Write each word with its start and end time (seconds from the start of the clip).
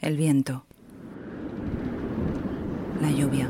el 0.00 0.16
viento, 0.16 0.64
la 3.02 3.10
lluvia. 3.10 3.48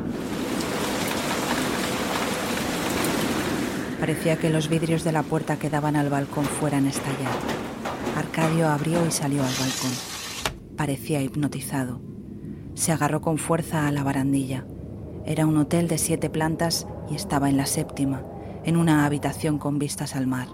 Parecía 4.01 4.39
que 4.39 4.49
los 4.49 4.69
vidrios 4.69 5.05
de 5.05 5.13
la 5.13 5.23
puerta 5.23 5.59
que 5.59 5.69
daban 5.69 5.97
al 5.97 6.09
balcón 6.09 6.45
fueran 6.45 6.87
a 6.87 6.91
estallar. 6.91 7.33
Arcadio 8.17 8.69
abrió 8.69 9.05
y 9.07 9.11
salió 9.11 9.43
al 9.43 9.53
balcón. 9.53 9.91
Parecía 10.77 11.21
hipnotizado. 11.21 12.01
Se 12.75 12.93
agarró 12.93 13.21
con 13.21 13.37
fuerza 13.37 13.87
a 13.87 13.93
la 13.93 14.03
barandilla. 14.03 14.65
Era 15.27 15.45
un 15.45 15.57
hotel 15.59 15.87
de 15.89 15.99
siete 15.99 16.31
plantas 16.31 16.87
y 17.11 17.15
estaba 17.15 17.51
en 17.51 17.59
la 17.59 17.67
séptima, 17.67 18.23
en 18.65 18.77
una 18.79 19.05
habitación 19.05 19.59
con 19.59 19.79
vistas 19.79 20.17
al 20.17 20.27
mar. 20.27 20.49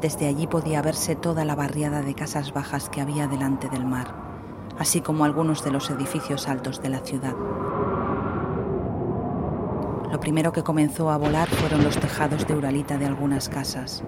Desde 0.00 0.28
allí 0.28 0.46
podía 0.46 0.82
verse 0.82 1.16
toda 1.16 1.44
la 1.44 1.56
barriada 1.56 2.02
de 2.02 2.14
casas 2.14 2.52
bajas 2.52 2.88
que 2.88 3.00
había 3.00 3.26
delante 3.26 3.68
del 3.70 3.86
mar, 3.86 4.25
así 4.78 5.00
como 5.00 5.24
algunos 5.24 5.64
de 5.64 5.70
los 5.70 5.90
edificios 5.90 6.48
altos 6.48 6.82
de 6.82 6.88
la 6.88 7.00
ciudad. 7.00 7.34
Lo 10.10 10.20
primero 10.20 10.52
que 10.52 10.62
comenzó 10.62 11.10
a 11.10 11.16
volar 11.16 11.48
fueron 11.48 11.84
los 11.84 11.98
tejados 11.98 12.46
de 12.46 12.54
uralita 12.54 12.96
de 12.96 13.06
algunas 13.06 13.48
casas, 13.48 14.02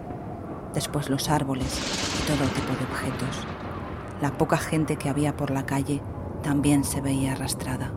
después 0.73 1.11
los 1.11 1.29
árboles 1.29 1.79
y 2.21 2.27
todo 2.27 2.49
tipo 2.49 2.73
de 2.79 2.85
objetos. 2.85 3.47
La 4.21 4.33
poca 4.33 4.57
gente 4.57 4.97
que 4.97 5.09
había 5.09 5.37
por 5.37 5.51
la 5.51 5.67
calle 5.67 6.01
también 6.43 6.85
se 6.85 7.01
veía 7.01 7.33
arrastrada. 7.33 7.93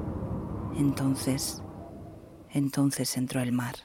Entonces, 0.77 1.63
entonces 2.49 3.17
entró 3.17 3.41
el 3.41 3.51
mar. 3.51 3.75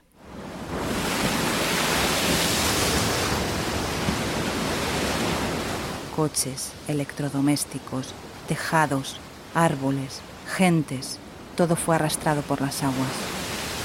Coches, 6.14 6.72
electrodomésticos, 6.88 8.14
tejados, 8.46 9.18
árboles, 9.54 10.20
gentes, 10.56 11.18
todo 11.56 11.76
fue 11.76 11.96
arrastrado 11.96 12.42
por 12.42 12.60
las 12.60 12.82
aguas, 12.82 13.12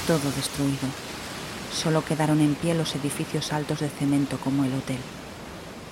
todo 0.06 0.30
destruido. 0.36 0.88
Solo 1.72 2.04
quedaron 2.04 2.40
en 2.40 2.54
pie 2.54 2.74
los 2.74 2.94
edificios 2.94 3.52
altos 3.52 3.80
de 3.80 3.88
cemento 3.88 4.38
como 4.38 4.64
el 4.64 4.74
hotel. 4.74 4.98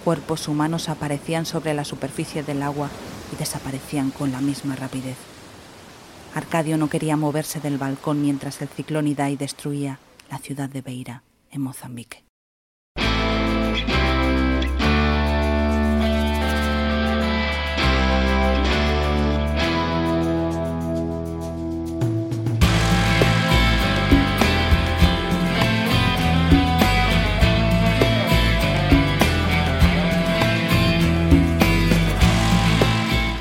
Cuerpos 0.04 0.48
humanos 0.48 0.88
aparecían 0.88 1.46
sobre 1.46 1.74
la 1.74 1.84
superficie 1.84 2.42
del 2.42 2.62
agua 2.62 2.88
y 3.32 3.36
desaparecían 3.36 4.10
con 4.10 4.32
la 4.32 4.40
misma 4.40 4.76
rapidez. 4.76 5.16
Arcadio 6.34 6.78
no 6.78 6.88
quería 6.88 7.16
moverse 7.16 7.60
del 7.60 7.78
balcón 7.78 8.22
mientras 8.22 8.62
el 8.62 8.68
ciclón 8.68 9.08
Idai 9.08 9.36
destruía 9.36 9.98
la 10.30 10.38
ciudad 10.38 10.68
de 10.68 10.80
Beira, 10.80 11.22
en 11.50 11.62
Mozambique. 11.62 12.29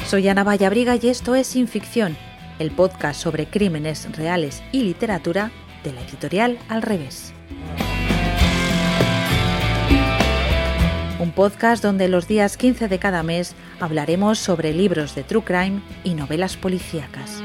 Soy 0.09 0.27
Ana 0.27 0.43
Vallabriga 0.43 0.95
y 0.99 1.07
esto 1.07 1.35
es 1.35 1.45
Sin 1.45 1.67
Ficción, 1.67 2.17
el 2.57 2.71
podcast 2.71 3.21
sobre 3.21 3.45
crímenes 3.45 4.11
reales 4.17 4.63
y 4.71 4.81
literatura 4.81 5.51
de 5.83 5.93
la 5.93 6.01
editorial 6.01 6.57
Al 6.67 6.81
Revés. 6.81 7.31
Un 11.19 11.31
podcast 11.31 11.83
donde 11.83 12.07
los 12.07 12.27
días 12.27 12.57
15 12.57 12.87
de 12.87 12.97
cada 12.97 13.21
mes 13.21 13.53
hablaremos 13.79 14.39
sobre 14.39 14.73
libros 14.73 15.13
de 15.13 15.23
true 15.23 15.43
crime 15.43 15.83
y 16.03 16.15
novelas 16.15 16.57
policíacas. 16.57 17.43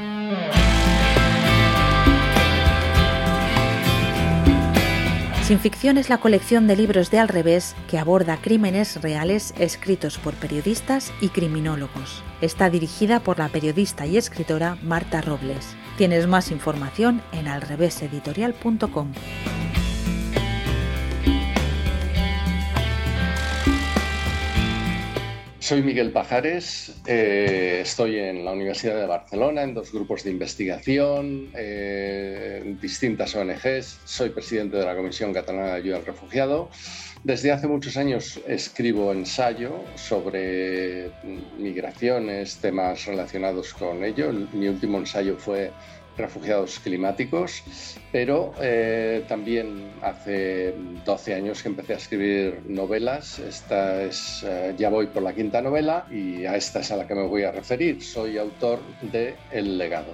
Sin 5.45 5.59
ficción 5.59 5.99
es 5.99 6.09
la 6.09 6.17
colección 6.17 6.65
de 6.65 6.75
libros 6.75 7.11
de 7.11 7.19
Al 7.19 7.27
revés 7.27 7.75
que 7.87 7.99
aborda 7.99 8.37
crímenes 8.41 8.99
reales 9.03 9.53
escritos 9.59 10.17
por 10.17 10.33
periodistas 10.33 11.13
y 11.21 11.29
criminólogos. 11.29 12.23
Está 12.41 12.71
dirigida 12.71 13.19
por 13.19 13.37
la 13.37 13.49
periodista 13.49 14.07
y 14.07 14.17
escritora 14.17 14.75
Marta 14.81 15.21
Robles. 15.21 15.75
Tienes 15.99 16.25
más 16.25 16.49
información 16.49 17.21
en 17.31 17.47
alreveseditorial.com. 17.47 19.11
Soy 25.65 25.81
Miguel 25.81 26.11
Pajares, 26.11 26.93
eh, 27.07 27.79
estoy 27.81 28.19
en 28.19 28.45
la 28.45 28.51
Universidad 28.51 28.99
de 28.99 29.07
Barcelona 29.07 29.63
en 29.63 29.73
dos 29.73 29.91
grupos 29.91 30.23
de 30.23 30.29
investigación, 30.29 31.49
eh, 31.55 32.61
en 32.63 32.79
distintas 32.79 33.33
ONGs, 33.33 33.99
soy 34.05 34.29
presidente 34.29 34.77
de 34.77 34.85
la 34.85 34.95
Comisión 34.95 35.33
Catalana 35.33 35.69
de 35.69 35.77
Ayuda 35.77 35.97
al 35.97 36.05
Refugiado. 36.05 36.69
Desde 37.23 37.51
hace 37.51 37.65
muchos 37.65 37.97
años 37.97 38.39
escribo 38.47 39.11
ensayo 39.11 39.83
sobre 39.95 41.09
migraciones, 41.57 42.57
temas 42.57 43.03
relacionados 43.07 43.73
con 43.73 44.03
ello. 44.03 44.31
Mi 44.53 44.67
último 44.67 44.99
ensayo 44.99 45.35
fue 45.35 45.71
refugiados 46.17 46.79
climáticos, 46.79 47.63
pero 48.11 48.53
eh, 48.61 49.23
también 49.27 49.91
hace 50.01 50.73
12 51.05 51.33
años 51.33 51.61
que 51.61 51.69
empecé 51.69 51.93
a 51.93 51.97
escribir 51.97 52.61
novelas. 52.67 53.39
Esta 53.39 54.01
es, 54.03 54.43
eh, 54.47 54.73
ya 54.77 54.89
voy 54.89 55.07
por 55.07 55.23
la 55.23 55.33
quinta 55.33 55.61
novela 55.61 56.05
y 56.09 56.45
a 56.45 56.55
esta 56.55 56.79
es 56.79 56.91
a 56.91 56.97
la 56.97 57.07
que 57.07 57.15
me 57.15 57.27
voy 57.27 57.43
a 57.43 57.51
referir. 57.51 58.01
Soy 58.01 58.37
autor 58.37 58.79
de 59.01 59.35
El 59.51 59.77
legado. 59.77 60.13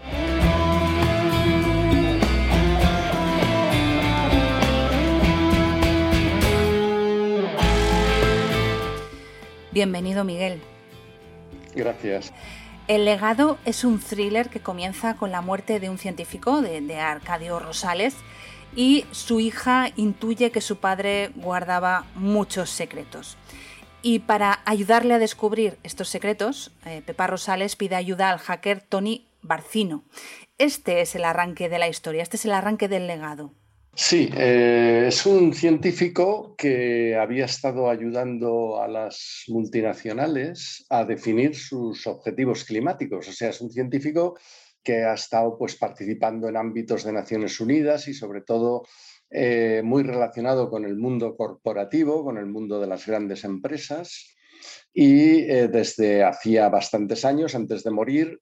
Bienvenido, 9.72 10.26
Miguel. 10.26 10.62
Gracias. 11.74 12.34
El 12.92 13.06
legado 13.06 13.58
es 13.64 13.86
un 13.86 14.02
thriller 14.02 14.50
que 14.50 14.60
comienza 14.60 15.16
con 15.16 15.32
la 15.32 15.40
muerte 15.40 15.80
de 15.80 15.90
un 15.90 15.98
científico, 15.98 16.62
de, 16.62 17.00
Arcadio 17.00 17.58
Rosales, 17.58 18.18
y 18.76 19.06
su 19.12 19.40
hija 19.40 19.94
intuye 19.96 20.52
que 20.52 20.60
su 20.60 20.76
padre 20.76 21.32
guardaba 21.36 22.06
muchos 22.16 22.70
secretos. 22.70 23.38
Y 24.02 24.20
para 24.20 24.60
ayudarle 24.66 25.14
a 25.14 25.20
descubrir 25.20 25.80
estos 25.84 26.10
secretos, 26.10 26.74
eh, 26.86 27.02
Pepa 27.06 27.28
Rosales 27.28 27.78
pide 27.78 27.96
ayuda 27.96 28.30
al 28.30 28.40
hacker 28.40 28.82
Tony 28.82 29.26
Barcino. 29.42 30.04
Este 30.58 31.00
es 31.00 31.16
el 31.16 31.24
arranque 31.24 31.70
de 31.70 31.80
la 31.80 31.88
historia, 31.88 32.24
este 32.24 32.36
es 32.36 32.44
el 32.44 32.52
arranque 32.52 32.90
del 32.90 33.08
legado. 33.08 33.54
Sí, 33.94 34.30
eh, 34.38 35.06
es 35.08 35.26
un 35.26 35.54
científico 35.54 36.56
que 36.58 37.16
había 37.16 37.46
estado 37.46 37.90
ayudando 37.90 38.82
a 38.82 38.88
las 38.88 39.44
multinacionales 39.50 40.86
a 40.90 41.04
definir 41.04 41.56
sus 41.56 42.08
objetivos 42.08 42.64
climáticos. 42.64 43.28
O 43.28 43.34
sea, 43.34 43.50
es 43.50 43.60
un 43.60 43.70
científico 43.70 44.38
que 44.82 45.04
ha 45.04 45.14
estado 45.14 45.58
pues, 45.58 45.76
participando 45.76 46.48
en 46.48 46.56
ámbitos 46.56 47.04
de 47.04 47.12
Naciones 47.12 47.60
Unidas 47.60 48.08
y 48.08 48.14
sobre 48.14 48.42
todo 48.42 48.84
eh, 49.30 49.82
muy 49.84 50.04
relacionado 50.04 50.70
con 50.70 50.86
el 50.86 50.96
mundo 50.96 51.36
corporativo, 51.36 52.24
con 52.24 52.38
el 52.38 52.46
mundo 52.46 52.80
de 52.80 52.88
las 52.88 53.06
grandes 53.06 53.44
empresas 53.44 54.36
y 54.94 55.40
eh, 55.50 55.70
desde 55.70 56.24
hacía 56.24 56.68
bastantes 56.68 57.24
años, 57.24 57.56
antes 57.56 57.84
de 57.84 57.92
morir, 57.92 58.42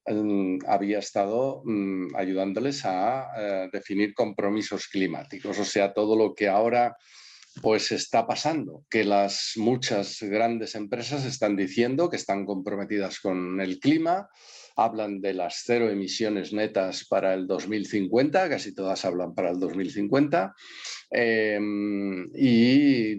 había 0.66 0.98
estado 0.98 1.62
mm, 1.64 2.16
ayudándoles 2.16 2.84
a 2.84 3.28
eh, 3.36 3.68
definir 3.72 4.14
compromisos 4.14 4.88
climáticos, 4.88 5.58
o 5.58 5.64
sea, 5.64 5.92
todo 5.92 6.16
lo 6.16 6.34
que 6.34 6.48
ahora 6.48 6.96
pues 7.62 7.92
está 7.92 8.26
pasando, 8.26 8.84
que 8.88 9.04
las 9.04 9.52
muchas 9.56 10.22
grandes 10.22 10.74
empresas 10.74 11.24
están 11.24 11.56
diciendo 11.56 12.08
que 12.08 12.16
están 12.16 12.46
comprometidas 12.46 13.20
con 13.20 13.60
el 13.60 13.78
clima, 13.78 14.28
hablan 14.76 15.20
de 15.20 15.34
las 15.34 15.62
cero 15.66 15.90
emisiones 15.90 16.52
netas 16.52 17.04
para 17.06 17.34
el 17.34 17.46
2050, 17.46 18.48
casi 18.48 18.74
todas 18.74 19.04
hablan 19.04 19.34
para 19.34 19.50
el 19.50 19.58
2050, 19.58 20.54
em, 21.10 22.30
y, 22.34 23.16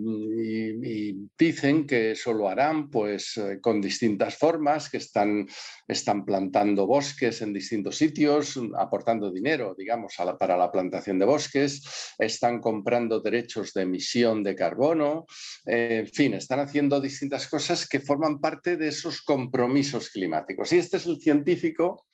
dicen 1.42 1.88
que 1.88 2.12
eso 2.12 2.34
lo 2.34 2.48
harán 2.48 2.92
pues, 2.92 3.36
eh, 3.38 3.60
con 3.60 3.82
distintas 3.82 4.38
formas, 4.38 4.92
que 4.92 4.98
están, 4.98 5.48
están 5.88 6.24
plantando 6.24 6.86
bosques 6.86 7.42
en 7.42 7.52
distintos 7.52 7.98
sitios, 7.98 8.60
aportando 8.78 9.32
dinero, 9.32 9.74
digamos, 9.76 10.14
para 10.40 10.56
la 10.56 10.72
plantación 10.72 11.18
de 11.18 11.26
bosques, 11.26 12.14
están 12.20 12.60
comprando 12.60 13.22
derechos 13.22 13.74
de 13.74 13.82
emisión 13.82 14.44
de 14.44 14.56
carbono, 14.56 15.26
en 15.66 16.08
fin, 16.08 16.36
están 16.36 16.60
haciendo 16.60 17.02
distintas 17.02 17.48
cosas 17.48 17.90
que 17.90 18.00
forman 18.00 18.40
parte 18.40 18.78
de 18.78 18.90
esos 18.90 19.24
compromisos 19.24 20.12
climáticos. 20.12 20.72
Y 20.74 20.78
este 20.78 20.98
es 20.98 21.08
el 21.08 21.20
científico 21.20 22.06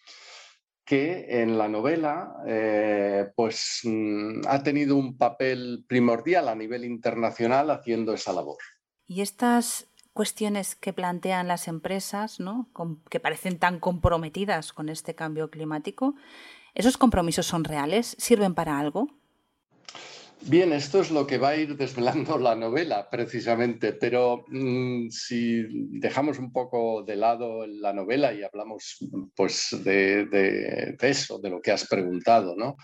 que 0.86 1.42
en 1.42 1.58
la 1.58 1.68
novela 1.68 2.34
eh, 2.48 3.28
pues, 3.36 3.82
mm, 3.84 4.48
ha 4.48 4.64
tenido 4.64 4.96
un 4.96 5.18
papel 5.18 5.84
primordial 5.86 6.48
a 6.48 6.56
nivel 6.56 6.86
internacional 6.86 7.70
haciendo 7.72 8.14
esa 8.14 8.32
labor. 8.32 8.60
Y 9.08 9.22
estas 9.22 9.88
cuestiones 10.14 10.76
que 10.76 10.94
plantean 10.94 11.48
las 11.48 11.68
empresas, 11.68 12.40
¿no? 12.40 12.68
que 13.10 13.20
parecen 13.20 13.60
tan 13.60 13.80
comprometidas 13.80 14.74
con 14.74 14.90
este 14.90 15.16
cambio 15.16 15.50
climático, 15.50 16.16
¿esos 16.74 16.98
compromisos 16.98 17.46
son 17.46 17.64
reales? 17.64 18.16
¿Sirven 18.20 18.54
para 18.54 18.80
algo? 18.80 19.10
Bien, 20.42 20.72
esto 20.72 21.02
es 21.02 21.12
lo 21.12 21.28
que 21.28 21.38
va 21.38 21.50
a 21.50 21.58
ir 21.58 21.76
desvelando 21.76 22.38
la 22.38 22.56
novela, 22.56 23.10
precisamente, 23.10 23.94
pero 23.94 24.46
mm, 24.48 25.10
si 25.10 25.66
dejamos 26.00 26.40
un 26.40 26.54
poco 26.54 27.04
de 27.04 27.16
lado 27.16 27.66
la 27.68 27.92
novela 27.92 28.32
y 28.34 28.44
hablamos 28.44 28.98
pues, 29.36 29.76
de, 29.84 30.96
eso, 31.02 31.40
de 31.40 31.50
lo 31.50 31.62
que 31.62 31.72
has 31.72 31.88
preguntado, 31.88 32.56
¿no? 32.56 32.78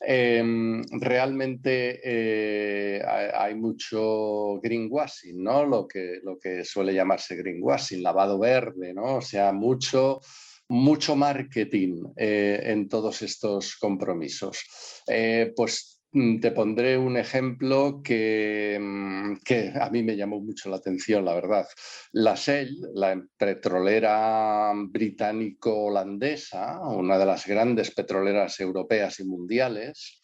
Em, 0.00 0.82
realmente 0.90 2.00
eh, 2.02 3.02
hay, 3.06 3.54
mucho 3.54 4.58
greenwashing, 4.60 5.42
¿no? 5.42 5.64
Lo 5.64 5.86
que, 5.86 6.20
lo 6.22 6.38
que 6.38 6.64
suele 6.64 6.92
llamarse 6.92 7.36
greenwashing, 7.36 8.02
lavado 8.02 8.38
verde, 8.38 8.92
¿no? 8.92 9.16
O 9.16 9.22
sea, 9.22 9.52
mucho 9.52 10.20
mucho 10.68 11.14
marketing 11.14 12.02
eh, 12.16 12.60
en 12.64 12.88
todos 12.88 13.22
estos 13.22 13.76
compromisos. 13.76 14.58
Eh, 15.06 15.52
pues 15.54 15.95
te 16.40 16.50
pondré 16.50 16.96
un 16.96 17.18
ejemplo 17.18 18.00
mm, 18.00 19.34
que, 19.44 19.72
a 19.78 19.90
mí 19.90 20.02
me 20.02 20.16
llamó 20.16 20.40
mucho 20.40 20.70
la 20.70 20.76
atención, 20.76 21.24
la 21.24 21.34
verdad. 21.34 21.66
La 22.12 22.34
Shell, 22.34 22.74
la 22.94 23.22
petrolera 23.36 24.72
británico-holandesa, 24.74 26.80
una 26.88 27.18
de 27.18 27.26
las 27.26 27.46
grandes 27.46 27.90
petroleras 27.90 28.58
europeas 28.60 29.20
y 29.20 29.24
mundiales, 29.24 30.22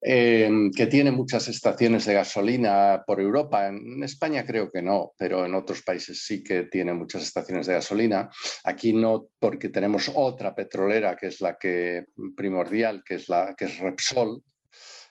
eh, 0.00 0.50
que 0.74 0.86
tiene 0.86 1.10
muchas 1.10 1.48
estaciones 1.48 2.06
de 2.06 2.14
gasolina 2.14 3.02
por 3.06 3.20
Europa. 3.20 3.66
En 3.66 4.02
España 4.04 4.46
creo 4.46 4.70
que 4.70 4.80
no, 4.80 5.12
pero 5.18 5.44
en 5.44 5.54
otros 5.54 5.82
países 5.82 6.24
sí 6.24 6.42
que 6.42 6.62
tiene 6.62 6.94
muchas 6.94 7.24
estaciones 7.24 7.66
de 7.66 7.74
gasolina. 7.74 8.30
Aquí 8.64 8.94
no, 8.94 9.28
porque 9.38 9.68
tenemos 9.68 10.10
otra 10.14 10.54
petrolera 10.54 11.14
que 11.14 11.26
es 11.26 11.42
la 11.42 11.58
que 11.58 12.06
primordial, 12.34 13.02
que 13.04 13.16
es 13.16 13.28
la 13.28 13.54
que 13.54 13.66
es 13.66 13.78
Repsol, 13.78 14.42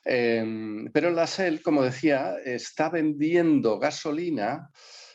Em, 0.05 0.91
pero 0.93 1.09
la 1.09 1.25
SEL, 1.25 1.61
como 1.63 1.83
decía, 1.83 2.35
está 2.45 2.89
vendiendo 2.89 3.79
gasolina, 3.79 4.69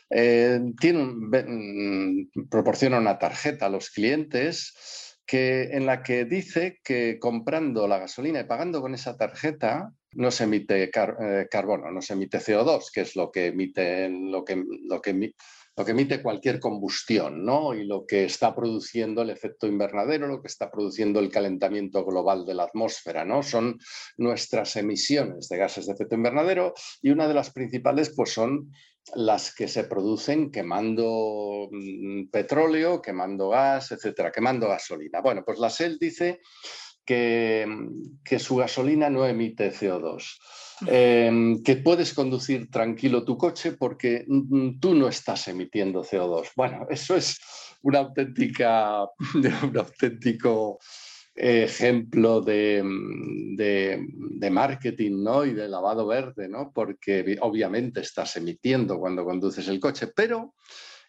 eh, 0.09 0.59
tiene 0.79 1.03
mm, 1.05 2.49
proporciona 2.49 2.99
una 2.99 3.17
tarjeta 3.17 3.67
a 3.67 3.69
los 3.69 3.89
clientes 3.89 4.73
que, 5.25 5.69
en 5.71 5.85
la 5.85 6.03
que 6.03 6.25
dice 6.25 6.81
que 6.83 7.17
comprando 7.17 7.87
la 7.87 7.99
gasolina 7.99 8.41
y 8.41 8.43
pagando 8.43 8.81
con 8.81 8.93
esa 8.93 9.15
tarjeta 9.15 9.93
no 10.13 10.29
se 10.29 10.43
emite 10.43 10.83
eh, 10.83 11.47
carbono, 11.49 11.89
no 11.89 12.01
se 12.01 12.13
emite 12.13 12.39
CO2, 12.39 12.91
que 12.93 13.01
es 13.01 13.15
lo 13.15 13.31
que 13.31 13.47
emite, 13.47 14.09
lo 14.09 14.43
que, 14.43 14.61
lo 14.83 15.01
que 15.01 15.11
lo 15.77 15.85
que 15.85 15.91
emite 15.91 16.21
cualquier 16.21 16.59
combustión, 16.59 17.45
¿no? 17.45 17.73
Y 17.73 17.85
lo 17.85 18.05
que 18.05 18.25
está 18.25 18.53
produciendo 18.53 19.21
el 19.21 19.29
efecto 19.29 19.67
invernadero, 19.67 20.27
lo 20.27 20.41
que 20.41 20.47
está 20.47 20.69
produciendo 20.69 21.19
el 21.19 21.29
calentamiento 21.29 22.03
global 22.03 22.45
de 22.45 22.55
la 22.55 22.63
atmósfera, 22.63 23.23
¿no? 23.23 23.41
Son 23.41 23.79
nuestras 24.17 24.75
emisiones 24.75 25.47
de 25.47 25.57
gases 25.57 25.85
de 25.85 25.93
efecto 25.93 26.15
invernadero 26.15 26.73
y 27.01 27.11
una 27.11 27.27
de 27.27 27.33
las 27.33 27.51
principales, 27.51 28.13
pues 28.15 28.31
son 28.33 28.71
las 29.15 29.53
que 29.55 29.67
se 29.67 29.85
producen 29.85 30.51
quemando 30.51 31.69
mm, 31.71 32.29
petróleo, 32.29 33.01
quemando 33.01 33.49
gas, 33.49 33.91
etcétera, 33.91 34.31
quemando 34.31 34.67
gasolina. 34.67 35.21
Bueno, 35.21 35.43
pues 35.45 35.57
la 35.57 35.69
SEL 35.69 35.97
dice 35.97 36.41
que, 37.05 37.65
que 38.23 38.39
su 38.39 38.57
gasolina 38.57 39.09
no 39.09 39.25
emite 39.25 39.71
CO2. 39.71 40.37
Em, 40.87 41.61
que 41.63 41.75
puedes 41.75 42.13
conducir 42.13 42.69
tranquilo 42.69 43.23
tu 43.23 43.37
coche 43.37 43.73
porque 43.73 44.25
mm, 44.27 44.79
tú 44.79 44.95
no 44.95 45.07
estás 45.07 45.47
emitiendo 45.47 46.03
CO2. 46.03 46.49
Bueno, 46.55 46.87
eso 46.89 47.15
es 47.15 47.39
una 47.83 47.99
auténtica, 47.99 49.05
un 49.63 49.77
auténtico 49.77 50.79
ejemplo 51.33 52.41
de, 52.41 52.83
de, 53.55 54.49
marketing 54.49 55.23
¿no? 55.23 55.45
y 55.45 55.53
de 55.53 55.69
lavado 55.69 56.05
verde, 56.05 56.49
¿no? 56.49 56.71
porque 56.73 57.37
obviamente 57.39 58.01
estás 58.01 58.35
emitiendo 58.35 58.99
cuando 58.99 59.23
conduces 59.23 59.67
el 59.69 59.79
coche, 59.79 60.07
pero 60.13 60.53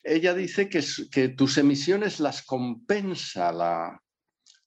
ella 0.03 0.33
dice 0.33 0.69
que 0.69 1.29
tus 1.31 1.59
emisiones 1.59 2.21
las 2.21 2.43
compensa 2.43 3.53
la, 3.53 4.01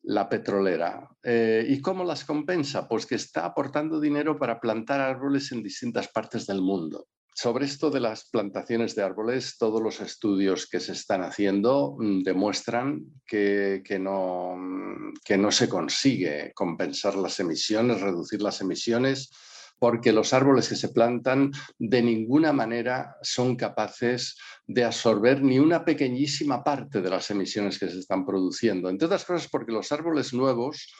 la 0.06 0.30
petrolera. 0.30 1.10
Eh, 1.24 1.66
¿Y 1.68 1.81
cómo 1.81 2.04
las 2.04 2.25
compensa? 2.25 2.88
Pues 2.88 3.06
que 3.06 3.16
está 3.16 3.46
aportando 3.46 4.00
dinero 4.00 4.38
para 4.38 4.60
plantar 4.60 5.02
árboles 5.02 5.52
en 5.52 5.63
distintas 5.63 6.07
partes 6.07 6.46
del 6.46 6.62
mundo. 6.62 7.07
Sobre 7.34 7.66
esto 7.66 7.90
de 7.90 8.00
las 8.00 8.30
plantaciones 8.30 8.96
de 8.96 9.04
árboles, 9.04 9.57
todos 9.57 9.81
los 9.81 10.00
estudios 10.00 10.68
que 10.68 10.80
se 10.80 10.94
están 10.94 11.22
haciendo 11.22 11.98
mm, 12.00 12.24
demuestran 12.24 13.02
que, 13.25 13.81
no, 14.00 14.56
mm, 14.56 15.13
que 15.24 15.38
no 15.38 15.52
se 15.52 15.68
consigue 15.68 16.54
compensar 16.56 17.16
las 17.16 17.40
emisiones, 17.40 18.00
reducir 18.00 18.42
las 18.42 18.62
emisiones 18.62 19.31
porque 19.80 20.12
los 20.12 20.33
árboles 20.33 20.69
que 20.69 20.75
se 20.75 20.89
plantan 20.89 21.51
de 21.77 22.01
ninguna 22.01 22.54
manera 22.54 23.18
son 23.22 23.56
capaces 23.56 24.38
de 24.66 24.83
absorber 24.83 25.42
ni 25.42 25.60
una 25.60 25.83
pequeñísima 25.83 26.63
parte 26.63 27.01
de 27.01 27.10
las 27.10 27.30
emisiones 27.30 27.77
que 27.77 27.89
se 27.89 28.00
están 28.00 28.25
produciendo. 28.25 28.89
Entre 28.89 29.06
otras 29.06 29.25
cosas 29.25 29.48
porque 29.50 29.72
los 29.72 29.92
árboles 29.92 30.33
nuevos 30.33 30.94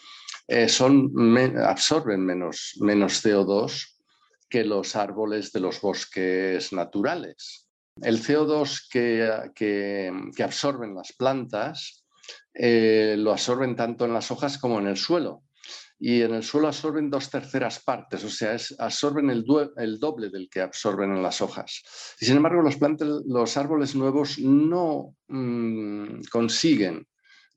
eh, 0.48 0.68
absorben 1.66 2.25
menos, 2.25 2.74
menos 2.80 3.25
CO2 3.25 3.95
que 4.50 4.63
los 4.63 4.95
árboles 4.95 5.51
de 5.51 5.60
los 5.60 5.81
bosques 5.81 6.71
naturales. 6.71 7.68
El 8.01 8.21
CO2 8.21 8.89
que, 9.54 10.44
absorben 10.44 10.95
las 10.95 11.13
plantas 11.13 12.06
eh, 12.54 13.16
lo 13.18 13.31
absorben 13.31 13.75
tanto 13.75 14.06
en 14.06 14.13
las 14.13 14.31
hojas 14.31 14.57
como 14.57 14.80
en 14.80 14.88
el 14.88 14.98
suelo 14.98 15.44
y 16.00 16.21
en 16.21 16.33
el 16.33 16.44
suelo 16.44 16.68
absorben 16.68 17.09
dos 17.09 17.30
terceras 17.30 17.81
partes, 17.83 18.24
o 18.24 18.30
sea, 18.30 18.57
absorben 18.80 19.30
el, 19.30 19.45
doble 19.45 20.30
del 20.30 20.50
que 20.50 20.62
absorben 20.62 21.13
en 21.13 21.24
las 21.24 21.42
hojas. 21.42 21.83
Y 22.19 22.25
sin 22.25 22.38
embargo, 22.38 22.62
los, 22.62 22.77
los 23.25 23.57
árboles 23.57 23.95
nuevos 23.95 24.38
no 24.39 25.15
mm, 25.27 26.21
consiguen 26.31 27.07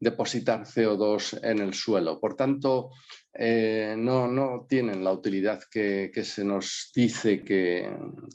depositar 0.00 0.64
CO2 0.64 1.40
en 1.42 1.58
el 1.58 1.74
suelo. 1.74 2.20
Por 2.20 2.36
tanto, 2.36 2.90
eh, 3.34 3.96
no, 3.98 4.66
tienen 4.68 5.02
la 5.02 5.12
utilidad 5.12 5.60
que, 5.70 6.12
se 6.22 6.44
nos 6.44 6.92
dice 6.94 7.42
que, 7.42 7.90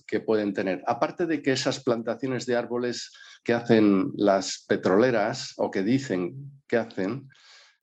que, 0.06 0.20
pueden 0.20 0.54
tener. 0.54 0.84
Aparte 0.86 1.26
de 1.26 1.42
que 1.42 1.54
esas 1.54 1.82
plantaciones 1.82 2.46
de 2.46 2.58
árboles 2.58 3.12
que 3.44 3.54
hacen 3.54 4.12
las 4.16 4.66
petroleras 4.68 5.54
o 5.58 5.72
que 5.72 5.84
dicen 5.84 6.62
que 6.68 6.78
hacen, 6.78 7.30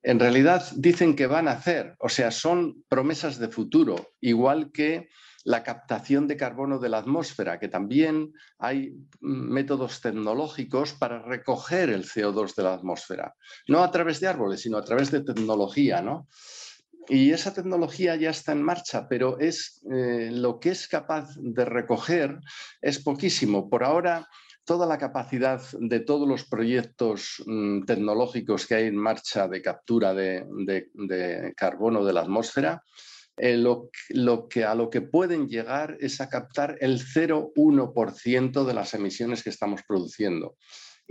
en 0.02 0.19
realidad 0.19 0.64
dicen 0.76 1.14
que 1.14 1.26
van 1.26 1.49
a 1.49 1.52
hacer, 1.52 1.94
o 1.98 2.08
sea, 2.08 2.31
son 2.31 2.84
promesas 2.89 3.39
de 3.39 3.48
futuro, 3.48 4.15
igual 4.20 4.70
que 4.72 5.08
la 5.44 5.63
captación 5.63 6.29
de 6.29 6.36
carbono 6.36 6.79
de 6.79 6.89
la 6.89 6.98
atmósfera, 6.98 7.58
que 7.58 7.69
también 7.69 8.32
hay 8.58 8.94
métodos 9.20 10.01
tecnológicos 10.01 10.93
para 10.93 11.22
recoger 11.22 11.91
el 11.91 12.05
CO2 12.05 12.55
de 12.55 12.63
la 12.63 12.74
atmósfera, 12.74 13.34
no 13.69 13.82
a 13.82 13.91
través 13.91 14.20
de 14.20 14.29
árboles, 14.29 14.60
sino 14.60 14.77
a 14.77 14.84
través 14.84 15.10
de 15.10 15.22
tecnología, 15.22 16.03
¿no? 16.03 16.29
Y 17.08 17.32
esa 17.32 17.53
tecnología 17.53 18.15
ya 18.17 18.31
está 18.31 18.53
en 18.53 18.63
marcha, 18.63 19.08
pero 19.08 19.39
es 19.41 19.82
eh, 19.91 20.31
lo 20.31 20.60
que 20.60 20.70
es 20.70 20.86
capaz 20.86 21.29
de 21.36 21.65
recoger 21.65 22.39
es 22.81 23.03
poquísimo. 23.03 23.69
Por 23.69 23.82
ahora 23.82 24.29
toda 24.64 24.86
la 24.86 24.98
capacidad 24.98 25.60
de 25.79 26.00
todos 26.00 26.29
los 26.29 26.44
proyectos 26.44 27.43
mm, 27.46 27.84
tecnológicos 27.84 28.67
que 28.67 28.74
hay 28.76 28.86
en 28.86 28.96
marcha 28.96 29.48
de 29.48 29.62
captura 29.62 30.14
de, 30.14 30.46
carbono 31.56 32.05
de 32.05 32.12
la 32.12 32.20
atmósfera, 32.20 32.82
eh, 33.36 33.56
lo, 33.56 33.88
que, 34.48 34.64
a 34.64 34.74
lo 34.74 34.90
que 34.90 35.00
pueden 35.00 35.48
llegar 35.48 35.96
es 36.00 36.20
a 36.20 36.29
captar 36.29 36.76
el 36.81 37.00
0,1% 37.00 38.64
de 38.64 38.74
las 38.74 38.94
emisiones 38.94 39.43
que 39.43 39.50
estamos 39.50 39.81
produciendo. 39.86 40.56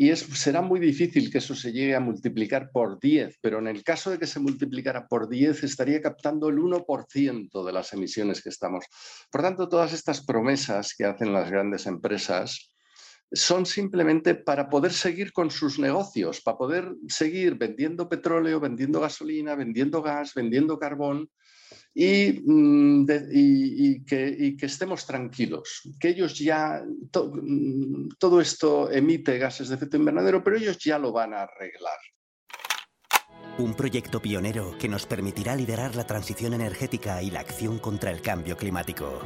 Y 0.01 0.15
será 0.15 0.61
muy 0.61 0.79
difícil 0.79 1.29
que 1.29 1.39
eso 1.39 1.53
se 1.53 1.73
llegue 1.73 1.93
a 1.93 1.99
multiplicar 1.99 2.69
por 2.71 3.01
10, 3.01 3.39
pero 3.41 3.59
en 3.59 3.67
el 3.67 3.83
caso 3.83 4.09
de 4.09 4.17
que 4.17 4.27
se 4.27 4.39
multiplicara 4.39 5.05
por 5.09 5.27
10, 5.27 5.61
estaría 5.65 6.01
captando 6.01 6.47
el 6.47 6.57
1% 6.57 7.65
de 7.65 7.73
las 7.73 7.91
emisiones 7.91 8.41
que 8.41 8.47
estamos. 8.47 8.85
Por 9.29 9.41
tanto, 9.41 9.67
todas 9.67 9.91
estas 9.91 10.25
promesas 10.25 10.95
que 10.97 11.03
hacen 11.03 11.33
las 11.33 11.51
grandes 11.51 11.85
empresas 11.85 12.71
son 13.31 13.65
simplemente 13.65 14.35
para 14.35 14.69
poder 14.69 14.91
seguir 14.91 15.31
con 15.31 15.51
sus 15.51 15.77
negocios, 15.79 16.41
para 16.41 16.57
poder 16.57 16.95
seguir 17.07 17.55
vendiendo 17.55 18.09
petróleo, 18.09 18.59
vendiendo 18.59 18.99
gasolina, 18.99 19.55
vendiendo 19.55 20.01
gas, 20.01 20.33
vendiendo 20.33 20.79
carbón 20.79 21.29
y, 21.93 22.41
mm, 22.43 23.05
que, 24.05 24.55
estemos 24.61 25.05
tranquilos, 25.05 25.81
que 25.99 26.09
ellos 26.09 26.37
ya, 26.37 26.83
mm, 26.83 28.09
todo 28.17 28.41
esto 28.41 28.91
emite 28.91 29.37
gases 29.37 29.69
de 29.69 29.75
efecto 29.75 29.97
invernadero, 29.97 30.43
pero 30.43 30.57
ellos 30.57 30.77
ya 30.79 30.97
lo 30.97 31.11
van 31.11 31.33
a 31.33 31.43
arreglar. 31.43 31.97
Un 33.57 33.73
proyecto 33.73 34.21
pionero 34.21 34.77
que 34.79 34.87
nos 34.87 35.05
permitirá 35.05 35.55
liderar 35.55 35.95
la 35.95 36.05
transición 36.07 36.53
energética 36.53 37.21
y 37.21 37.29
la 37.29 37.41
acción 37.41 37.77
contra 37.77 38.09
el 38.09 38.21
cambio 38.21 38.55
climático. 38.55 39.19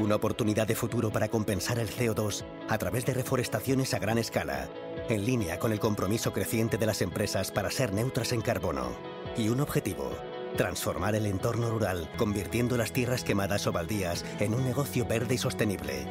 Una 0.00 0.16
oportunidad 0.16 0.66
de 0.66 0.74
futuro 0.74 1.12
para 1.12 1.28
compensar 1.28 1.78
el 1.78 1.88
CO2 1.88 2.44
a 2.68 2.78
través 2.78 3.06
de 3.06 3.14
reforestaciones 3.14 3.94
a 3.94 4.00
gran 4.00 4.18
escala, 4.18 4.68
en 5.08 5.24
línea 5.24 5.60
con 5.60 5.70
el 5.70 5.78
compromiso 5.78 6.32
creciente 6.32 6.78
de 6.78 6.86
las 6.86 7.00
empresas 7.00 7.52
para 7.52 7.70
ser 7.70 7.92
neutras 7.92 8.32
en 8.32 8.40
carbono. 8.40 8.88
Y 9.36 9.50
un 9.50 9.60
objetivo, 9.60 10.10
transformar 10.56 11.14
el 11.14 11.26
entorno 11.26 11.70
rural 11.70 12.10
convirtiendo 12.16 12.76
las 12.76 12.92
tierras 12.92 13.22
quemadas 13.22 13.68
o 13.68 13.72
baldías 13.72 14.24
en 14.40 14.54
un 14.54 14.64
negocio 14.64 15.06
verde 15.06 15.36
y 15.36 15.38
sostenible. 15.38 16.06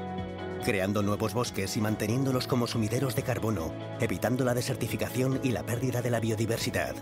Creando 0.63 1.03
nuevos 1.03 1.33
bosques 1.33 1.75
y 1.75 1.81
manteniéndolos 1.81 2.47
como 2.47 2.67
sumideros 2.67 3.17
de 3.17 3.23
carbono, 3.23 3.73
evitando 3.99 4.45
la 4.45 4.53
desertificación 4.53 5.41
y 5.43 5.49
la 5.49 5.63
pérdida 5.63 6.01
de 6.01 6.09
la 6.09 6.21
biodiversidad. 6.21 6.95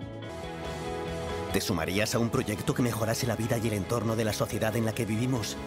¿Te 1.53 1.61
sumarías 1.61 2.15
a 2.15 2.19
un 2.19 2.31
proyecto 2.31 2.73
que 2.73 2.81
mejorase 2.81 3.27
la 3.27 3.35
vida 3.35 3.59
y 3.59 3.67
el 3.67 3.73
entorno 3.73 4.15
de 4.15 4.23
la 4.23 4.33
sociedad 4.33 4.75
en 4.75 4.85
la 4.85 4.93
que 4.93 5.05
vivimos? 5.05 5.57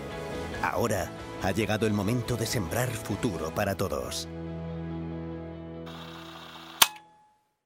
Ahora 0.64 1.10
ha 1.42 1.50
llegado 1.50 1.86
el 1.86 1.92
momento 1.92 2.36
de 2.36 2.46
sembrar 2.46 2.88
futuro 2.88 3.54
para 3.54 3.76
todos. 3.76 4.26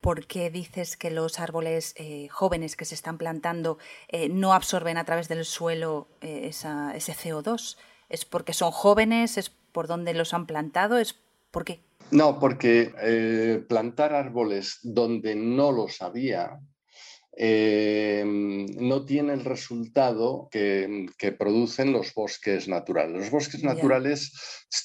¿Por 0.00 0.26
qué 0.26 0.50
dices 0.50 0.96
que 0.96 1.12
los 1.12 1.38
árboles 1.38 1.94
eh, 1.96 2.26
jóvenes 2.28 2.74
que 2.74 2.84
se 2.84 2.96
están 2.96 3.16
plantando 3.16 3.78
eh, 4.08 4.28
no 4.28 4.52
absorben 4.52 4.96
a 4.96 5.04
través 5.04 5.28
del 5.28 5.44
suelo 5.44 6.08
eh, 6.22 6.48
ese 6.48 7.12
CO2? 7.12 7.76
¿Es 8.08 8.24
porque 8.24 8.52
son 8.52 8.72
jóvenes? 8.72 9.38
¿Es 9.38 9.50
por 9.50 9.86
dónde 9.86 10.12
los 10.12 10.34
han 10.34 10.46
plantado? 10.46 10.98
¿Es 10.98 11.14
por 11.52 11.64
qué? 11.64 11.80
No, 12.10 12.40
porque 12.40 13.64
plantar 13.68 14.12
árboles 14.12 14.80
donde 14.82 15.36
no 15.36 15.70
los 15.70 16.02
había 16.02 16.58
eh, 17.40 18.24
no 18.26 19.04
tiene 19.04 19.32
el 19.32 19.44
resultado 19.44 20.48
que, 20.50 21.06
producen 21.38 21.92
los 21.92 22.12
bosques 22.12 22.66
naturales. 22.66 23.20
Los 23.20 23.30
bosques 23.30 23.62
naturales 23.62 24.32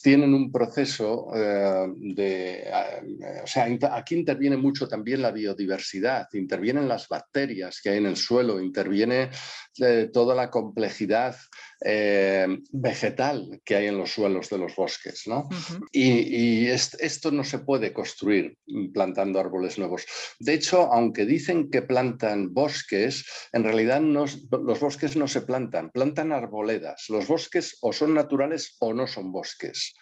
tienen 0.03 0.35
un 0.35 0.51
proceso 0.51 1.31
eh, 1.35 1.87
de... 1.97 2.61
Eh, 2.61 3.41
o 3.43 3.47
sea, 3.47 3.65
aquí 3.93 4.13
interviene 4.13 4.55
mucho 4.55 4.87
también 4.87 5.23
la 5.23 5.31
biodiversidad, 5.31 6.27
intervienen 6.33 6.87
las 6.87 7.07
bacterias 7.07 7.81
que 7.81 7.89
hay 7.89 7.97
en 7.97 8.05
el 8.05 8.17
suelo, 8.17 8.61
interviene 8.61 9.31
toda 10.11 10.35
la 10.35 10.49
complejidad 10.49 11.35
vegetal 12.71 13.61
que 13.65 13.75
hay 13.75 13.87
en 13.87 13.97
los 13.97 14.11
suelos 14.11 14.49
de 14.49 14.57
los 14.57 14.75
bosques. 14.75 15.27
¿no? 15.27 15.49
Y, 15.91 16.67
esto 16.67 17.31
no 17.31 17.43
se 17.43 17.59
puede 17.59 17.93
construir 17.93 18.57
plantando 18.93 19.39
árboles 19.39 19.77
nuevos. 19.77 20.05
De 20.39 20.53
hecho, 20.53 20.91
aunque 20.93 21.25
dicen 21.25 21.69
que 21.69 21.81
plantan 21.81 22.53
bosques, 22.53 23.25
en 23.51 23.63
realidad 23.63 24.01
los 24.01 24.79
bosques 24.79 25.15
no 25.15 25.27
se 25.27 25.41
plantan, 25.41 25.91
plantan 25.91 26.31
arboledas. 26.31 27.05
Los 27.09 27.27
bosques 27.27 27.77
o 27.81 27.91
son 27.93 28.13
naturales 28.13 28.75
o 28.79 28.93
no 28.93 29.07
son 29.07 29.31
bosques. 29.31 29.95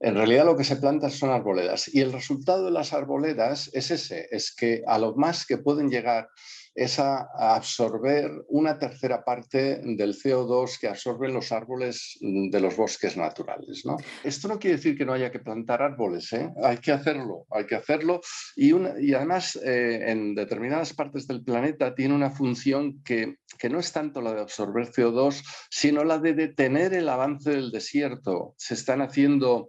En 0.00 0.16
realidad 0.16 0.44
lo 0.44 0.56
que 0.56 0.64
se 0.64 0.76
planta 0.76 1.08
son 1.08 1.30
arboledas 1.30 1.88
y 1.92 2.00
el 2.00 2.12
resultado 2.12 2.66
de 2.66 2.72
las 2.72 2.92
arboledas 2.92 3.70
es 3.72 3.90
ese, 3.90 4.28
es 4.30 4.54
que 4.54 4.82
a 4.86 4.98
lo 4.98 5.14
más 5.14 5.46
que 5.46 5.58
pueden 5.58 5.88
llegar 5.88 6.28
es 6.74 6.98
a, 6.98 7.28
absorber 7.54 8.30
una 8.48 8.78
tercera 8.78 9.24
parte 9.24 9.80
del 9.82 10.14
CO2 10.14 10.78
que 10.78 10.88
absorben 10.88 11.32
los 11.32 11.52
árboles 11.52 12.18
de 12.20 12.60
los 12.60 12.76
bosques 12.76 13.16
naturales. 13.16 13.82
¿no? 13.84 13.96
Esto 14.24 14.48
no 14.48 14.58
quiere 14.58 14.76
decir 14.76 14.96
que 14.96 15.04
no 15.04 15.12
haya 15.12 15.30
que 15.30 15.38
plantar 15.38 15.82
árboles, 15.82 16.32
¿eh? 16.32 16.50
hay 16.62 16.78
que 16.78 16.92
hacerlo, 16.92 17.46
hay 17.50 17.66
que 17.66 17.76
hacerlo 17.76 18.20
y, 18.56 18.72
y 19.00 19.14
además 19.14 19.56
eh, 19.56 20.10
en 20.10 20.34
determinadas 20.34 20.92
partes 20.92 21.26
del 21.26 21.44
planeta 21.44 21.94
tiene 21.94 22.14
una 22.14 22.30
función 22.30 23.02
que, 23.04 23.36
que 23.58 23.70
no 23.70 23.78
es 23.78 23.92
tanto 23.92 24.20
la 24.20 24.34
de 24.34 24.40
absorber 24.40 24.90
CO2, 24.90 25.42
sino 25.70 26.04
la 26.04 26.18
de 26.18 26.34
detener 26.34 26.94
el 26.94 27.08
avance 27.08 27.50
del 27.50 27.70
desierto. 27.70 28.54
Se 28.58 28.74
están 28.74 29.00
haciendo 29.00 29.68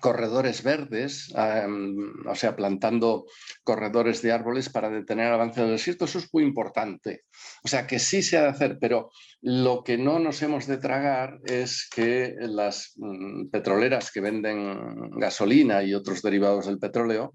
corredores 0.00 0.62
verdes, 0.62 1.32
o 1.34 2.34
sea, 2.34 2.56
plantando 2.56 3.26
corredores 3.64 4.22
de 4.22 4.32
árboles 4.32 4.68
para 4.68 4.90
detener 4.90 5.28
el 5.28 5.34
avance 5.34 5.60
del 5.60 5.70
desierto, 5.70 6.04
eso 6.04 6.18
es 6.18 6.28
muy 6.32 6.44
importante. 6.44 7.22
O 7.64 7.68
sea, 7.68 7.86
que 7.86 7.98
sí 7.98 8.22
se 8.22 8.36
ha 8.36 8.42
de 8.42 8.48
hacer, 8.48 8.78
pero 8.80 9.10
lo 9.40 9.82
que 9.84 9.96
no 9.96 10.18
nos 10.18 10.42
hemos 10.42 10.66
de 10.66 10.78
tragar 10.78 11.38
es 11.44 11.88
que 11.94 12.34
las 12.40 12.92
mm, 12.96 13.48
petroleras 13.50 14.10
que 14.10 14.20
venden 14.20 15.10
gasolina 15.12 15.82
y 15.82 15.94
otros 15.94 16.22
derivados 16.22 16.66
del 16.66 16.78
petróleo 16.78 17.32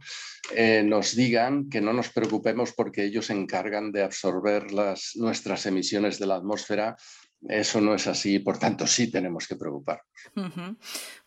eh, 0.54 0.84
nos 0.84 1.16
digan 1.16 1.70
que 1.70 1.82
no 1.82 1.94
nos 1.94 2.10
preocupemos 2.10 2.74
porque 2.74 3.06
ellos 3.06 3.28
se 3.28 3.34
encargan 3.34 3.92
de 3.92 4.04
absorber 4.04 4.72
las, 4.72 5.12
nuestras 5.16 5.66
emisiones 5.66 6.20
de 6.20 6.28
la 6.28 6.36
atmósfera 6.36 6.98
eso 7.50 7.82
no 7.82 7.94
es 7.94 8.08
así, 8.08 8.40
por 8.40 8.58
tanto 8.58 8.88
sí 8.88 9.12
tenemos 9.12 9.48
que 9.48 9.56
preocuparnos. 9.56 10.06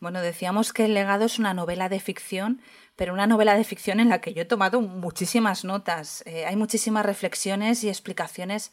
Bueno, 0.00 0.20
decíamos 0.20 0.72
que 0.72 0.86
El 0.86 0.94
legado 0.94 1.24
es 1.24 1.38
una 1.38 1.54
novela 1.54 1.88
de 1.88 2.00
ficción, 2.00 2.60
pero 2.96 3.12
una 3.12 3.26
novela 3.26 3.56
de 3.56 3.64
ficción 3.64 4.00
en 4.00 4.08
la 4.08 4.20
que 4.20 4.32
yo 4.32 4.42
he 4.42 4.46
tomado 4.46 4.80
muchísimas 4.80 5.64
notas. 5.64 6.22
Eh, 6.26 6.46
hay 6.46 6.56
muchísimas 6.56 7.04
reflexiones 7.04 7.84
y 7.84 7.88
explicaciones 7.88 8.72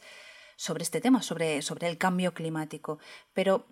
sobre 0.56 0.82
este 0.82 1.00
tema, 1.00 1.22
sobre, 1.22 1.62
sobre 1.62 1.88
el 1.88 1.98
cambio 1.98 2.32
climático. 2.32 2.98
Pero 3.32 3.66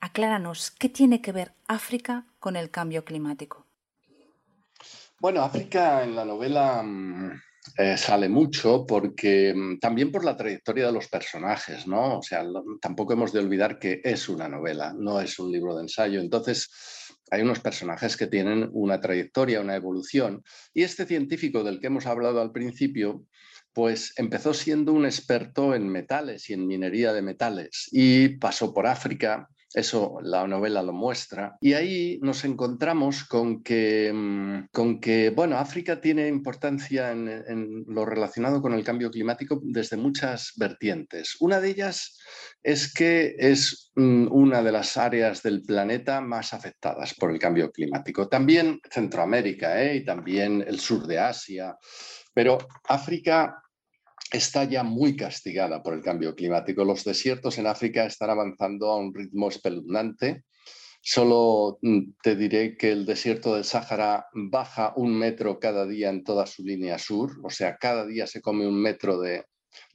acláranos, 0.00 0.70
¿qué 0.70 0.88
tiene 0.88 1.20
que 1.20 1.32
ver 1.32 1.52
África 1.66 2.26
con 2.38 2.56
el 2.56 2.70
cambio 2.70 3.04
climático? 3.04 3.66
Bueno, 5.18 5.42
África 5.42 6.04
en 6.04 6.14
la 6.14 6.24
novela 6.24 6.82
mm, 6.82 7.40
eh, 7.76 7.96
sale 7.96 8.28
mucho 8.28 8.86
porque 8.86 9.54
mm, 9.54 9.78
también 9.78 10.10
por 10.10 10.24
la 10.24 10.36
trayectoria 10.36 10.86
de 10.86 10.92
los 10.92 11.08
personajes, 11.08 11.86
¿no? 11.86 12.18
O 12.18 12.22
sea, 12.22 12.44
tampoco 12.80 13.12
hemos 13.12 13.32
de 13.32 13.40
olvidar 13.40 13.78
que 13.78 14.00
es 14.04 14.28
una 14.28 14.48
novela, 14.48 14.94
no 14.96 15.20
es 15.20 15.38
un 15.38 15.52
libro 15.52 15.76
de 15.76 15.82
ensayo. 15.82 16.20
Entonces, 16.20 16.70
hay 17.30 17.42
unos 17.42 17.60
personajes 17.60 18.16
que 18.16 18.26
tienen 18.26 18.68
una 18.72 19.00
trayectoria, 19.00 19.60
una 19.60 19.76
evolución. 19.76 20.42
Y 20.72 20.82
este 20.82 21.06
científico 21.06 21.62
del 21.62 21.80
que 21.80 21.88
hemos 21.88 22.06
hablado 22.06 22.40
al 22.40 22.52
principio, 22.52 23.24
pues 23.72 24.12
empezó 24.16 24.54
siendo 24.54 24.92
un 24.92 25.04
experto 25.04 25.74
en 25.74 25.88
metales 25.88 26.48
y 26.50 26.54
en 26.54 26.66
minería 26.66 27.12
de 27.12 27.22
metales 27.22 27.88
y 27.92 28.36
pasó 28.38 28.72
por 28.72 28.86
África, 28.86 29.48
eso 29.74 30.18
la 30.22 30.46
novela 30.46 30.82
lo 30.82 30.92
muestra. 30.92 31.56
Y 31.60 31.74
ahí 31.74 32.18
nos 32.22 32.44
encontramos 32.44 33.24
con 33.24 33.62
que, 33.62 34.12
mm, 34.12 34.68
con 34.72 35.00
que 35.00 35.30
bueno, 35.30 35.58
África 35.58 36.00
tiene 36.00 36.28
importancia 36.28 37.12
en, 37.12 37.84
lo 37.86 38.04
relacionado 38.04 38.62
con 38.62 38.72
el 38.72 38.84
cambio 38.84 39.10
climático 39.10 39.60
desde 39.62 39.96
muchas 39.96 40.52
vertientes. 40.56 41.36
Una 41.40 41.60
de 41.60 41.70
ellas 41.70 42.18
es 42.62 42.92
que 42.92 43.34
es 43.38 43.90
mm, 43.94 44.28
una 44.30 44.62
de 44.62 44.72
las 44.72 44.96
áreas 44.96 45.42
del 45.42 45.62
planeta 45.62 46.20
más 46.20 46.54
afectadas 46.54 47.14
por 47.14 47.30
el 47.30 47.38
cambio 47.38 47.70
climático. 47.70 48.28
También 48.28 48.80
Centroamérica 48.90 49.82
¿eh? 49.82 49.96
y 49.96 50.04
también 50.04 50.64
el 50.66 50.80
sur 50.80 51.06
de 51.06 51.18
Asia. 51.18 51.76
Pero 52.34 52.58
África 52.88 53.62
está 54.30 54.64
ya 54.64 54.82
muy 54.82 55.16
castigada 55.16 55.82
por 55.82 55.94
el 55.94 56.02
cambio 56.02 56.34
climático. 56.34 56.84
Los 56.84 57.04
desiertos 57.04 57.58
en 57.58 57.66
África 57.66 58.04
están 58.04 58.30
avanzando 58.30 58.90
a 58.90 58.96
un 58.96 59.14
ritmo 59.14 59.48
espeluznante. 59.48 60.44
Solo 61.00 61.78
mm, 61.82 62.12
te 62.22 62.36
diré 62.36 62.76
que 62.76 62.90
el 62.90 63.06
desierto 63.06 63.54
del 63.54 63.64
Sáhara 63.64 64.26
baja 64.32 64.92
un 64.96 65.16
metro 65.16 65.58
cada 65.58 65.86
día 65.86 66.10
en 66.10 66.24
toda 66.24 66.46
su 66.46 66.62
línea 66.64 66.98
sur, 66.98 67.32
o 67.42 67.50
sea, 67.50 67.76
cada 67.76 68.04
día 68.04 68.26
se 68.26 68.40
come 68.40 68.66
un 68.66 68.80
metro 68.80 69.20
de, 69.20 69.44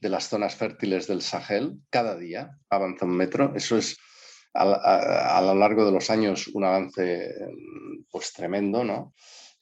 las 0.00 0.28
zonas 0.28 0.54
fértiles 0.54 1.06
del 1.06 1.20
Sahel, 1.20 1.74
cada 1.90 2.16
día 2.16 2.50
avanza 2.70 3.04
un 3.04 3.16
metro. 3.16 3.52
Eso 3.54 3.76
es 3.76 3.96
a, 4.54 5.38
a 5.38 5.42
lo 5.42 5.54
largo 5.54 5.84
de 5.84 5.92
los 5.92 6.10
años 6.10 6.48
un 6.48 6.64
avance 6.64 7.32
mm, 7.40 8.04
pues 8.10 8.32
tremendo, 8.32 8.82
¿no? 8.82 9.14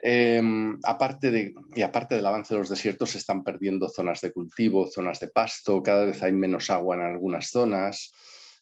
Em, 0.05 0.81
aparte 0.83 1.31
de, 1.31 1.55
y 1.77 1.83
aparte 1.83 2.17
del 2.17 2.27
avance 2.27 2.53
de 2.53 2.59
los 2.59 2.69
desiertos, 2.69 3.11
se 3.11 3.19
están 3.19 3.45
perdiendo 3.45 3.89
zonas 3.89 4.21
de 4.21 4.33
cultivo, 4.33 4.89
zonas 4.89 5.21
de 5.21 5.29
pasto, 5.29 5.81
cada 5.81 6.07
vez 6.07 6.21
hay 6.25 6.33
menos 6.33 6.71
agua 6.71 6.97
en 6.97 7.03
algunas 7.03 7.49
zonas. 7.51 8.13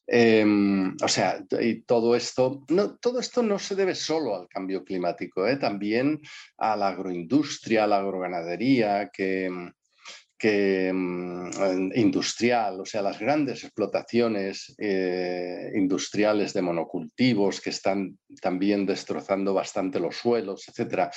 Em, 0.06 0.94
o 1.02 1.08
sea, 1.08 1.42
y 1.60 1.82
todo 1.82 2.14
esto, 2.14 2.64
no, 2.68 2.96
todo 2.98 3.20
esto 3.20 3.42
no 3.42 3.58
se 3.58 3.74
debe 3.74 3.94
solo 3.94 4.36
al 4.36 4.48
cambio 4.48 4.84
climático, 4.84 5.46
¿eh? 5.46 5.56
también 5.56 6.20
a 6.58 6.76
la 6.76 6.88
agroindustria, 6.88 7.84
a 7.84 7.86
la 7.86 7.98
agroganadería, 7.98 9.08
que, 9.10 9.72
mm, 10.42 11.92
industrial, 11.94 12.80
o 12.80 12.86
sea, 12.86 13.02
las 13.02 13.18
grandes 13.18 13.64
explotaciones 13.64 14.74
eh, 14.78 15.72
industriales 15.74 16.52
de 16.52 16.62
monocultivos 16.62 17.60
que 17.60 17.70
están 17.70 18.18
también 18.40 18.86
destrozando 18.86 19.52
bastante 19.52 20.00
los 20.00 20.16
suelos, 20.16 20.66
etc. 20.68 21.10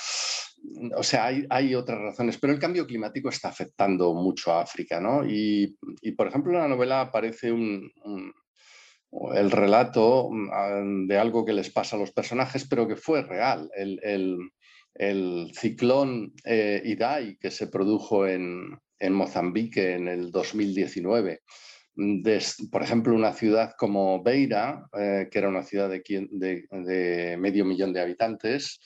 O 0.96 1.02
sea, 1.02 1.30
hay, 1.48 1.74
otras 1.74 2.00
razones, 2.00 2.38
pero 2.38 2.52
el 2.52 2.58
cambio 2.58 2.86
climático 2.86 3.28
está 3.28 3.48
afectando 3.48 4.14
mucho 4.14 4.52
a 4.52 4.62
África, 4.62 5.00
¿no? 5.00 5.24
Y, 5.26 5.76
por 6.16 6.28
ejemplo, 6.28 6.52
en 6.52 6.58
la 6.58 6.68
novela 6.68 7.02
aparece 7.02 7.48
el 7.48 9.50
relato 9.50 10.28
mm, 10.30 11.06
de 11.06 11.18
algo 11.18 11.44
que 11.44 11.52
les 11.52 11.70
pasa 11.70 11.96
a 11.96 11.98
los 11.98 12.12
personajes, 12.12 12.66
pero 12.68 12.88
que 12.88 12.96
fue 12.96 13.22
real. 13.22 13.70
El, 13.74 14.50
ciclón 15.54 16.32
eh, 16.44 16.80
Idai 16.84 17.36
que 17.38 17.50
se 17.50 17.66
produjo 17.66 18.28
en, 18.28 18.78
en 18.98 19.12
Mozambique 19.12 19.94
en 19.94 20.08
el 20.08 20.30
2019, 20.30 21.42
por 22.70 22.82
ejemplo, 22.82 23.14
una 23.14 23.32
ciudad 23.32 23.74
como 23.78 24.22
Beira, 24.22 24.86
eh, 24.98 25.28
que 25.30 25.38
era 25.38 25.48
una 25.48 25.62
ciudad 25.62 25.88
de, 25.88 27.36
medio 27.38 27.64
millón 27.64 27.92
de 27.92 28.00
habitantes, 28.00 28.80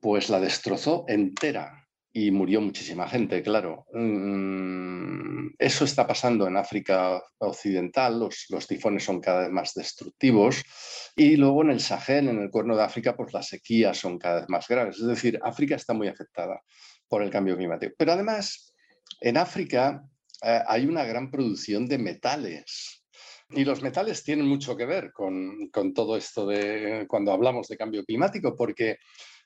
pues 0.00 0.30
la 0.30 0.40
destrozó 0.40 1.04
entera 1.08 1.86
y 2.12 2.30
murió 2.30 2.60
muchísima 2.60 3.08
gente, 3.08 3.42
claro. 3.42 3.86
Mm, 3.92 5.48
eso 5.58 5.84
está 5.84 6.06
pasando 6.06 6.46
en 6.46 6.56
África 6.56 7.20
Occidental, 7.38 8.18
los, 8.18 8.46
los, 8.48 8.66
tifones 8.66 9.04
son 9.04 9.20
cada 9.20 9.42
vez 9.42 9.50
más 9.50 9.74
destructivos 9.74 10.62
y 11.16 11.36
luego 11.36 11.62
en 11.62 11.70
el 11.70 11.80
Sahel, 11.80 12.28
en 12.28 12.40
el 12.40 12.50
Cuerno 12.50 12.76
de 12.76 12.84
África, 12.84 13.16
pues 13.16 13.32
las 13.34 13.48
sequías 13.48 13.98
son 13.98 14.18
cada 14.18 14.40
vez 14.40 14.48
más 14.48 14.66
graves. 14.68 14.98
Es 14.98 15.06
decir, 15.06 15.38
África 15.42 15.74
está 15.74 15.92
muy 15.92 16.08
afectada 16.08 16.60
por 17.08 17.22
el 17.22 17.30
cambio 17.30 17.56
climático. 17.56 17.94
Pero 17.98 18.12
además, 18.12 18.73
en 19.20 19.36
África 19.36 20.04
eh, 20.42 20.60
hay 20.66 20.86
una 20.86 21.04
gran 21.04 21.30
producción 21.30 21.86
de 21.86 21.98
metales. 21.98 23.02
Y 23.50 23.64
los 23.64 23.82
metales 23.82 24.24
tienen 24.24 24.46
mucho 24.46 24.76
que 24.76 24.86
ver 24.86 25.12
con, 25.12 25.70
todo 25.94 26.16
esto 26.16 26.46
de 26.46 27.06
cuando 27.08 27.32
hablamos 27.32 27.68
de 27.68 27.76
cambio 27.76 28.04
climático, 28.04 28.56
porque 28.56 28.98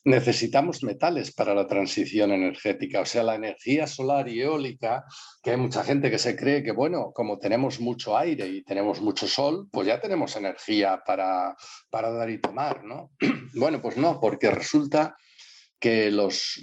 necesitamos 0.05 0.83
metales 0.83 1.35
para 1.35 1.55
la 1.55 1.67
transición 1.67 2.31
energética, 2.31 3.01
o 3.01 3.05
sea, 3.05 3.23
la 3.23 3.35
energía 3.35 3.87
solar 3.87 4.29
y 4.29 4.41
eólica, 4.41 5.05
que 5.43 5.51
hay 5.51 5.57
mucha 5.57 5.85
gente 5.85 6.11
que 6.11 6.19
se 6.19 6.37
cree 6.37 6.63
que, 6.63 6.73
bueno, 6.73 7.13
como 7.13 7.39
tenemos 7.39 7.81
mucho 7.81 8.17
aire 8.17 8.47
y 8.47 8.63
tenemos 8.63 9.01
mucho 9.01 9.27
sol, 9.27 9.69
pues 9.71 9.87
ya 9.87 10.01
tenemos 10.01 10.35
energía 10.37 11.03
para, 11.05 11.55
para 11.91 12.11
dar 12.11 12.31
y 12.31 12.41
tomar, 12.41 12.85
¿no? 12.85 13.11
bueno, 13.55 13.83
pues 13.83 13.97
no, 13.97 14.19
porque 14.21 14.51
resulta 14.51 15.17
que 15.81 16.11
los, 16.11 16.59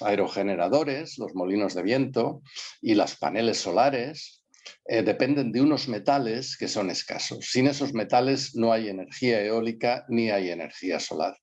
aerogeneradores, 0.00 1.18
los 1.18 1.34
molinos 1.34 1.74
de 1.74 1.82
viento 1.82 2.42
y 2.80 2.94
las 2.94 3.16
paneles 3.16 3.58
solares 3.58 4.44
eh, 4.84 5.02
dependen 5.02 5.52
de 5.52 5.60
unos 5.60 5.88
metales 5.88 6.56
que 6.56 6.68
son 6.68 6.90
escasos. 6.90 7.46
Sin 7.50 7.66
esos 7.66 7.94
metales 7.94 8.54
no 8.54 8.72
hay 8.72 8.88
energía 8.88 9.42
eólica 9.42 10.04
ni 10.08 10.30
hay 10.30 10.50
energía 10.50 11.00
solar. 11.00 11.36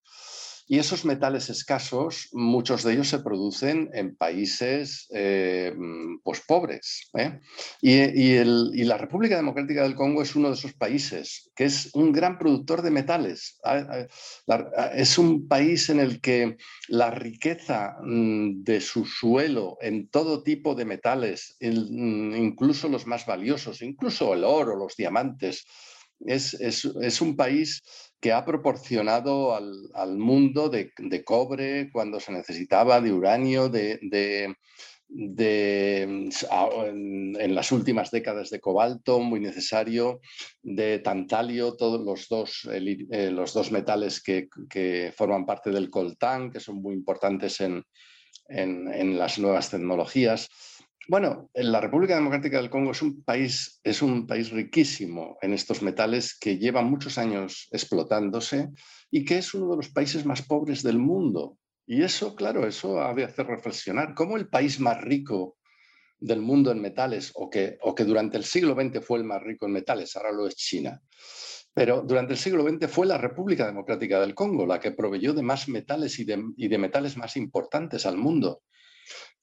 Y 0.68 0.80
esos 0.80 1.06
metales 1.06 1.50
escasos, 1.50 2.30
muchos 2.32 2.84
de 2.84 2.94
ellos 2.94 3.08
se 3.08 3.20
producen 3.20 3.90
en 3.94 4.16
países 4.16 5.08
eh, 5.14 5.76
pues 6.24 6.42
pobres. 6.42 7.10
¿eh? 7.16 7.40
Y, 7.82 8.84
la 8.84 8.98
República 8.98 9.36
Democrática 9.36 9.84
del 9.84 9.96
Congo 9.96 10.24
es 10.24 10.36
uno 10.36 10.50
de 10.50 10.56
esos 10.56 10.74
países 10.74 11.52
que 11.56 11.66
es 11.66 11.90
un 11.94 12.12
gran 12.12 12.40
productor 12.40 12.82
de 12.82 12.92
metales. 12.92 13.60
Es 14.96 15.18
un 15.18 15.48
país 15.48 15.90
en 15.90 16.00
el 16.00 16.20
que 16.20 16.58
la 16.88 17.12
riqueza 17.12 17.98
mm, 18.02 18.64
de 18.64 18.82
su 18.82 19.06
suelo 19.06 19.78
en 19.82 20.10
todo 20.10 20.42
tipo 20.42 20.74
de 20.74 20.86
metales, 20.86 21.58
mm, 21.62 22.36
incluso 22.36 22.90
los 22.90 23.06
más 23.06 23.26
valiosos, 23.26 23.82
incluso 23.82 24.34
el 24.34 24.44
oro, 24.44 24.76
los 24.76 24.96
diamantes, 24.96 25.66
es, 26.20 27.22
un 27.22 27.36
país 27.36 27.84
que 28.26 28.34
ha 28.34 28.44
proporcionado 28.44 29.54
al, 29.56 30.18
mundo 30.18 30.68
de, 30.68 30.92
cobre 31.24 31.92
cuando 31.94 32.20
se 32.20 32.32
necesitaba, 32.32 33.00
de 33.00 33.14
uranio, 33.14 33.70
de, 33.70 34.00
en, 35.12 36.30
las 37.54 37.72
últimas 37.72 38.10
décadas 38.10 38.50
de 38.50 38.60
cobalto, 38.60 39.20
muy 39.20 39.40
necesario, 39.40 40.22
de 40.64 40.98
tantalio, 40.98 41.76
todos 41.76 42.04
los 42.04 42.28
dos, 42.28 42.68
eh, 42.74 43.30
los 43.30 43.54
dos 43.54 43.72
metales 43.72 44.24
que, 44.24 45.14
forman 45.16 45.46
parte 45.46 45.70
del 45.70 45.92
coltán, 45.92 46.50
que 46.50 46.60
son 46.60 46.82
muy 46.82 46.96
importantes 46.96 47.62
en, 47.62 47.84
en 48.50 49.20
las 49.20 49.38
nuevas 49.38 49.70
tecnologías. 49.70 50.50
Bueno, 51.08 51.52
la 51.54 51.82
República 51.82 52.16
Democrática 52.16 52.58
del 52.58 52.72
Congo 52.72 52.92
es 52.92 53.02
un 53.04 53.24
país, 53.24 53.80
es 53.84 54.02
un 54.02 54.26
país 54.26 54.50
riquísimo 54.50 55.38
en 55.44 55.54
estos 55.54 55.84
metales 55.84 56.36
que 56.36 56.58
lleva 56.58 56.82
muchos 56.82 57.20
años 57.20 57.68
explotándose 57.72 58.70
y 59.12 59.24
que 59.24 59.38
es 59.38 59.54
uno 59.54 59.70
de 59.70 59.78
los 59.78 59.90
países 59.90 60.26
más 60.26 60.42
pobres 60.42 60.82
del 60.82 60.98
mundo. 60.98 61.60
Y 61.86 62.02
eso, 62.02 62.34
claro, 62.36 62.66
eso 62.66 63.00
ha 63.04 63.14
de 63.14 63.24
hacer 63.24 63.46
reflexionar 63.46 64.16
cómo 64.16 64.36
el 64.36 64.50
país 64.50 64.80
más 64.80 65.00
rico 65.00 65.58
del 66.18 66.42
mundo 66.42 66.72
en 66.72 66.82
metales, 66.82 67.32
o 67.36 67.52
que, 67.52 67.78
o 67.82 67.94
que 67.94 68.04
durante 68.04 68.38
el 68.38 68.44
siglo 68.44 68.74
XX 68.74 69.06
fue 69.06 69.20
el 69.20 69.26
más 69.26 69.44
rico 69.44 69.68
en 69.68 69.74
metales, 69.74 70.16
ahora 70.16 70.32
lo 70.32 70.48
es 70.48 70.56
China, 70.56 71.00
pero 71.72 72.02
durante 72.02 72.34
el 72.34 72.40
siglo 72.40 72.68
XX 72.68 72.90
fue 72.90 73.06
la 73.06 73.20
República 73.20 73.68
Democrática 73.68 74.20
del 74.22 74.34
Congo 74.34 74.66
la 74.66 74.80
que 74.80 74.92
proveyó 74.92 75.34
de 75.34 75.44
más 75.44 75.68
metales 75.68 76.18
y 76.18 76.24
de, 76.24 76.42
y 76.58 76.68
de 76.68 76.78
metales 76.80 77.16
más 77.16 77.38
importantes 77.38 78.08
al 78.08 78.18
mundo. 78.18 78.64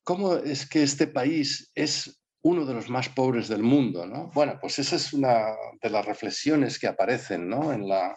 ¿Cómo 0.04 0.34
es 0.36 0.68
que 0.68 0.82
este 0.82 1.06
país 1.06 1.70
es 1.74 2.20
uno 2.42 2.64
de 2.64 2.74
los 2.74 2.88
más 2.90 3.08
pobres 3.08 3.48
del 3.48 3.62
mundo? 3.62 4.06
¿no? 4.06 4.30
Bueno, 4.34 4.58
pues 4.60 4.78
esa 4.78 4.96
es 4.96 5.12
una 5.12 5.54
de 5.80 5.90
las 5.90 6.04
reflexiones 6.04 6.78
que 6.78 6.88
aparecen 6.88 7.48
¿no? 7.48 7.72
en, 7.72 7.88
la, 7.88 8.16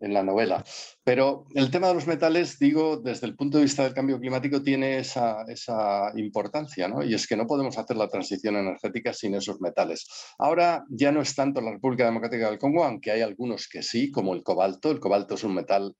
en 0.00 0.14
la 0.14 0.22
novela. 0.22 0.64
Pero 1.04 1.46
el 1.54 1.70
tema 1.70 1.88
de 1.88 1.94
los 1.94 2.06
metales, 2.06 2.58
digo, 2.58 2.98
desde 2.98 3.26
el 3.26 3.36
punto 3.36 3.58
de 3.58 3.64
vista 3.64 3.84
del 3.84 3.94
cambio 3.94 4.18
climático, 4.18 4.62
tiene 4.62 4.98
esa, 4.98 5.42
esa, 5.48 6.12
importancia, 6.16 6.88
¿no? 6.88 7.02
Y 7.02 7.14
es 7.14 7.26
que 7.26 7.36
no 7.36 7.46
podemos 7.46 7.76
hacer 7.78 7.96
la 7.96 8.08
transición 8.08 8.56
energética 8.56 9.12
sin 9.12 9.34
esos 9.34 9.60
metales. 9.60 10.06
Ahora 10.38 10.84
ya 10.90 11.12
no 11.12 11.20
es 11.20 11.34
tanto 11.34 11.60
la 11.60 11.72
República 11.72 12.04
Democrática 12.04 12.48
del 12.48 12.58
Congo, 12.58 12.84
aunque 12.84 13.10
hay 13.10 13.22
algunos 13.22 13.68
que 13.68 13.82
sí, 13.82 14.10
como 14.10 14.34
el 14.34 14.42
cobalto. 14.42 14.90
El 14.90 15.00
cobalto 15.00 15.34
es 15.34 15.44
un 15.44 15.54
metal 15.54 15.94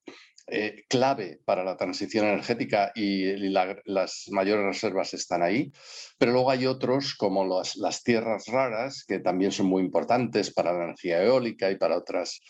eh, 0.50 0.84
clave 0.88 1.40
para 1.44 1.62
la 1.62 1.76
transición 1.76 2.26
energética 2.26 2.92
y, 2.94 3.48
las 3.48 4.28
mayores 4.30 4.64
reservas 4.64 5.14
están 5.14 5.42
ahí, 5.42 5.72
pero 6.18 6.32
luego 6.32 6.50
hay 6.50 6.66
otros 6.66 7.14
como 7.14 7.44
las 7.44 8.02
tierras 8.02 8.46
raras 8.46 9.04
que 9.06 9.18
también 9.20 9.52
son 9.52 9.66
muy 9.66 9.82
importantes 9.82 10.52
para 10.52 10.72
la 10.72 10.84
energía 10.84 11.22
eólica 11.22 11.70
y 11.70 11.76
para 11.76 11.98
otras 11.98 12.40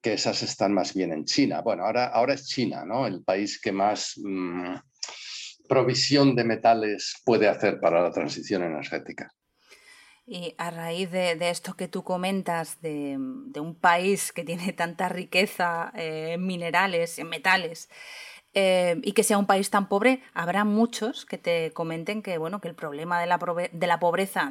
que 0.00 0.12
esas 0.12 0.42
están 0.42 0.72
más 0.72 0.94
bien 0.94 1.12
en 1.12 1.24
China. 1.24 1.62
Bueno, 1.62 1.84
ahora, 1.84 2.06
ahora 2.06 2.34
es 2.34 2.46
China, 2.46 2.84
¿no? 2.84 3.06
El 3.06 3.24
país 3.24 3.60
que 3.60 3.72
más 3.72 4.12
mm, 4.16 4.74
provisión 5.68 6.36
de 6.36 6.44
metales 6.44 7.14
puede 7.24 7.48
hacer 7.48 7.80
para 7.80 8.02
la 8.02 8.10
transición 8.10 8.62
energética. 8.62 9.30
Y 10.28 10.56
a 10.58 10.70
raíz 10.70 11.12
de, 11.12 11.36
esto 11.50 11.74
que 11.74 11.86
tú 11.86 12.02
comentas, 12.02 12.80
de, 12.82 13.16
un 13.16 13.76
país 13.80 14.32
que 14.32 14.42
tiene 14.42 14.72
tanta 14.72 15.08
riqueza 15.08 15.92
eh, 15.94 16.32
en 16.32 16.44
minerales, 16.44 17.18
en 17.20 17.28
metales, 17.28 17.88
eh, 18.52 19.00
y 19.04 19.12
que 19.12 19.22
sea 19.22 19.38
un 19.38 19.46
país 19.46 19.70
tan 19.70 19.88
pobre, 19.88 20.22
habrá 20.34 20.64
muchos 20.64 21.26
que 21.26 21.38
te 21.38 21.70
comenten 21.72 22.22
que, 22.22 22.38
bueno, 22.38 22.60
que 22.60 22.68
el 22.68 22.74
problema 22.74 23.20
de 23.20 23.26
la, 23.26 23.38
de 23.70 23.86
la 23.86 24.00
pobreza 24.00 24.50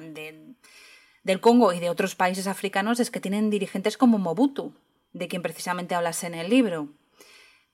del 1.23 1.41
Congo 1.41 1.73
y 1.73 1.79
de 1.79 1.89
otros 1.89 2.15
países 2.15 2.47
africanos 2.47 2.99
es 3.01 3.11
que 3.11 3.19
tienen 3.19 3.49
dirigentes 3.49 3.97
como 3.97 4.17
Mobutu, 4.17 4.73
de 5.11 5.27
quien 5.27 5.41
precisamente 5.41 5.95
hablas 5.95 6.23
en 6.23 6.35
el 6.35 6.49
libro. 6.49 6.89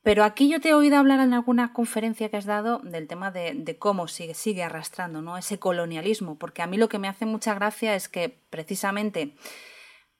Pero 0.03 0.23
aquí 0.23 0.49
yo 0.49 0.59
te 0.59 0.69
he 0.69 0.73
oído 0.73 0.97
hablar 0.97 1.19
en 1.19 1.33
alguna 1.33 1.73
conferencia 1.73 2.29
que 2.29 2.37
has 2.37 2.45
dado 2.45 2.79
del 2.79 3.07
tema 3.07 3.29
de, 3.29 3.75
cómo 3.77 4.07
sigue, 4.07 4.63
arrastrando 4.63 5.21
¿no? 5.21 5.37
ese 5.37 5.59
colonialismo, 5.59 6.37
porque 6.39 6.63
a 6.63 6.67
mí 6.67 6.77
lo 6.77 6.89
que 6.89 6.97
me 6.97 7.07
hace 7.07 7.25
mucha 7.27 7.53
gracia 7.53 7.95
es 7.95 8.09
que 8.09 8.35
precisamente 8.49 9.35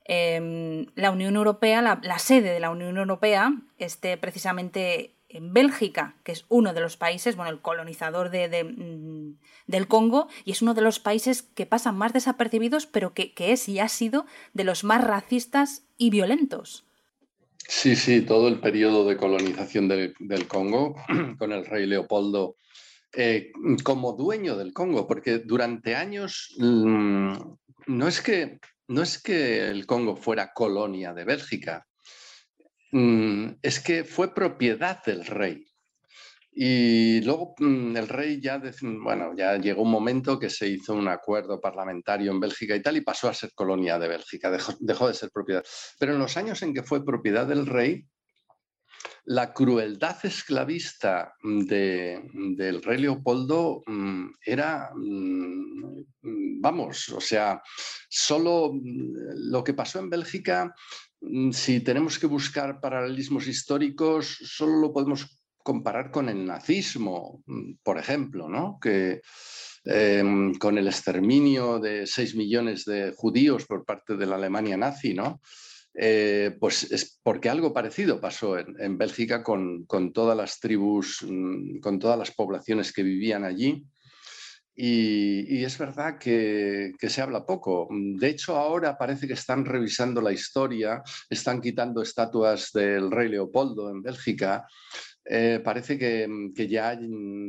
em, 0.06 0.86
la 0.94 1.10
Unión 1.10 1.36
Europea, 1.36 1.82
la, 1.82 2.20
sede 2.20 2.54
de 2.54 2.60
la 2.60 2.70
Unión 2.70 2.98
Europea, 2.98 3.54
esté 3.80 4.18
precisamente 4.18 5.16
en 5.30 5.52
Bélgica, 5.52 6.16
que 6.24 6.34
es 6.34 6.46
uno 6.50 6.74
de 6.74 6.82
los 6.82 6.98
países, 6.98 7.36
bueno, 7.36 7.52
el 7.52 7.62
colonizador 7.62 8.30
mm, 8.30 9.34
del 9.66 9.88
Congo, 9.88 10.28
y 10.46 10.52
es 10.52 10.62
uno 10.62 10.76
de 10.76 10.82
los 10.82 11.00
países 11.00 11.42
que 11.42 11.66
pasan 11.66 11.98
más 11.98 12.14
desapercibidos, 12.14 12.86
pero 12.86 13.16
que 13.16 13.34
es 13.38 13.68
y 13.68 13.80
ha 13.80 13.88
sido 13.88 14.28
de 14.54 14.64
los 14.64 14.84
más 14.84 15.04
racistas 15.04 15.88
y 15.98 16.12
violentos. 16.12 16.86
Sí, 17.68 17.96
sí, 17.96 18.22
todo 18.22 18.48
el 18.48 18.60
periodo 18.60 19.08
de 19.08 19.18
colonización 19.18 19.88
del, 19.88 20.48
Congo 20.48 20.96
con 21.38 21.52
el 21.52 21.66
rey 21.66 21.86
Leopoldo 21.86 22.58
eh, 23.14 23.52
como 23.84 24.14
dueño 24.14 24.56
del 24.56 24.74
Congo, 24.74 25.08
porque 25.08 25.40
durante 25.40 25.96
años 25.96 26.56
mm, 26.58 27.34
no, 27.88 28.08
es 28.08 28.22
que, 28.22 28.60
no 28.88 29.02
es 29.02 29.22
que 29.22 29.70
el 29.70 29.86
Congo 29.86 30.16
fuera 30.16 30.54
colonia 30.54 31.14
de 31.14 31.26
Bélgica, 31.26 31.88
mm, 32.92 33.48
es 33.62 33.80
que 33.80 34.04
fue 34.04 34.34
propiedad 34.34 35.04
del 35.04 35.26
rey. 35.26 35.71
Y 36.54 37.22
luego 37.22 37.56
mm, 37.60 37.96
el 37.96 38.08
rey 38.10 38.42
ya, 38.42 38.62
bueno, 38.82 39.34
ya 39.36 39.58
llegó 39.58 39.84
un 39.84 39.92
momento 39.92 40.38
que 40.38 40.50
se 40.50 40.68
hizo 40.68 40.94
un 40.94 41.08
acuerdo 41.08 41.62
parlamentario 41.62 42.32
en 42.32 42.42
Bélgica 42.42 42.76
y 42.76 42.82
tal 42.82 42.98
y 42.98 43.02
pasó 43.02 43.30
a 43.30 43.34
ser 43.34 43.54
colonia 43.54 43.98
de 43.98 44.10
Bélgica, 44.10 44.52
dejó, 44.52 44.74
de 45.08 45.14
ser 45.14 45.32
propiedad. 45.32 45.64
Pero 45.98 46.14
en 46.14 46.20
los 46.20 46.36
años 46.36 46.62
en 46.62 46.74
que 46.74 46.84
fue 46.84 47.06
propiedad 47.06 47.48
del 47.48 47.66
rey, 47.66 48.06
la 49.26 49.54
crueldad 49.54 50.18
esclavista 50.26 51.36
del 51.42 52.82
rey 52.84 52.98
Leopoldo 52.98 53.82
mm, 53.86 54.26
era, 54.46 54.92
mm, 54.94 56.04
vamos, 56.60 57.10
o 57.10 57.22
sea, 57.22 57.62
solo 58.10 58.74
lo 58.84 59.64
que 59.64 59.74
pasó 59.74 60.00
en 60.00 60.10
Bélgica, 60.10 60.76
si 61.52 61.82
tenemos 61.82 62.20
que 62.20 62.28
buscar 62.28 62.82
paralelismos 62.82 63.48
históricos, 63.48 64.38
solo 64.42 64.80
lo 64.82 64.92
podemos 64.92 65.41
comparar 65.64 66.12
con 66.12 66.30
el 66.30 66.46
nazismo, 66.46 67.42
mm, 67.46 67.74
por 67.84 67.98
ejemplo, 67.98 68.50
¿no? 68.50 68.80
que, 68.82 69.22
em, 69.86 70.54
con 70.56 70.78
el 70.78 70.88
exterminio 70.88 71.80
de 71.80 72.06
6 72.08 72.36
millones 72.36 72.86
de 72.86 73.14
judíos 73.16 73.66
por 73.66 73.86
parte 73.86 74.16
de 74.16 74.26
la 74.26 74.36
Alemania 74.36 74.78
nazi, 74.78 75.14
¿no? 75.14 75.42
Eh, 75.94 76.56
pues 76.60 76.90
es 76.92 77.20
porque 77.22 77.50
algo 77.50 77.74
parecido 77.74 78.22
pasó 78.22 78.58
en, 78.58 78.98
Bélgica 78.98 79.44
con, 79.44 79.86
todas 80.14 80.38
las 80.38 80.60
tribus, 80.60 81.26
mm, 81.28 81.80
con 81.80 82.00
todas 82.00 82.18
las 82.18 82.32
poblaciones 82.32 82.94
que 82.94 83.04
vivían 83.04 83.44
allí. 83.44 83.86
Y, 84.74 85.64
es 85.64 85.78
verdad 85.78 86.18
que, 86.18 86.94
se 87.00 87.22
habla 87.22 87.46
poco. 87.46 87.88
De 87.92 88.30
hecho, 88.30 88.56
ahora 88.56 88.98
parece 88.98 89.28
que 89.28 89.34
están 89.34 89.66
revisando 89.66 90.22
la 90.22 90.32
historia, 90.32 91.04
están 91.30 91.62
quitando 91.62 92.02
estatuas 92.02 92.72
del 92.74 93.12
rey 93.12 93.30
Leopoldo 93.30 93.90
en 93.92 94.02
Bélgica. 94.02 94.66
Eh, 95.26 95.62
parece 95.64 95.98
que, 95.98 96.28
ya, 96.68 97.00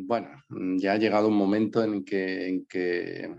bueno, 0.04 0.28
ya 0.76 0.92
ha 0.92 0.98
llegado 0.98 1.28
un 1.28 1.36
momento 1.36 1.82
en 1.82 2.04
que, 2.04 2.48
en 2.48 2.66
que 2.66 3.30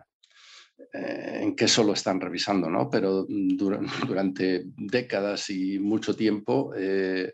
eh, 0.94 1.40
en 1.42 1.56
qué 1.56 1.68
solo 1.68 1.94
están 1.94 2.20
revisando, 2.20 2.70
¿no? 2.70 2.90
Pero 2.90 3.26
durante 4.08 4.64
décadas 4.78 5.50
y 5.50 5.80
mucho 5.80 6.16
tiempo 6.16 6.74
eh, 6.76 7.32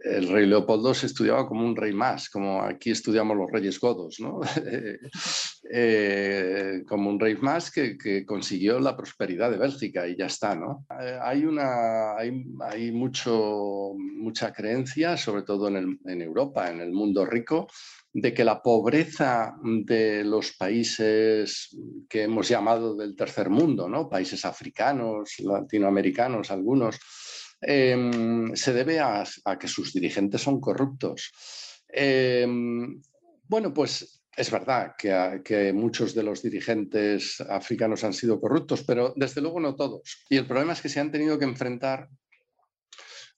el 0.00 0.28
rey 0.28 0.46
Leopoldo 0.46 0.94
se 0.94 1.06
estudiaba 1.06 1.46
como 1.46 1.66
un 1.66 1.76
rey 1.76 1.92
más, 1.92 2.28
como 2.30 2.62
aquí 2.62 2.90
estudiamos 2.90 3.36
los 3.36 3.50
reyes 3.50 3.78
godos, 3.78 4.20
¿no? 4.20 4.40
Eh, 5.74 6.82
como 6.86 7.08
un 7.08 7.20
rey 7.20 7.36
más 7.36 7.70
que, 7.70 8.26
consiguió 8.26 8.80
la 8.80 8.96
prosperidad 8.96 9.50
de 9.50 9.56
Bélgica 9.56 10.06
y 10.06 10.16
ya 10.16 10.26
está, 10.26 10.54
¿no? 10.54 10.84
hay, 11.22 11.46
una, 11.46 12.16
hay, 12.16 12.90
mucho, 12.90 13.94
mucha 13.96 14.52
creencia, 14.52 15.16
sobre 15.16 15.42
todo 15.42 15.68
en, 15.68 15.98
en 16.04 16.20
Europa, 16.20 16.68
en 16.68 16.80
el 16.80 16.92
mundo 16.92 17.24
rico, 17.24 17.68
de 18.12 18.34
que 18.34 18.44
la 18.44 18.60
pobreza 18.60 19.54
de 19.62 20.24
los 20.24 20.52
países 20.52 21.74
que 22.08 22.24
hemos 22.24 22.48
llamado 22.48 22.94
del 22.94 23.16
tercer 23.16 23.48
mundo, 23.48 23.88
¿no? 23.88 24.10
países 24.10 24.44
africanos, 24.44 25.36
latinoamericanos, 25.38 26.50
algunos, 26.50 26.98
em, 27.62 28.54
se 28.54 28.72
debe 28.72 29.00
a, 29.00 29.24
que 29.58 29.68
sus 29.68 29.92
dirigentes 29.92 30.42
son 30.42 30.60
corruptos. 30.60 31.32
Em, 31.88 33.00
bueno, 33.48 33.72
pues 33.72 34.22
es 34.36 34.50
verdad 34.50 34.92
que, 34.98 35.40
que, 35.44 35.72
muchos 35.72 36.14
de 36.14 36.22
los 36.22 36.42
dirigentes 36.42 37.40
africanos 37.40 38.02
han 38.04 38.14
sido 38.14 38.40
corruptos, 38.40 38.82
pero 38.82 39.12
desde 39.16 39.40
luego 39.40 39.60
no 39.60 39.74
todos. 39.74 40.24
Y 40.28 40.36
el 40.36 40.46
problema 40.46 40.72
es 40.72 40.80
que 40.80 40.88
se 40.88 41.00
han 41.00 41.12
tenido 41.12 41.38
que 41.38 41.44
enfrentar 41.44 42.08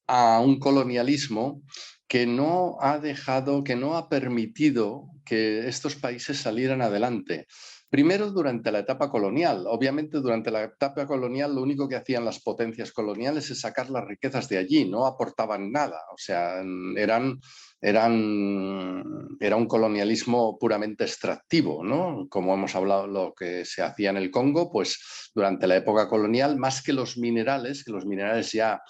a 0.07 0.41
un 0.41 0.59
colonialismo 0.59 1.63
que 2.07 2.27
no 2.27 2.77
ha 2.81 2.99
dejado, 2.99 3.65
que 3.65 3.77
no 3.77 3.97
ha 3.97 4.09
permitido 4.09 5.11
que 5.25 5.67
estos 5.67 5.97
países 5.97 6.39
salieran 6.39 6.83
adelante. 6.83 7.47
Primero 7.95 8.33
durante 8.33 8.73
la 8.73 8.81
etapa 8.81 9.09
colonial. 9.09 9.67
Obviamente 9.69 10.19
durante 10.19 10.51
la 10.51 10.65
etapa 10.65 11.07
colonial 11.07 11.55
lo 11.55 11.63
único 11.63 11.89
que 11.89 11.95
hacían 11.95 12.25
las 12.25 12.41
potencias 12.41 12.91
coloniales 12.91 13.49
es 13.53 13.61
sacar 13.61 13.89
las 13.89 14.05
riquezas 14.05 14.49
de 14.49 14.59
allí, 14.59 14.85
no 14.85 15.07
aportaban 15.07 15.71
nada. 15.71 16.01
O 16.13 16.19
sea, 16.19 16.61
eran 16.97 17.39
era 17.81 18.07
un 18.09 19.67
colonialismo 19.69 20.59
puramente 20.59 21.05
extractivo, 21.05 21.85
¿no? 21.85 22.27
Como 22.29 22.53
hemos 22.55 22.75
hablado, 22.75 23.07
lo 23.07 23.33
que 23.33 23.65
se 23.65 23.83
hacía 23.83 24.11
en 24.11 24.17
el 24.17 24.33
Congo, 24.33 24.73
pues 24.73 25.31
durante 25.33 25.69
la 25.69 25.77
época 25.77 26.09
colonial, 26.09 26.57
más 26.57 26.83
que 26.83 26.93
los 26.93 27.17
minerales, 27.17 27.85
que 27.85 27.93
los 27.93 28.07
minerales 28.07 28.51
ya 28.51 28.83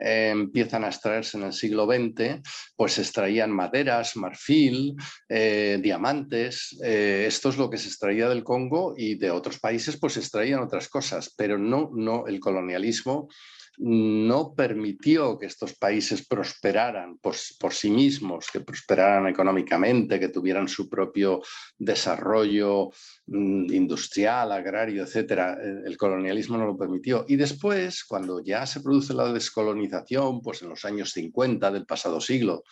empiezan 0.00 0.84
a 0.84 0.88
extraerse 0.88 1.36
en 1.36 1.44
el 1.44 1.52
siglo 1.52 1.86
XX, 1.86 2.40
pues 2.76 2.94
se 2.94 3.02
extraían 3.02 3.50
maderas, 3.50 4.16
marfil, 4.16 4.94
eh, 5.28 5.78
diamantes, 5.82 6.78
eh, 6.82 7.24
esto 7.26 7.50
es 7.50 7.56
lo 7.56 7.68
que 7.68 7.78
se 7.78 7.88
extraía 7.88 8.28
del 8.28 8.44
Congo 8.44 8.94
y 8.96 9.16
de 9.16 9.30
otros 9.30 9.58
países 9.58 9.98
pues 9.98 10.14
se 10.14 10.20
extraían 10.20 10.60
otras 10.60 10.88
cosas, 10.88 11.34
pero 11.36 11.58
no, 11.58 11.90
no 11.94 12.26
el 12.26 12.40
colonialismo 12.40 13.28
no 13.82 14.54
permitió 14.54 15.38
que 15.38 15.46
estos 15.46 15.74
países 15.74 16.26
prosperaran 16.26 17.18
por, 17.18 17.34
sí 17.34 17.90
mismos, 17.90 18.48
que 18.52 18.60
prosperaran 18.60 19.26
económicamente, 19.26 20.20
que 20.20 20.28
tuvieran 20.28 20.68
su 20.68 20.86
propio 20.86 21.40
desarrollo 21.78 22.90
mm, 23.26 23.72
industrial, 23.72 24.52
agrario, 24.52 25.04
etc. 25.04 25.56
El 25.86 25.96
colonialismo 25.96 26.58
no 26.58 26.66
lo 26.66 26.76
permitió. 26.76 27.24
Y 27.26 27.36
después, 27.36 28.04
cuando 28.04 28.44
ya 28.44 28.66
se 28.66 28.80
produce 28.80 29.14
la 29.14 29.32
descolonización, 29.32 30.42
pues 30.42 30.60
en 30.60 30.68
los 30.68 30.84
años 30.84 31.12
50 31.12 31.70
del 31.70 31.86
pasado 31.86 32.20
siglo, 32.20 32.64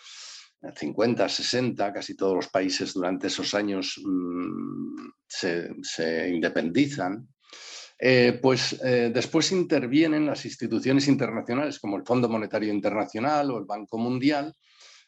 50, 0.75 1.27
60, 1.27 1.93
casi 1.93 2.17
todos 2.17 2.35
los 2.35 2.49
países 2.49 2.93
durante 2.93 3.29
esos 3.29 3.55
años 3.55 3.99
mm, 4.05 5.09
se 5.27 6.29
independizan, 6.29 7.27
eh, 7.99 8.39
pues 8.41 8.81
eh, 8.85 9.11
después 9.13 9.51
intervienen 9.53 10.27
las 10.27 10.45
instituciones 10.45 11.09
internacionales 11.09 11.79
como 11.79 11.97
el 11.97 12.05
Fondo 12.05 12.29
Monetario 12.29 12.73
Internacional 12.73 13.51
o 13.51 13.59
el 13.59 13.65
Banco 13.65 13.99
Mundial 13.99 14.55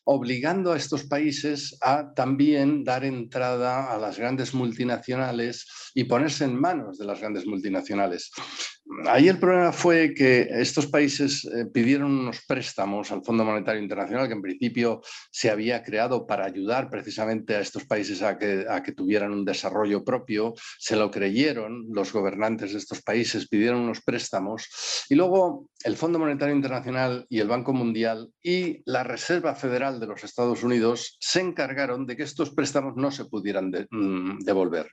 obligando 0.04 0.72
a 0.72 0.76
estos 0.76 1.04
países 1.04 1.76
a 1.80 2.12
también 2.14 2.82
dar 2.84 3.04
entrada 3.04 3.92
a 3.92 3.98
las 3.98 4.18
grandes 4.18 4.54
multinacionales 4.54 5.66
y 5.94 6.04
ponerse 6.04 6.44
en 6.44 6.58
manos 6.58 6.98
de 6.98 7.04
las 7.04 7.20
grandes 7.20 7.46
multinacionales. 7.46 8.30
Ahí 9.06 9.28
el 9.28 9.38
problema 9.38 9.72
fue 9.72 10.14
que 10.14 10.48
estos 10.50 10.88
países 10.88 11.44
eh, 11.44 11.66
pidieron 11.72 12.10
unos 12.10 12.40
préstamos 12.44 13.12
al 13.12 13.22
Fondo 13.22 13.44
Monetario 13.44 13.80
Internacional 13.80 14.26
que 14.26 14.34
en 14.34 14.42
principio 14.42 15.00
se 15.30 15.48
había 15.48 15.84
creado 15.84 16.26
para 16.26 16.44
ayudar 16.44 16.90
precisamente 16.90 17.54
a 17.54 17.60
estos 17.60 17.84
países 17.84 18.20
a 18.22 18.36
que, 18.36 18.92
tuvieran 18.96 19.32
un 19.32 19.44
desarrollo 19.44 20.04
propio. 20.04 20.54
Se 20.78 20.96
lo 20.96 21.10
creyeron 21.10 21.86
los 21.92 22.12
gobernantes 22.12 22.72
de 22.72 22.78
estos 22.78 23.00
países, 23.02 23.48
pidieron 23.48 23.82
unos 23.82 24.00
préstamos 24.02 24.68
y 25.08 25.14
luego 25.14 25.68
el 25.84 25.96
Fondo 25.96 26.18
Monetario 26.18 26.54
Internacional 26.54 27.26
y 27.28 27.38
el 27.38 27.46
Banco 27.46 27.72
Mundial 27.72 28.28
y 28.42 28.82
la 28.86 29.04
Reserva 29.04 29.54
Federal 29.54 30.00
de 30.00 30.08
los 30.08 30.24
Estados 30.24 30.64
Unidos 30.64 31.16
se 31.20 31.40
encargaron 31.40 32.06
de 32.06 32.16
que 32.16 32.24
estos 32.24 32.50
préstamos 32.50 32.96
no 32.96 33.12
se 33.12 33.26
pudieran 33.26 33.70
mm, 33.90 34.40
devolver. 34.40 34.90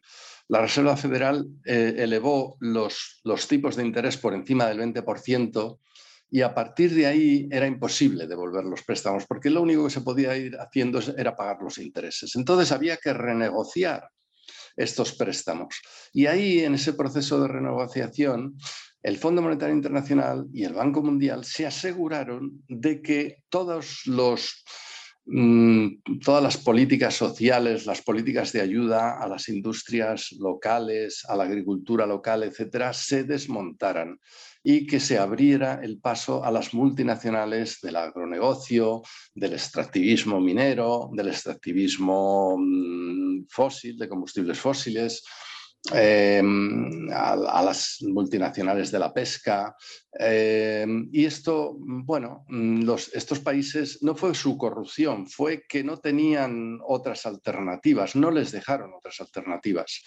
La 0.50 0.62
Reserva 0.62 0.96
Federal 0.96 1.46
eh, 1.66 1.96
elevó 1.98 2.58
los, 2.60 3.20
los 3.24 3.48
tipos 3.48 3.76
de 3.76 3.86
interés 3.86 4.18
por 4.18 4.34
encima 4.34 4.66
del 4.68 4.80
20% 4.80 5.80
y 6.30 6.42
a 6.42 6.54
partir 6.54 6.94
de 6.94 7.06
ahí 7.06 7.48
era 7.52 7.68
imposible 7.68 8.28
devolver 8.28 8.66
los 8.66 8.84
préstamos 8.84 9.26
porque 9.28 9.50
lo 9.50 9.62
único 9.62 9.86
que 9.86 9.92
se 9.92 10.02
podía 10.02 10.36
ir 10.38 10.58
haciendo 10.58 11.00
era 11.18 11.36
pagar 11.36 11.58
los 11.62 11.78
intereses. 11.78 12.36
Entonces 12.36 12.72
había 12.72 12.98
que 12.98 13.14
renegociar 13.14 14.10
estos 14.76 15.14
préstamos. 15.14 15.76
Y 16.14 16.28
ahí, 16.28 16.60
en 16.60 16.76
ese 16.76 16.94
proceso 16.94 17.42
de 17.42 17.48
renegociación, 17.48 18.58
el 19.02 19.18
Fondo 19.18 19.42
Monetario 19.42 19.76
Internacional 19.76 20.48
y 20.54 20.64
el 20.64 20.74
Banco 20.74 21.02
Mundial 21.02 21.44
se 21.46 21.66
aseguraron 21.66 22.64
de 22.68 23.02
que 23.02 23.44
todos 23.50 24.02
los 24.06 24.64
todas 26.24 26.42
las 26.42 26.58
políticas 26.58 27.16
sociales, 27.16 27.86
las 27.86 28.02
políticas 28.02 28.54
de 28.54 28.62
ayuda 28.62 29.22
a 29.22 29.28
las 29.28 29.50
industrias 29.50 30.32
locales, 30.40 31.26
a 31.28 31.36
la 31.36 31.44
agricultura 31.44 32.06
local, 32.06 32.44
etcétera, 32.44 32.94
se 32.94 33.24
desmontaran 33.26 34.20
y 34.64 34.86
que 34.86 35.00
se 35.00 35.18
abriera 35.18 35.80
el 35.84 36.00
paso 36.00 36.44
a 36.44 36.52
las 36.52 36.74
multinacionales 36.74 37.80
del 37.82 37.98
agronegocio, 37.98 39.02
del 39.34 39.54
extractivismo 39.54 40.40
minero, 40.40 41.10
del 41.14 41.30
extractivismo 41.30 42.58
mm, 42.58 43.46
fósil, 43.50 43.98
de 43.98 44.10
combustibles 44.10 44.60
fósiles, 44.60 45.24
Em, 45.94 47.10
a, 47.14 47.64
las 47.64 48.00
multinacionales 48.02 48.92
de 48.92 49.00
la 49.00 49.14
pesca. 49.14 49.76
Em, 50.12 51.08
y 51.12 51.26
esto, 51.26 51.78
bueno, 51.80 52.46
los, 52.50 53.14
estos 53.14 53.40
países 53.40 54.00
no 54.02 54.16
fue 54.16 54.36
su 54.36 54.58
corrupción, 54.58 55.28
fue 55.28 55.64
que 55.68 55.84
no 55.84 55.98
tenían 55.98 56.80
otras 56.86 57.26
alternativas, 57.26 58.16
no 58.16 58.32
les 58.32 58.52
dejaron 58.52 58.94
otras 58.94 59.22
alternativas. 59.22 60.02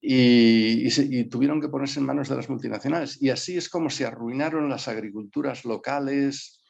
Y, 0.00 1.24
tuvieron 1.26 1.60
que 1.60 1.68
ponerse 1.68 2.00
en 2.00 2.06
manos 2.06 2.28
de 2.28 2.36
las 2.36 2.48
multinacionales. 2.48 3.20
Y 3.20 3.30
así 3.30 3.56
es 3.56 3.68
como 3.68 3.90
se 3.90 4.06
arruinaron 4.06 4.68
las 4.68 4.88
agriculturas 4.88 5.64
locales, 5.64 6.60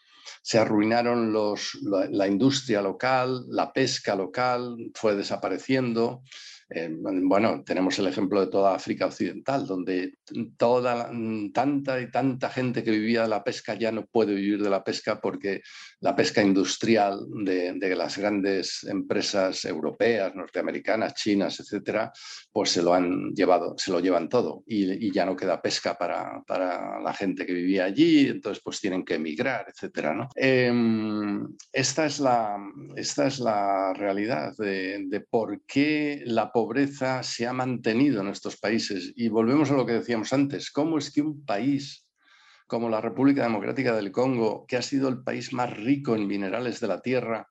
se 0.42 0.58
arruinaron 0.58 1.32
los, 1.32 1.78
la 1.82 2.26
industria 2.26 2.82
local, 2.82 3.44
la 3.48 3.72
pesca 3.72 4.16
local 4.16 4.76
fue 4.94 5.14
desapareciendo. 5.14 6.22
Eh, 6.74 6.88
bueno, 6.90 7.62
tenemos 7.64 7.98
el 7.98 8.06
ejemplo 8.06 8.40
de 8.40 8.46
toda 8.46 8.74
África 8.74 9.06
Occidental, 9.06 9.66
donde 9.66 10.14
toda, 10.56 11.10
tanta 11.52 12.00
y 12.00 12.10
tanta 12.10 12.48
gente 12.48 12.82
que 12.82 12.90
vivía 12.90 13.22
de 13.22 13.28
la 13.28 13.44
pesca 13.44 13.74
ya 13.74 13.92
no 13.92 14.06
puede 14.06 14.34
vivir 14.34 14.62
de 14.62 14.70
la 14.70 14.82
pesca 14.82 15.20
porque 15.20 15.62
la 16.02 16.16
pesca 16.16 16.42
industrial 16.42 17.26
de, 17.44 17.94
las 17.96 18.18
grandes 18.18 18.82
empresas 18.84 19.64
europeas, 19.64 20.34
norteamericanas, 20.34 21.14
chinas, 21.14 21.60
etcétera, 21.60 22.12
pues 22.50 22.70
se 22.70 22.82
lo 22.82 22.92
han 22.92 23.32
llevado, 23.32 23.74
se 23.78 23.92
lo 23.92 24.00
llevan 24.00 24.28
todo 24.28 24.64
y, 24.66 25.12
ya 25.12 25.24
no 25.24 25.36
queda 25.36 25.62
pesca 25.62 25.96
para, 25.96 26.42
la 26.48 27.14
gente 27.14 27.46
que 27.46 27.52
vivía 27.52 27.84
allí, 27.84 28.28
entonces 28.28 28.60
pues 28.64 28.80
tienen 28.80 29.04
que 29.04 29.14
emigrar, 29.14 29.66
etcétera. 29.68 30.28
Em, 30.34 31.46
esta, 31.72 32.06
es 32.06 32.18
la, 32.18 32.56
esta 32.96 33.26
es 33.26 33.38
la 33.38 33.92
realidad 33.94 34.54
de, 34.58 35.04
de 35.06 35.20
por 35.20 35.62
qué 35.66 36.22
la 36.26 36.50
pobreza 36.50 37.22
se 37.22 37.46
ha 37.46 37.52
mantenido 37.52 38.22
en 38.22 38.28
estos 38.28 38.56
países. 38.56 39.12
Y 39.14 39.28
volvemos 39.28 39.70
a 39.70 39.74
lo 39.74 39.86
que 39.86 39.92
decíamos 39.92 40.32
antes, 40.32 40.70
¿cómo 40.72 40.98
es 40.98 41.12
que 41.12 41.22
un 41.22 41.44
país 41.44 42.01
como 42.66 42.88
la 42.88 43.00
República 43.00 43.42
Democrática 43.42 43.94
del 43.94 44.12
Congo, 44.12 44.66
que 44.66 44.76
ha 44.76 44.82
sido 44.82 45.08
el 45.08 45.22
país 45.22 45.52
más 45.52 45.76
rico 45.76 46.14
en 46.14 46.26
minerales 46.26 46.80
de 46.80 46.88
la 46.88 47.00
Tierra, 47.00 47.48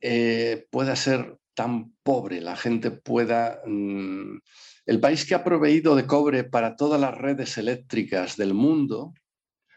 eh, 0.00 0.66
pueda 0.70 0.94
ser 0.96 1.38
tan 1.54 1.94
pobre, 2.02 2.40
la 2.40 2.56
gente 2.56 2.90
pueda... 2.90 3.60
Mm, 3.66 4.38
el 4.86 5.00
país 5.00 5.26
que 5.26 5.34
ha 5.34 5.44
proveído 5.44 5.94
de 5.96 6.06
cobre 6.06 6.44
para 6.44 6.74
todas 6.74 6.98
las 6.98 7.14
redes 7.14 7.58
eléctricas 7.58 8.38
del 8.38 8.54
mundo, 8.54 9.12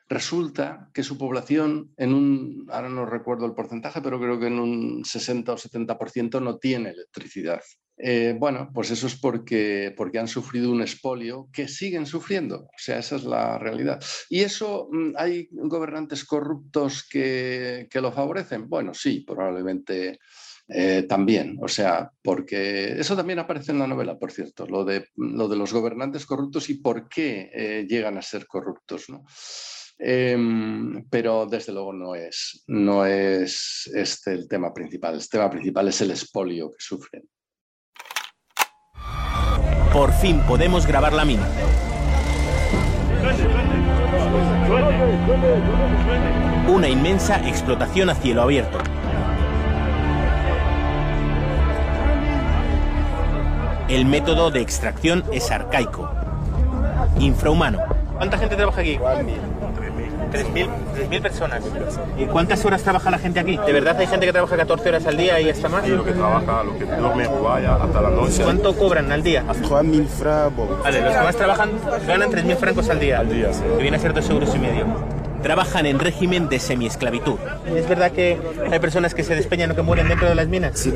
resulta 0.07 0.89
que 0.93 1.03
su 1.03 1.17
población, 1.17 1.93
en 1.97 2.13
un, 2.13 2.65
ahora 2.69 2.87
no 2.87 3.05
recuerdo 3.05 3.45
el 3.45 3.53
porcentaje, 3.53 4.01
pero 4.01 4.19
creo 4.19 4.39
que 4.39 4.47
en 4.47 4.59
un 4.59 5.03
60 5.03 5.53
o 5.53 5.57
70% 5.57 6.41
no 6.41 6.57
tiene 6.59 6.91
electricidad. 6.91 7.61
Eh, 8.03 8.35
bueno, 8.37 8.71
pues 8.73 8.89
eso 8.89 9.05
es 9.05 9.15
porque, 9.15 9.93
han 10.19 10.27
sufrido 10.27 10.71
un 10.71 10.81
expolio 10.81 11.49
que 11.53 11.67
siguen 11.67 12.07
sufriendo. 12.07 12.61
O 12.61 12.77
sea, 12.77 12.97
esa 12.97 13.17
es 13.17 13.23
la 13.25 13.59
realidad. 13.59 14.03
¿Y 14.27 14.41
eso 14.41 14.89
mm, 14.91 15.11
hay 15.15 15.47
gobernantes 15.51 16.25
corruptos 16.25 17.07
que, 17.07 17.87
lo 17.93 18.11
favorecen? 18.11 18.67
Bueno, 18.67 18.93
sí, 18.93 19.23
probablemente. 19.25 20.19
Eh, 20.73 21.03
también, 21.03 21.57
o 21.61 21.67
sea, 21.67 22.09
porque 22.23 22.93
eso 22.97 23.13
también 23.13 23.39
aparece 23.39 23.73
en 23.73 23.79
la 23.79 23.87
novela, 23.87 24.17
por 24.17 24.31
cierto, 24.31 24.65
lo 24.65 24.85
de, 24.85 25.09
lo 25.17 25.49
de 25.49 25.57
los 25.57 25.73
gobernantes 25.73 26.25
corruptos 26.25 26.69
y 26.69 26.75
por 26.75 27.09
qué 27.09 27.51
eh, 27.53 27.85
llegan 27.89 28.17
a 28.17 28.21
ser 28.21 28.47
corruptos. 28.47 29.09
¿no? 29.09 29.25
Em, 29.99 31.05
pero 31.09 31.45
desde 31.45 31.73
luego 31.73 31.91
no 31.91 32.15
es, 32.15 32.63
no 32.67 33.05
es 33.05 33.89
este 33.93 34.31
el 34.31 34.47
tema 34.47 34.73
principal. 34.73 35.15
El 35.15 35.27
tema 35.27 35.49
principal 35.49 35.89
es 35.89 35.99
el 36.01 36.11
expolio 36.11 36.71
que 36.71 36.77
sufren. 36.79 37.23
Por 39.93 40.13
fin 40.13 40.39
podemos 40.47 40.87
grabar 40.87 41.11
la 41.11 41.25
mina. 41.25 41.43
Una 46.69 46.87
inmensa 46.87 47.45
explotación 47.45 48.09
a 48.09 48.15
cielo 48.15 48.41
abierto. 48.41 48.77
El 53.89 54.05
método 54.05 54.49
de 54.49 54.61
extracción 54.61 55.25
es 55.33 55.51
arcaico, 55.51 56.09
infrahumano. 57.19 57.79
¿Cuánta 58.15 58.37
gente 58.37 58.55
trabaja 58.55 58.79
aquí? 58.79 58.97
3.000 60.31 61.21
personas. 61.21 61.63
¿Y 62.17 62.25
cuántas 62.25 62.63
horas 62.65 62.81
trabaja 62.83 63.11
la 63.11 63.19
gente 63.19 63.39
aquí? 63.39 63.57
¿De 63.57 63.73
verdad 63.73 63.97
hay 63.99 64.07
gente 64.07 64.25
que 64.25 64.31
trabaja 64.31 64.57
14 64.57 64.89
horas 64.89 65.05
al 65.05 65.17
día 65.17 65.39
y 65.39 65.49
hasta 65.49 65.69
más? 65.69 65.85
Y 65.87 65.91
lo 65.91 66.03
que 66.03 66.13
trabaja, 66.13 66.63
lo 66.63 66.77
que 66.77 66.85
duerme 66.85 67.27
vaya 67.27 67.75
hasta 67.75 68.01
la 68.01 68.09
noche. 68.09 68.43
¿Cuánto 68.43 68.75
cobran 68.75 69.11
al 69.11 69.23
día? 69.23 69.43
3.000 69.47 70.07
francos. 70.07 70.83
Vale, 70.83 71.01
los 71.01 71.13
que 71.13 71.19
más 71.19 71.35
trabajan 71.35 71.71
ganan 72.07 72.31
3.000 72.31 72.55
francos 72.55 72.89
al 72.89 72.99
día. 72.99 73.19
Al 73.19 73.29
día, 73.29 73.53
sí. 73.53 73.63
Que 73.77 73.81
viene 73.81 73.97
a 73.97 73.99
ser 73.99 74.13
2 74.13 74.29
euros 74.29 74.55
y 74.55 74.59
medio. 74.59 75.20
Trabajan 75.41 75.85
en 75.85 75.99
régimen 75.99 76.49
de 76.49 76.59
semiesclavitud. 76.59 77.35
¿Es 77.75 77.87
verdad 77.89 78.11
que 78.11 78.37
hay 78.71 78.79
personas 78.79 79.13
que 79.15 79.23
se 79.23 79.35
despeñan 79.35 79.71
o 79.71 79.75
que 79.75 79.81
mueren 79.81 80.07
dentro 80.07 80.29
de 80.29 80.35
las 80.35 80.47
minas? 80.47 80.77
Sí, 80.77 80.93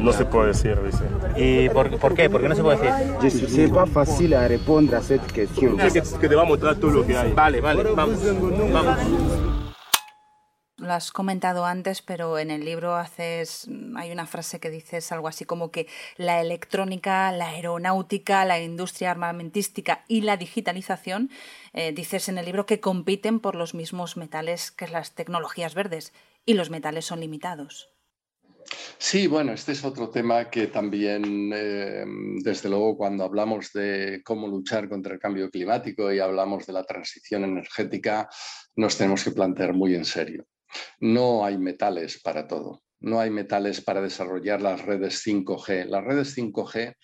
No 0.00 0.12
se 0.12 0.24
puede 0.24 0.48
decir, 0.48 0.76
dice. 0.84 1.04
¿Y 1.36 1.68
por, 1.70 1.96
por 1.98 2.14
qué? 2.14 2.28
¿Por 2.28 2.40
qué 2.40 2.48
no 2.48 2.56
se 2.56 2.62
puede 2.62 2.78
decir? 2.78 3.64
Es 3.64 3.70
pas 3.70 3.88
fácil 3.88 4.34
a 4.34 4.48
responder 4.48 4.96
a 4.96 4.98
esta 5.00 5.18
cuestión. 5.18 5.76
Que, 5.76 6.02
que 6.20 6.28
te 6.28 6.34
va 6.34 6.42
a 6.42 6.46
mostrar 6.46 6.76
todo 6.76 6.90
lo 6.90 7.06
que 7.06 7.16
hay. 7.16 7.32
Vale, 7.32 7.60
vale, 7.60 7.82
vamos. 7.94 8.18
Vamos. 8.72 8.96
Lo 10.90 10.96
has 10.96 11.12
comentado 11.12 11.66
antes, 11.66 12.02
pero 12.02 12.36
en 12.36 12.50
el 12.50 12.64
libro 12.64 12.96
haces, 12.96 13.68
hay 13.94 14.10
una 14.10 14.26
frase 14.26 14.58
que 14.58 14.70
dices 14.70 15.12
algo 15.12 15.28
así 15.28 15.44
como 15.44 15.70
que 15.70 15.86
la 16.16 16.40
electrónica, 16.40 17.30
la 17.30 17.50
aeronáutica, 17.50 18.44
la 18.44 18.60
industria 18.60 19.12
armamentística 19.12 20.04
y 20.08 20.22
la 20.22 20.36
digitalización, 20.36 21.30
eh, 21.74 21.92
dices 21.92 22.28
en 22.28 22.38
el 22.38 22.46
libro 22.46 22.66
que 22.66 22.80
compiten 22.80 23.38
por 23.38 23.54
los 23.54 23.72
mismos 23.72 24.16
metales 24.16 24.72
que 24.72 24.88
las 24.88 25.14
tecnologías 25.14 25.74
verdes 25.76 26.12
y 26.44 26.54
los 26.54 26.70
metales 26.70 27.04
son 27.04 27.20
limitados. 27.20 27.92
Sí, 28.98 29.28
bueno, 29.28 29.52
este 29.52 29.70
es 29.70 29.84
otro 29.84 30.10
tema 30.10 30.50
que 30.50 30.66
también, 30.66 31.52
eh, 31.54 32.04
desde 32.42 32.68
luego, 32.68 32.96
cuando 32.96 33.22
hablamos 33.22 33.72
de 33.72 34.22
cómo 34.24 34.48
luchar 34.48 34.88
contra 34.88 35.14
el 35.14 35.20
cambio 35.20 35.50
climático 35.50 36.12
y 36.12 36.18
hablamos 36.18 36.66
de 36.66 36.72
la 36.72 36.82
transición 36.82 37.44
energética, 37.44 38.28
nos 38.74 38.98
tenemos 38.98 39.22
que 39.22 39.30
plantear 39.30 39.72
muy 39.72 39.94
en 39.94 40.04
serio. 40.04 40.46
No 41.00 41.44
hay 41.44 41.58
metales 41.58 42.20
para 42.20 42.46
todo. 42.46 42.82
No 43.00 43.18
hay 43.18 43.30
metales 43.30 43.80
para 43.80 44.02
desarrollar 44.02 44.60
las 44.60 44.84
redes 44.84 45.26
5G. 45.26 45.86
Las 45.86 46.04
redes 46.04 46.36
5G 46.36 46.94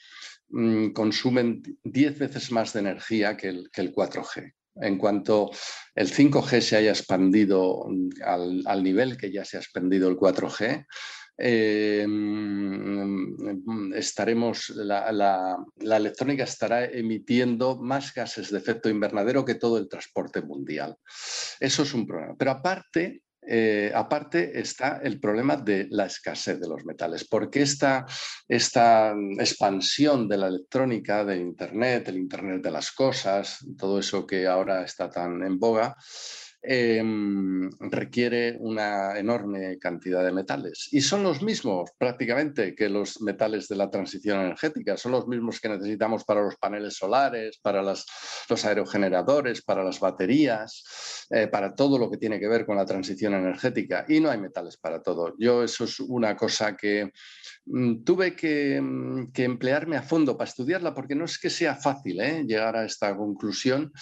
mm, 0.51 0.89
consumen 0.91 1.63
10 1.85 2.19
veces 2.19 2.53
más 2.53 2.73
de 2.73 2.81
energía 2.81 3.37
que 3.37 3.49
el, 3.49 3.71
4G. 3.73 4.53
En 4.83 4.99
cuanto 4.99 5.51
el 5.95 6.13
5G 6.13 6.61
se 6.61 6.77
haya 6.77 6.91
expandido 6.91 7.87
mm, 7.89 8.09
al, 8.67 8.83
nivel 8.83 9.17
que 9.17 9.33
ya 9.33 9.45
se 9.45 9.57
ha 9.57 9.61
expandido 9.61 10.09
el 10.09 10.17
4G, 10.17 10.85
eh, 11.39 12.07
mm, 12.07 13.95
estaremos, 13.95 14.71
la, 14.71 15.11
la, 15.13 15.97
electrónica 15.97 16.45
estará 16.45 16.85
emitiendo 16.85 17.77
más 17.77 18.13
gases 18.13 18.51
de 18.51 18.59
efecto 18.59 18.91
invernadero 18.91 19.47
que 19.47 19.55
todo 19.55 19.79
el 19.79 19.89
transporte 19.89 20.43
mundial. 20.43 20.97
Eso 21.59 21.83
es 21.85 21.95
un 21.95 22.07
problema. 22.07 22.35
Pero 22.39 22.51
aparte, 22.51 23.23
eh, 23.47 23.93
aparte 23.95 24.59
está 24.59 25.01
el 25.03 25.21
problema 25.21 25.57
de 25.57 25.87
la 25.91 26.07
escasez 26.07 26.59
de 26.61 26.69
los 26.69 26.85
metales, 26.85 27.27
porque 27.29 27.63
esta, 27.63 28.05
esta 28.49 29.15
expansión 29.39 30.29
de 30.29 30.39
la 30.39 30.49
electrónica, 30.49 31.25
de 31.25 31.37
Internet, 31.37 32.09
el 32.09 32.19
Internet 32.19 32.63
de 32.63 32.71
las 32.71 32.91
cosas, 32.93 33.65
todo 33.79 34.01
eso 34.01 34.27
que 34.27 34.47
ahora 34.47 34.83
está 34.83 35.09
tan 35.09 35.43
en 35.43 35.59
boga, 35.59 35.97
Em, 36.69 37.71
requiere 37.79 38.57
una 38.59 39.17
enorme 39.17 39.79
cantidad 39.79 40.25
de 40.25 40.33
metales. 40.33 40.89
Y 40.91 41.01
son 41.01 41.23
los 41.23 41.41
mismos 41.41 41.91
prácticamente 41.97 42.75
que 42.75 42.89
los 42.89 43.21
metales 43.21 43.69
de 43.69 43.77
la 43.77 43.89
transición 43.89 44.41
energética, 44.41 44.97
son 44.97 45.13
los 45.13 45.29
mismos 45.29 45.61
que 45.61 45.69
necesitamos 45.69 46.25
para 46.25 46.43
los 46.43 46.57
paneles 46.57 46.97
solares, 46.97 47.59
para 47.63 47.83
los 47.83 48.05
aerogeneradores, 48.65 49.63
para 49.63 49.85
las 49.85 50.01
baterías, 50.01 51.27
eh, 51.31 51.47
para 51.47 51.73
todo 51.73 51.99
lo 51.99 52.11
que 52.11 52.19
tiene 52.19 52.41
que 52.41 52.49
ver 52.49 52.67
con 52.67 52.77
la 52.77 52.87
transición 52.87 53.35
energética. 53.35 54.05
Y 54.09 54.19
no 54.19 54.31
hay 54.31 54.39
metales 54.39 54.77
para 54.77 55.01
todo. 55.01 55.35
Yo 55.39 55.63
eso 55.63 55.85
es 55.85 56.01
una 56.01 56.37
cosa 56.37 56.77
que 56.77 57.13
mm, 57.67 58.03
tuve 58.03 58.35
que, 58.35 58.81
mm, 58.81 59.31
que, 59.33 59.45
emplearme 59.45 59.97
a 59.97 60.03
fondo 60.03 60.37
para 60.37 60.49
estudiarla 60.49 60.95
porque 60.95 61.15
no 61.15 61.27
es 61.27 61.39
que 61.39 61.51
sea 61.51 61.77
fácil 61.77 62.21
¿eh? 62.21 62.45
llegar 62.45 62.77
a 62.77 62.85
esta 62.85 63.17
conclusión 63.17 63.93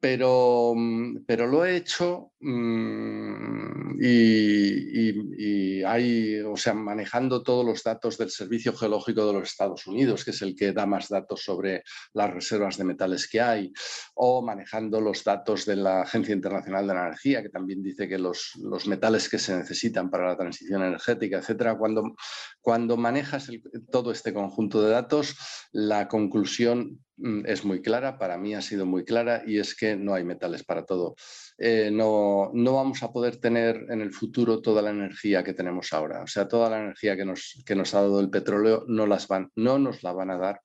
pero, 0.00 0.72
mm, 0.74 1.24
pero 1.26 1.46
lo 1.46 1.64
he 1.64 1.76
hecho 1.76 2.32
mm, 2.40 4.00
y, 4.02 5.82
hay, 5.84 6.40
o 6.40 6.56
sea, 6.56 6.74
manejando 6.74 7.42
todos 7.42 7.64
los 7.64 7.82
datos 7.82 8.16
del 8.16 8.30
Servicio 8.30 8.74
Geológico 8.74 9.26
de 9.26 9.32
los 9.34 9.50
Estados 9.50 9.86
Unidos, 9.86 10.24
que 10.24 10.30
es 10.30 10.42
el 10.42 10.54
que 10.54 10.72
da 10.72 10.86
más 10.86 11.08
datos 11.08 11.42
sobre 11.42 11.82
las 12.14 12.32
reservas 12.32 12.76
de 12.78 12.84
metales 12.84 13.28
que 13.28 13.40
hay, 13.40 13.72
o 14.14 14.42
manejando 14.42 15.00
los 15.00 15.24
datos 15.24 15.66
de 15.66 15.76
la 15.76 16.02
Agencia 16.02 16.34
Internacional 16.34 16.86
de 16.86 16.94
la 16.94 17.06
Energía, 17.06 17.42
que 17.42 17.48
también 17.50 17.82
dice 17.82 18.08
que 18.08 18.18
los, 18.18 18.52
los 18.62 18.86
metales 18.86 19.28
que 19.28 19.38
se 19.38 19.56
necesitan 19.56 20.10
para 20.10 20.28
la 20.28 20.36
transición 20.36 20.82
energética, 20.82 21.38
etcétera. 21.38 21.76
Cuando, 21.76 22.14
cuando 22.60 22.96
manejas 22.96 23.50
todo 23.90 24.12
este 24.12 24.32
conjunto 24.32 24.82
de 24.82 24.90
datos, 24.90 25.36
la 25.72 26.08
conclusión 26.08 27.00
es 27.44 27.64
muy 27.64 27.82
clara, 27.82 28.18
para 28.18 28.38
mí 28.38 28.54
ha 28.54 28.62
sido 28.62 28.86
muy 28.86 29.04
clara 29.04 29.42
y 29.46 29.58
es 29.58 29.74
que 29.74 29.96
no 29.96 30.14
hay 30.14 30.24
metales 30.24 30.64
para 30.64 30.84
todo. 30.84 31.14
Eh, 31.58 31.90
no, 31.92 32.50
no, 32.54 32.74
vamos 32.74 33.02
a 33.02 33.12
poder 33.12 33.36
tener 33.36 33.86
en 33.90 34.00
el 34.00 34.12
futuro 34.12 34.60
toda 34.60 34.82
la 34.82 34.90
energía 34.90 35.44
que 35.44 35.54
tenemos 35.54 35.92
ahora. 35.92 36.22
O 36.22 36.26
sea, 36.26 36.48
toda 36.48 36.70
la 36.70 36.80
energía 36.80 37.16
que 37.16 37.24
nos, 37.24 37.62
que 37.66 37.74
nos 37.74 37.94
ha 37.94 38.00
dado 38.00 38.20
el 38.20 38.30
petróleo 38.30 38.84
no, 38.88 39.06
las 39.06 39.28
van, 39.28 39.50
no 39.56 39.78
nos 39.78 40.02
la 40.02 40.12
van 40.12 40.30
a 40.30 40.38
dar 40.38 40.60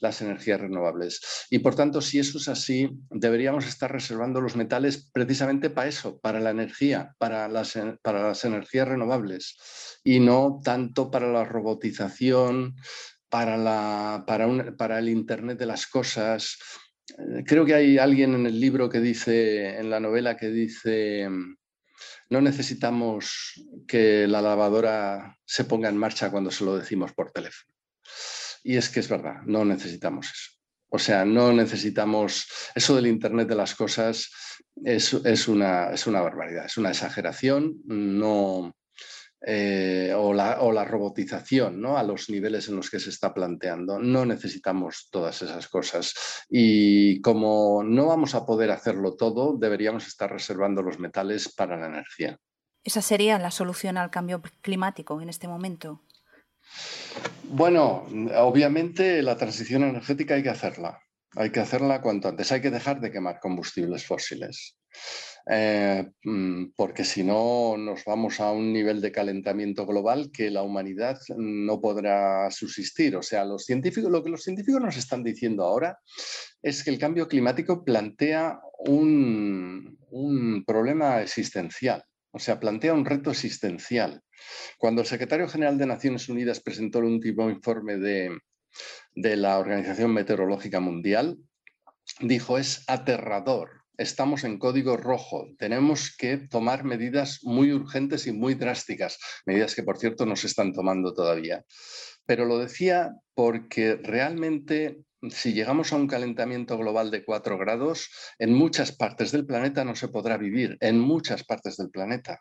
las 0.00 0.22
energías 0.22 0.60
renovables. 0.60 1.46
Y 1.50 1.58
por 1.58 1.74
tanto, 1.74 2.00
si 2.00 2.18
eso 2.18 2.38
es 2.38 2.48
así, 2.48 2.90
deberíamos 3.10 3.66
estar 3.66 3.90
reservando 3.90 4.40
los 4.40 4.56
metales 4.56 5.10
precisamente 5.12 5.70
para 5.70 5.88
eso, 5.88 6.18
para 6.20 6.40
la 6.40 6.50
energía, 6.50 7.14
para 7.18 7.48
las, 7.48 7.78
para 8.02 8.28
las 8.28 8.44
energías 8.44 8.88
renovables 8.88 9.56
y 10.04 10.20
no 10.20 10.60
tanto 10.62 11.10
para 11.10 11.30
la 11.30 11.44
robotización, 11.44 12.76
para, 13.28 14.98
el 14.98 15.08
Internet 15.08 15.58
de 15.58 15.66
las 15.66 15.86
cosas. 15.86 16.58
Eh, 17.08 17.44
creo 17.46 17.64
que 17.64 17.74
hay 17.74 17.98
alguien 17.98 18.34
en 18.34 18.46
el 18.46 18.60
libro 18.60 18.88
que 18.88 19.00
dice, 19.00 19.78
en 19.78 19.90
la 19.90 20.00
novela, 20.00 20.36
que 20.36 20.48
dice, 20.48 21.28
no 22.30 22.40
necesitamos 22.40 23.54
que 23.86 24.26
la 24.26 24.42
lavadora 24.42 25.38
se 25.44 25.64
ponga 25.64 25.88
en 25.88 25.96
marcha 25.96 26.30
cuando 26.30 26.50
se 26.50 26.64
lo 26.64 26.76
decimos 26.76 27.12
por 27.12 27.30
teléfono. 27.30 27.72
Y 28.62 28.76
es 28.76 28.88
que 28.88 29.00
es 29.00 29.08
verdad, 29.08 29.42
no 29.46 29.64
necesitamos 29.64 30.26
eso. 30.26 30.58
O 30.90 30.98
sea, 30.98 31.24
no 31.24 31.52
necesitamos, 31.52 32.46
eso 32.74 32.96
del 32.96 33.06
Internet 33.06 33.48
de 33.48 33.54
las 33.54 33.74
cosas 33.74 34.30
es, 34.84 35.12
es, 35.12 35.48
una, 35.48 35.90
es 35.90 36.06
una 36.06 36.22
barbaridad, 36.22 36.64
es 36.64 36.78
una 36.78 36.88
exageración, 36.88 37.76
no, 37.84 38.74
eh, 39.40 40.12
o, 40.16 40.32
la, 40.32 40.84
robotización 40.84 41.80
¿no? 41.80 41.96
a 41.96 42.02
los 42.02 42.28
niveles 42.28 42.68
en 42.68 42.76
los 42.76 42.90
que 42.90 42.98
se 42.98 43.10
está 43.10 43.32
planteando. 43.32 43.98
No 43.98 44.24
necesitamos 44.24 45.08
todas 45.10 45.42
esas 45.42 45.68
cosas. 45.68 46.14
Y 46.48 47.20
como 47.20 47.82
no 47.84 48.06
vamos 48.06 48.34
a 48.34 48.44
poder 48.44 48.70
hacerlo 48.70 49.14
todo, 49.14 49.56
deberíamos 49.56 50.06
estar 50.06 50.30
reservando 50.30 50.82
los 50.82 50.98
metales 50.98 51.52
para 51.54 51.76
la 51.76 51.86
energía. 51.86 52.38
¿Esa 52.82 53.02
sería 53.02 53.38
la 53.38 53.50
solución 53.50 53.96
al 53.96 54.10
cambio 54.10 54.42
climático 54.60 55.20
en 55.20 55.28
este 55.28 55.46
momento? 55.46 56.02
Bueno, 57.44 58.06
obviamente 58.36 59.22
la 59.22 59.36
transición 59.36 59.82
energética 59.84 60.34
hay 60.34 60.42
que 60.42 60.50
hacerla. 60.50 61.00
Hay 61.36 61.50
que 61.50 61.60
hacerla 61.60 62.00
cuanto 62.00 62.28
antes. 62.28 62.50
Hay 62.52 62.60
que 62.60 62.70
dejar 62.70 63.00
de 63.00 63.10
quemar 63.10 63.38
combustibles 63.40 64.04
fósiles. 64.06 64.76
Eh, 65.50 66.06
mm, 66.24 66.72
porque 66.76 67.04
si 67.04 67.24
no 67.24 67.76
nos 67.78 68.04
vamos 68.04 68.38
a 68.40 68.52
un 68.52 68.72
nivel 68.72 69.00
de 69.00 69.12
calentamiento 69.12 69.86
global 69.86 70.30
que 70.30 70.50
la 70.50 70.62
humanidad 70.62 71.18
no 71.36 71.80
podrá 71.80 72.50
subsistir. 72.50 73.16
O 73.16 73.22
sea, 73.22 73.44
los 73.44 73.64
científicos, 73.64 74.10
lo 74.10 74.22
que 74.22 74.30
los 74.30 74.42
científicos 74.42 74.80
nos 74.80 74.96
están 74.96 75.22
diciendo 75.22 75.64
ahora 75.64 75.98
es 76.62 76.84
que 76.84 76.90
el 76.90 76.98
cambio 76.98 77.28
climático 77.28 77.84
plantea 77.84 78.60
un, 78.80 79.98
un 80.10 80.64
problema 80.64 81.22
existencial. 81.22 82.04
O 82.30 82.38
sea, 82.38 82.60
plantea 82.60 82.92
un 82.92 83.06
reto 83.06 83.30
existencial. 83.30 84.22
Cuando 84.78 85.00
el 85.00 85.06
secretario 85.06 85.48
general 85.48 85.78
de 85.78 85.86
Naciones 85.86 86.28
Unidas 86.28 86.60
presentó 86.60 86.98
el 86.98 87.06
último 87.06 87.48
informe 87.50 87.96
de, 87.96 88.30
de 89.14 89.36
la 89.36 89.58
Organización 89.58 90.12
Meteorológica 90.12 90.80
Mundial, 90.80 91.38
dijo 92.20 92.58
es 92.58 92.84
aterrador 92.86 93.78
estamos 93.98 94.44
en 94.44 94.58
código 94.58 94.96
rojo. 94.96 95.48
Tenemos 95.58 96.16
que 96.16 96.38
tomar 96.38 96.84
medidas 96.84 97.40
muy 97.42 97.72
urgentes 97.72 98.26
y 98.26 98.32
muy 98.32 98.54
drásticas, 98.54 99.18
medidas 99.44 99.74
que, 99.74 99.82
por 99.82 99.98
cierto, 99.98 100.24
no 100.24 100.36
se 100.36 100.46
están 100.46 100.72
tomando 100.72 101.12
todavía. 101.12 101.64
Pero 102.24 102.46
lo 102.46 102.58
decía 102.58 103.12
porque 103.34 103.96
realmente 103.96 105.00
si 105.30 105.52
llegamos 105.52 105.92
a 105.92 105.96
un 105.96 106.06
calentamiento 106.06 106.78
global 106.78 107.10
de 107.10 107.24
4 107.24 107.58
grados, 107.58 108.08
en 108.38 108.54
muchas 108.54 108.92
partes 108.92 109.32
del 109.32 109.46
planeta 109.46 109.84
no 109.84 109.96
se 109.96 110.08
podrá 110.08 110.36
vivir, 110.36 110.76
en 110.80 111.00
muchas 111.00 111.44
partes 111.44 111.76
del 111.76 111.90
planeta. 111.90 112.40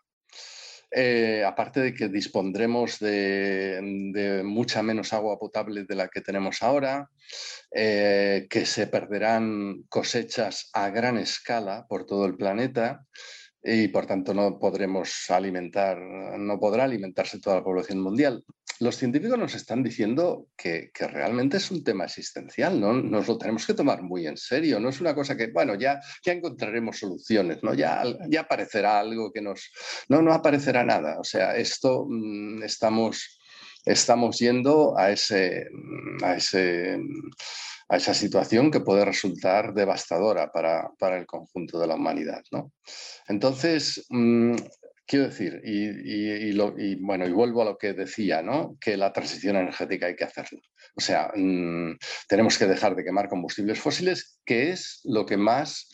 Eh, 0.89 1.43
aparte 1.45 1.81
de 1.81 1.93
que 1.93 2.07
dispondremos 2.07 2.99
de, 2.99 4.41
mucha 4.45 4.81
menos 4.81 5.11
agua 5.11 5.37
potable 5.37 5.83
de 5.83 5.95
la 5.95 6.07
que 6.07 6.21
tenemos 6.21 6.63
ahora, 6.63 7.09
eh, 7.71 8.47
que 8.49 8.65
se 8.65 8.87
perderán 8.87 9.83
cosechas 9.89 10.69
a 10.73 10.89
gran 10.89 11.17
escala 11.17 11.85
por 11.89 12.05
todo 12.05 12.25
el 12.25 12.37
planeta 12.37 13.05
y 13.61 13.89
por 13.89 14.05
tanto 14.05 14.33
no 14.33 14.57
podremos 14.59 15.29
alimentar, 15.29 15.99
no 15.99 16.57
podrá 16.59 16.85
alimentarse 16.85 17.39
toda 17.39 17.57
la 17.57 17.63
población 17.63 17.99
mundial 17.99 18.45
los 18.79 18.97
científicos 18.97 19.37
nos 19.37 19.55
están 19.55 19.83
diciendo 19.83 20.47
que, 20.55 20.91
realmente 20.93 21.57
es 21.57 21.71
un 21.71 21.83
tema 21.83 22.05
existencial, 22.05 22.79
¿no? 22.79 22.93
Nos 22.93 23.27
lo 23.27 23.37
tenemos 23.37 23.65
que 23.65 23.73
tomar 23.73 24.01
muy 24.01 24.27
en 24.27 24.37
serio, 24.37 24.79
no 24.79 24.89
es 24.89 25.01
una 25.01 25.15
cosa 25.15 25.35
que, 25.35 25.47
bueno, 25.47 25.75
ya, 25.75 25.99
ya 26.23 26.33
encontraremos 26.33 26.97
soluciones, 26.97 27.63
¿no? 27.63 27.73
Ya, 27.73 28.03
ya 28.29 28.41
aparecerá 28.41 28.99
algo 28.99 29.31
que 29.31 29.41
nos... 29.41 29.71
No, 30.09 30.21
no 30.21 30.33
aparecerá 30.33 30.83
nada, 30.83 31.19
o 31.19 31.23
sea, 31.23 31.55
esto 31.55 32.05
mm, 32.07 32.63
estamos, 32.63 33.39
estamos 33.85 34.37
yendo 34.39 34.97
a, 34.97 35.11
ese, 35.11 35.67
a, 36.23 36.35
ese, 36.35 36.99
a 37.89 37.97
esa 37.97 38.13
situación 38.13 38.69
que 38.69 38.81
puede 38.81 39.05
resultar 39.05 39.73
devastadora 39.73 40.51
para, 40.51 40.89
para 40.99 41.17
el 41.17 41.25
conjunto 41.25 41.79
de 41.79 41.87
la 41.87 41.95
humanidad, 41.95 42.43
¿no? 42.51 42.73
Entonces, 43.27 44.05
mm, 44.09 44.55
Quiero 45.07 45.25
decir, 45.25 45.61
y, 45.63 46.53
bueno, 46.99 47.25
y 47.25 47.31
vuelvo 47.31 47.61
a 47.61 47.65
lo 47.65 47.77
que 47.77 47.93
decía, 47.93 48.41
¿no? 48.41 48.77
Que 48.81 48.97
la 48.97 49.13
transición 49.13 49.55
energética 49.55 50.07
hay 50.07 50.17
que 50.17 50.25
hacerla. 50.25 50.59
O 50.97 51.01
sea, 51.01 51.31
mm, 51.33 51.97
tenemos 52.27 52.57
que 52.57 52.67
dejar 52.67 52.93
de 52.93 53.05
quemar 53.05 53.29
combustibles 53.29 53.79
fósiles, 53.79 54.41
que 54.45 54.71
es 54.71 54.99
lo 55.05 55.25
que 55.25 55.37
más 55.37 55.87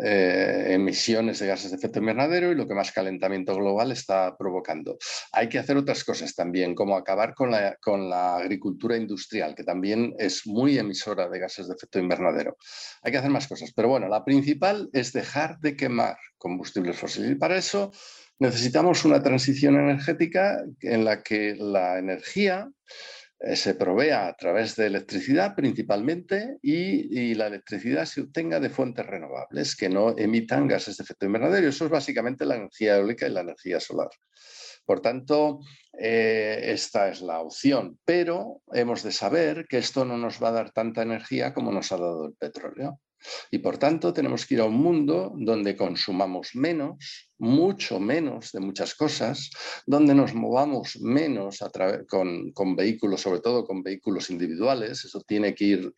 eh, 0.00 0.74
emisiones 0.74 1.38
de 1.38 1.46
gases 1.46 1.70
de 1.70 1.76
efecto 1.76 1.98
invernadero 1.98 2.52
y 2.52 2.54
lo 2.54 2.68
que 2.68 2.74
más 2.74 2.92
calentamiento 2.92 3.56
global 3.56 3.90
está 3.90 4.36
provocando. 4.36 4.98
Hay 5.32 5.48
que 5.48 5.58
hacer 5.58 5.76
otras 5.78 6.04
cosas 6.04 6.34
también, 6.34 6.74
como 6.74 6.94
acabar 6.94 7.34
con 7.34 7.50
la, 7.50 7.74
con 7.80 8.10
la 8.10 8.36
agricultura 8.36 8.96
industrial, 8.96 9.54
que 9.54 9.64
también 9.64 10.14
es 10.18 10.46
muy 10.46 10.78
emisora 10.78 11.28
de 11.28 11.40
gases 11.40 11.68
de 11.68 11.74
efecto 11.74 11.98
invernadero. 11.98 12.58
Hay 13.02 13.12
que 13.12 13.18
hacer 13.18 13.30
más 13.30 13.48
cosas, 13.48 13.72
pero 13.74 13.88
bueno, 13.88 14.08
la 14.08 14.24
principal 14.24 14.90
es 14.92 15.12
dejar 15.12 15.58
de 15.58 15.74
quemar 15.74 16.18
combustibles 16.36 16.96
fósiles 16.96 17.32
y 17.32 17.34
para 17.34 17.56
eso 17.56 17.90
necesitamos 18.38 19.04
una 19.04 19.22
transición 19.22 19.76
energética 19.76 20.64
en 20.80 21.04
la 21.04 21.22
que 21.22 21.56
la 21.56 21.98
energía 21.98 22.70
eh, 23.40 23.54
se 23.54 23.74
provea 23.74 24.26
a 24.26 24.36
través 24.36 24.74
de 24.74 24.86
electricidad 24.86 25.54
principalmente 25.54 26.58
y, 26.62 27.34
la 27.34 27.46
electricidad 27.46 28.04
se 28.04 28.22
obtenga 28.22 28.58
de 28.58 28.70
fuentes 28.70 29.06
renovables 29.06 29.76
que 29.76 29.88
no 29.88 30.16
emitan 30.18 30.66
gases 30.66 30.96
de 30.96 31.04
efecto 31.04 31.26
invernadero. 31.26 31.68
Eso 31.68 31.84
es 31.84 31.90
básicamente 31.90 32.44
la 32.44 32.56
energía 32.56 32.96
eólica 32.96 33.26
y 33.26 33.30
la 33.30 33.42
energía 33.42 33.78
solar. 33.78 34.10
Por 34.84 35.00
tanto, 35.00 35.60
eh, 35.98 36.60
esta 36.72 37.08
es 37.10 37.20
la 37.20 37.40
opción, 37.40 37.98
pero 38.04 38.62
hemos 38.72 39.02
de 39.02 39.12
saber 39.12 39.66
que 39.68 39.78
esto 39.78 40.04
no 40.04 40.16
nos 40.16 40.42
va 40.42 40.48
a 40.48 40.52
dar 40.52 40.70
tanta 40.72 41.02
energía 41.02 41.52
como 41.52 41.70
nos 41.70 41.92
ha 41.92 41.98
dado 41.98 42.26
el 42.26 42.34
petróleo. 42.34 42.98
Y 43.50 43.58
por 43.58 43.78
tanto 43.78 44.12
tenemos 44.12 44.46
que 44.46 44.54
ir 44.54 44.60
a 44.60 44.64
un 44.64 44.76
mundo 44.76 45.32
donde 45.36 45.76
consumamos 45.76 46.50
menos, 46.54 47.28
mucho 47.38 48.00
menos 48.00 48.52
de 48.52 48.60
muchas 48.60 48.94
cosas, 48.94 49.50
donde 49.86 50.14
nos 50.14 50.34
movamos 50.34 51.00
menos 51.00 51.58
con, 52.08 52.52
con 52.52 52.76
vehículos, 52.76 53.20
sobre 53.20 53.40
todo 53.40 53.64
con 53.64 53.82
vehículos 53.82 54.30
individuales. 54.30 55.04
Eso 55.04 55.20
tiene 55.26 55.54
que 55.54 55.64
ir 55.64 55.94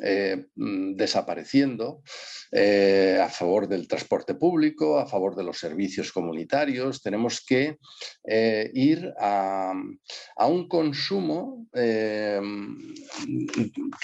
eh, 0.00 0.46
mm, 0.54 0.94
desapareciendo 0.94 2.02
eh, 2.50 3.20
a 3.22 3.28
favor 3.28 3.68
del 3.68 3.86
transporte 3.86 4.34
público, 4.34 4.98
a 4.98 5.06
favor 5.06 5.36
de 5.36 5.44
los 5.44 5.58
servicios 5.58 6.12
comunitarios. 6.12 7.02
Tenemos 7.02 7.44
que 7.44 7.76
eh, 8.26 8.70
ir 8.72 9.12
a, 9.20 9.74
un 10.48 10.66
consumo 10.66 11.68
que 11.72 12.42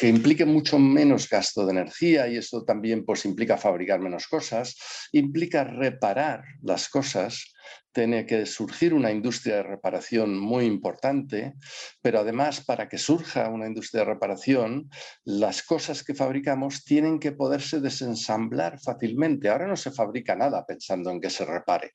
implique 0.08 0.44
mucho 0.44 0.78
menos 0.78 1.28
gasto 1.28 1.64
de 1.64 1.72
energía 1.72 2.28
y 2.28 2.36
esto 2.36 2.64
también 2.64 3.04
pues, 3.06 3.24
implica 3.24 3.56
fabricar 3.56 4.00
menos 4.00 4.28
cosas, 4.28 4.76
implica 5.12 5.64
reparar 5.64 6.44
las 6.62 6.88
cosas 6.90 7.54
tiene 7.92 8.26
que 8.26 8.46
surgir 8.46 8.94
una 8.94 9.10
industria 9.10 9.56
de 9.56 9.62
reparación 9.64 10.38
muy 10.38 10.64
importante, 10.64 11.54
pero 12.00 12.20
además 12.20 12.64
para 12.64 12.88
que 12.88 12.98
surja 12.98 13.48
una 13.48 13.66
industria 13.66 14.04
de 14.04 14.12
reparación, 14.12 14.90
las 15.24 15.62
cosas 15.62 16.04
que 16.04 16.14
fabricamos 16.14 16.84
tienen 16.84 17.18
que 17.18 17.32
poderse 17.32 17.80
desensamblar 17.80 18.78
fácilmente. 18.80 19.48
Ahora 19.48 19.66
no 19.66 19.76
se 19.76 19.90
fabrica 19.90 20.36
nada 20.36 20.64
pensando 20.66 21.10
en 21.10 21.20
que 21.20 21.30
se 21.30 21.44
repare 21.44 21.94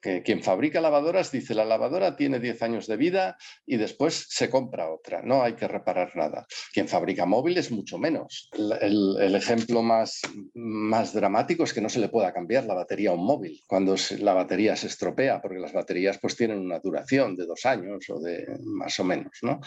quien 0.00 0.42
fabrica 0.42 0.80
lavadoras 0.80 1.32
dice 1.32 1.54
la 1.54 1.64
lavadora 1.64 2.16
tiene 2.16 2.38
10 2.38 2.62
años 2.62 2.86
de 2.86 2.96
vida 2.96 3.36
y 3.64 3.76
después 3.76 4.26
se 4.28 4.48
compra 4.50 4.90
otra, 4.90 5.22
no 5.22 5.42
hay 5.42 5.54
que 5.54 5.68
reparar 5.68 6.14
nada. 6.14 6.46
Quien 6.72 6.88
fabrica 6.88 7.26
móviles 7.26 7.70
mucho 7.70 7.98
menos. 7.98 8.50
El, 8.80 9.34
ejemplo 9.34 9.82
más, 9.82 10.20
más 10.54 11.12
dramático 11.12 11.64
es 11.64 11.72
que 11.72 11.80
no 11.80 11.88
se 11.88 12.00
le 12.00 12.08
pueda 12.08 12.32
cambiar 12.32 12.64
la 12.64 12.74
batería 12.74 13.10
a 13.10 13.14
un 13.14 13.24
móvil 13.24 13.62
cuando 13.66 13.96
la 14.18 14.34
batería 14.34 14.76
se 14.76 14.86
estropea, 14.86 15.40
porque 15.40 15.58
las 15.58 15.72
baterías 15.72 16.18
pues 16.18 16.36
tienen 16.36 16.58
una 16.58 16.78
duración 16.78 17.36
de 17.36 17.46
dos 17.46 17.66
años 17.66 18.08
o 18.08 18.20
de 18.20 18.46
más 18.64 18.98
o 19.00 19.04
menos, 19.04 19.32
¿no? 19.42 19.60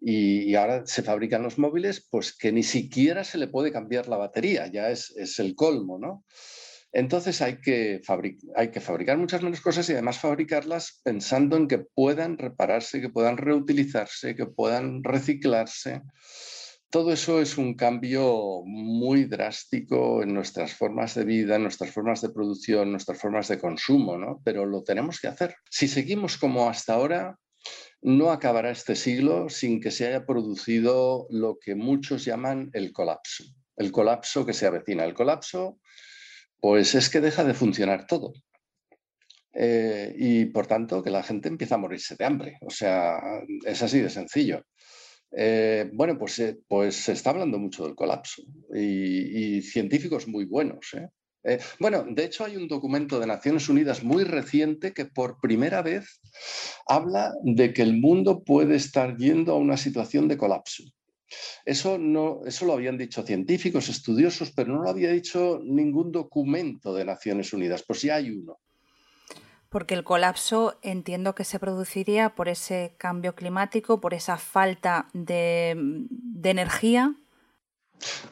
Y, 0.00 0.54
ahora 0.54 0.84
se 0.84 1.02
fabrican 1.02 1.42
los 1.42 1.58
móviles 1.58 2.06
pues 2.10 2.36
que 2.36 2.52
ni 2.52 2.62
siquiera 2.62 3.24
se 3.24 3.38
le 3.38 3.48
puede 3.48 3.72
cambiar 3.72 4.08
la 4.08 4.16
batería, 4.16 4.66
ya 4.66 4.90
es, 4.90 5.10
es 5.16 5.38
el 5.38 5.54
colmo, 5.54 5.98
¿no? 5.98 6.24
Entonces 6.92 7.40
hay 7.40 7.60
que, 7.60 8.00
fabricar 8.04 9.16
muchas 9.16 9.42
menos 9.42 9.60
cosas 9.60 9.88
y 9.88 9.92
además 9.92 10.18
fabricarlas 10.18 11.00
pensando 11.04 11.56
en 11.56 11.68
que 11.68 11.78
puedan 11.78 12.36
repararse, 12.36 13.00
que 13.00 13.10
puedan 13.10 13.36
reutilizarse, 13.36 14.34
que 14.34 14.46
puedan 14.46 15.04
reciclarse. 15.04 16.02
Todo 16.90 17.12
eso 17.12 17.40
es 17.40 17.56
un 17.56 17.74
cambio 17.74 18.62
muy 18.64 19.24
drástico 19.24 20.24
en 20.24 20.34
nuestras 20.34 20.74
formas 20.74 21.14
de 21.14 21.24
vida, 21.24 21.54
en 21.54 21.62
nuestras 21.62 21.92
formas 21.92 22.20
de 22.20 22.30
producción, 22.30 22.90
nuestras 22.90 23.18
formas 23.18 23.46
de 23.46 23.60
consumo, 23.60 24.18
¿no? 24.18 24.40
Pero 24.44 24.66
lo 24.66 24.82
tenemos 24.82 25.20
que 25.20 25.28
hacer. 25.28 25.54
Si 25.70 25.86
seguimos 25.86 26.36
como 26.36 26.68
hasta 26.68 26.94
ahora, 26.94 27.38
no 28.02 28.32
acabará 28.32 28.72
este 28.72 28.96
siglo 28.96 29.48
sin 29.48 29.80
que 29.80 29.92
se 29.92 30.08
haya 30.08 30.26
producido 30.26 31.28
lo 31.30 31.60
que 31.60 31.76
muchos 31.76 32.24
llaman 32.24 32.70
el 32.72 32.92
colapso. 32.92 33.44
El 33.76 33.92
colapso 33.92 34.44
que 34.44 34.52
se 34.52 34.66
avecina. 34.66 35.04
El 35.04 35.14
colapso 35.14 35.78
pues 36.60 36.94
es 36.94 37.08
que 37.08 37.20
deja 37.20 37.44
de 37.44 37.54
funcionar 37.54 38.06
todo. 38.06 38.32
Eh, 39.52 40.14
y 40.16 40.44
por 40.46 40.66
tanto 40.66 41.02
que 41.02 41.10
la 41.10 41.22
gente 41.22 41.48
empieza 41.48 41.74
a 41.74 41.78
morirse 41.78 42.14
de 42.16 42.24
hambre. 42.24 42.58
O 42.62 42.70
sea, 42.70 43.18
es 43.66 43.82
así 43.82 44.00
de 44.00 44.10
sencillo. 44.10 44.64
Eh, 45.32 45.90
bueno, 45.92 46.18
pues, 46.18 46.38
eh, 46.40 46.58
pues 46.68 46.96
se 46.96 47.12
está 47.12 47.30
hablando 47.30 47.58
mucho 47.58 47.84
del 47.84 47.94
colapso 47.94 48.42
y, 48.74 49.62
científicos 49.62 50.26
muy 50.26 50.44
buenos 50.44 50.90
bueno, 51.78 52.04
de 52.06 52.24
hecho 52.24 52.44
hay 52.44 52.56
un 52.56 52.68
documento 52.68 53.18
de 53.18 53.26
Naciones 53.26 53.68
Unidas 53.70 54.02
muy 54.04 54.24
reciente 54.24 54.92
que 54.92 55.06
por 55.06 55.40
primera 55.40 55.80
vez 55.80 56.20
habla 56.86 57.32
de 57.42 57.72
que 57.72 57.80
el 57.80 57.96
mundo 57.96 58.44
puede 58.44 58.76
estar 58.76 59.16
yendo 59.16 59.52
a 59.52 59.58
una 59.58 59.78
situación 59.78 60.28
de 60.28 60.36
colapso. 60.36 60.84
Eso, 61.64 61.98
no, 61.98 62.40
eso 62.46 62.64
lo 62.66 62.72
habían 62.72 62.98
dicho 62.98 63.22
científicos, 63.22 63.88
estudiosos, 63.88 64.52
pero 64.52 64.72
no 64.72 64.82
lo 64.82 64.90
había 64.90 65.10
dicho 65.10 65.60
ningún 65.62 66.12
documento 66.12 66.94
de 66.94 67.04
Naciones 67.04 67.52
Unidas. 67.52 67.84
Pues 67.86 68.02
ya 68.02 68.16
hay 68.16 68.30
uno. 68.30 68.58
Porque 69.68 69.94
el 69.94 70.02
colapso 70.02 70.78
entiendo 70.82 71.34
que 71.34 71.44
se 71.44 71.60
produciría 71.60 72.34
por 72.34 72.48
ese 72.48 72.96
cambio 72.98 73.34
climático, 73.34 74.00
por 74.00 74.14
esa 74.14 74.36
falta 74.36 75.08
de, 75.12 75.76
de 75.76 76.50
energía 76.50 77.14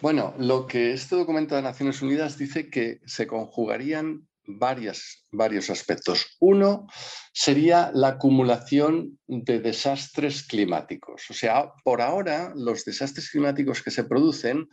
bueno, 0.00 0.34
lo 0.38 0.66
que 0.66 0.92
este 0.92 1.16
documento 1.16 1.54
de 1.54 1.62
Naciones 1.62 2.00
Unidas 2.02 2.38
dice 2.38 2.70
que 2.70 3.00
se 3.04 3.26
conjugarían 3.26 4.27
varios 4.48 5.70
aspectos. 5.70 6.36
Uno 6.40 6.86
sería 7.32 7.90
la 7.94 8.08
acumulación 8.08 9.18
de 9.26 9.60
desastres 9.60 10.42
climáticos. 10.42 11.24
O 11.30 11.34
sea, 11.34 11.72
por 11.84 12.00
ahora 12.00 12.52
los 12.56 12.84
desastres 12.84 13.30
climáticos 13.30 13.82
que 13.82 13.90
se 13.90 14.04
producen 14.04 14.68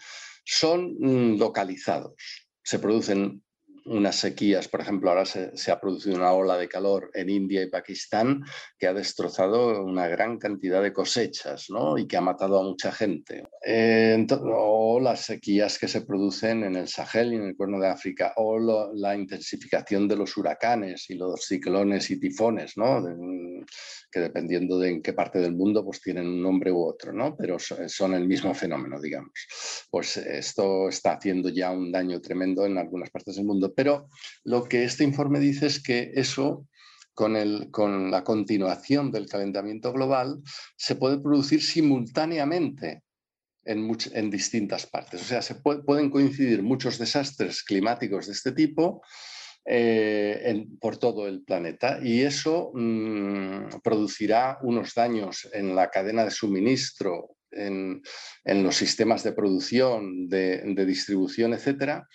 son 0.45 0.95
mm, 0.99 1.37
localizados. 1.37 2.47
Se 2.63 2.79
producen 2.79 3.43
unas 3.85 4.15
sequías, 4.15 4.67
por 4.67 4.81
ejemplo, 4.81 5.09
ahora 5.09 5.25
se, 5.25 5.71
ha 5.71 5.79
producido 5.79 6.15
una 6.15 6.31
ola 6.33 6.57
de 6.57 6.67
calor 6.67 7.11
en 7.13 7.29
India 7.29 7.61
y 7.61 7.69
Pakistán 7.69 8.43
que 8.79 8.87
ha 8.87 8.93
destrozado 8.93 9.83
una 9.83 10.07
gran 10.07 10.39
cantidad 10.39 10.81
de 10.81 10.91
cosechas 10.91 11.67
¿no? 11.69 11.97
y 11.97 12.07
que 12.07 12.17
ha 12.17 12.21
matado 12.21 12.59
a 12.59 12.63
mucha 12.63 12.91
gente. 12.91 13.43
Eh, 13.65 14.25
o 14.41 14.99
las 14.99 15.25
sequías 15.25 15.77
que 15.77 15.87
se 15.87 16.01
producen 16.01 16.63
en 16.63 16.75
el 16.75 16.87
Sahel 16.87 17.33
y 17.33 17.35
en 17.35 17.43
el 17.43 17.55
Cuerno 17.55 17.79
de 17.79 17.87
África, 17.87 18.33
o 18.37 18.59
la 18.93 19.15
intensificación 19.15 20.07
de 20.07 20.15
los 20.15 20.35
huracanes 20.35 21.09
y 21.09 21.15
los 21.15 21.45
ciclones 21.45 22.09
y 22.09 22.19
tifones, 22.19 22.77
¿no? 22.77 23.03
que 24.11 24.19
dependiendo 24.19 24.79
de 24.79 24.89
en 24.89 25.01
qué 25.01 25.13
parte 25.13 25.39
del 25.39 25.53
mundo 25.53 25.83
pues 25.83 26.01
tienen 26.01 26.27
un 26.27 26.41
nombre 26.41 26.71
u 26.71 26.83
otro, 26.83 27.13
¿no? 27.13 27.35
pero 27.35 27.57
son 27.59 28.13
el 28.13 28.27
mismo 28.27 28.53
fenómeno, 28.53 28.99
digamos. 28.99 29.85
Pues 29.91 30.17
esto 30.17 30.89
está 30.89 31.13
haciendo 31.13 31.49
ya 31.49 31.71
un 31.71 31.91
daño 31.91 32.19
tremendo 32.19 32.65
en 32.65 32.77
algunas 32.77 33.09
partes 33.09 33.35
del 33.35 33.45
mundo, 33.45 33.74
pero 33.75 34.09
lo 34.43 34.63
que 34.63 34.83
este 34.83 35.03
informe 35.03 35.39
dice 35.39 35.67
es 35.67 35.81
que 35.81 36.11
eso 36.15 36.67
con, 37.13 38.11
la 38.11 38.23
continuación 38.23 39.11
del 39.11 39.27
calentamiento 39.27 39.93
global 39.93 40.41
se 40.75 40.95
puede 40.95 41.19
producir 41.19 41.63
simultáneamente 41.63 43.03
en, 43.63 44.29
distintas 44.29 44.85
partes. 44.85 45.21
O 45.21 45.25
sea, 45.25 45.41
se 45.41 45.55
pueden 45.55 46.09
coincidir 46.09 46.61
muchos 46.61 46.99
desastres 46.99 47.63
climáticos 47.63 48.27
de 48.27 48.33
este 48.33 48.51
tipo 48.51 49.01
eh, 49.67 50.67
por 50.79 50.97
todo 50.97 51.27
el 51.27 51.43
planeta 51.43 51.99
y 52.03 52.21
eso 52.21 52.71
mm, 52.75 53.81
producirá 53.83 54.59
unos 54.61 54.93
daños 54.93 55.49
en 55.53 55.75
la 55.75 55.89
cadena 55.89 56.23
de 56.23 56.29
suministro, 56.29 57.35
en, 57.49 58.03
los 58.45 58.75
sistemas 58.75 59.23
de 59.23 59.31
producción, 59.31 60.27
de, 60.27 60.85
distribución, 60.85 61.53
etcétera, 61.53 62.07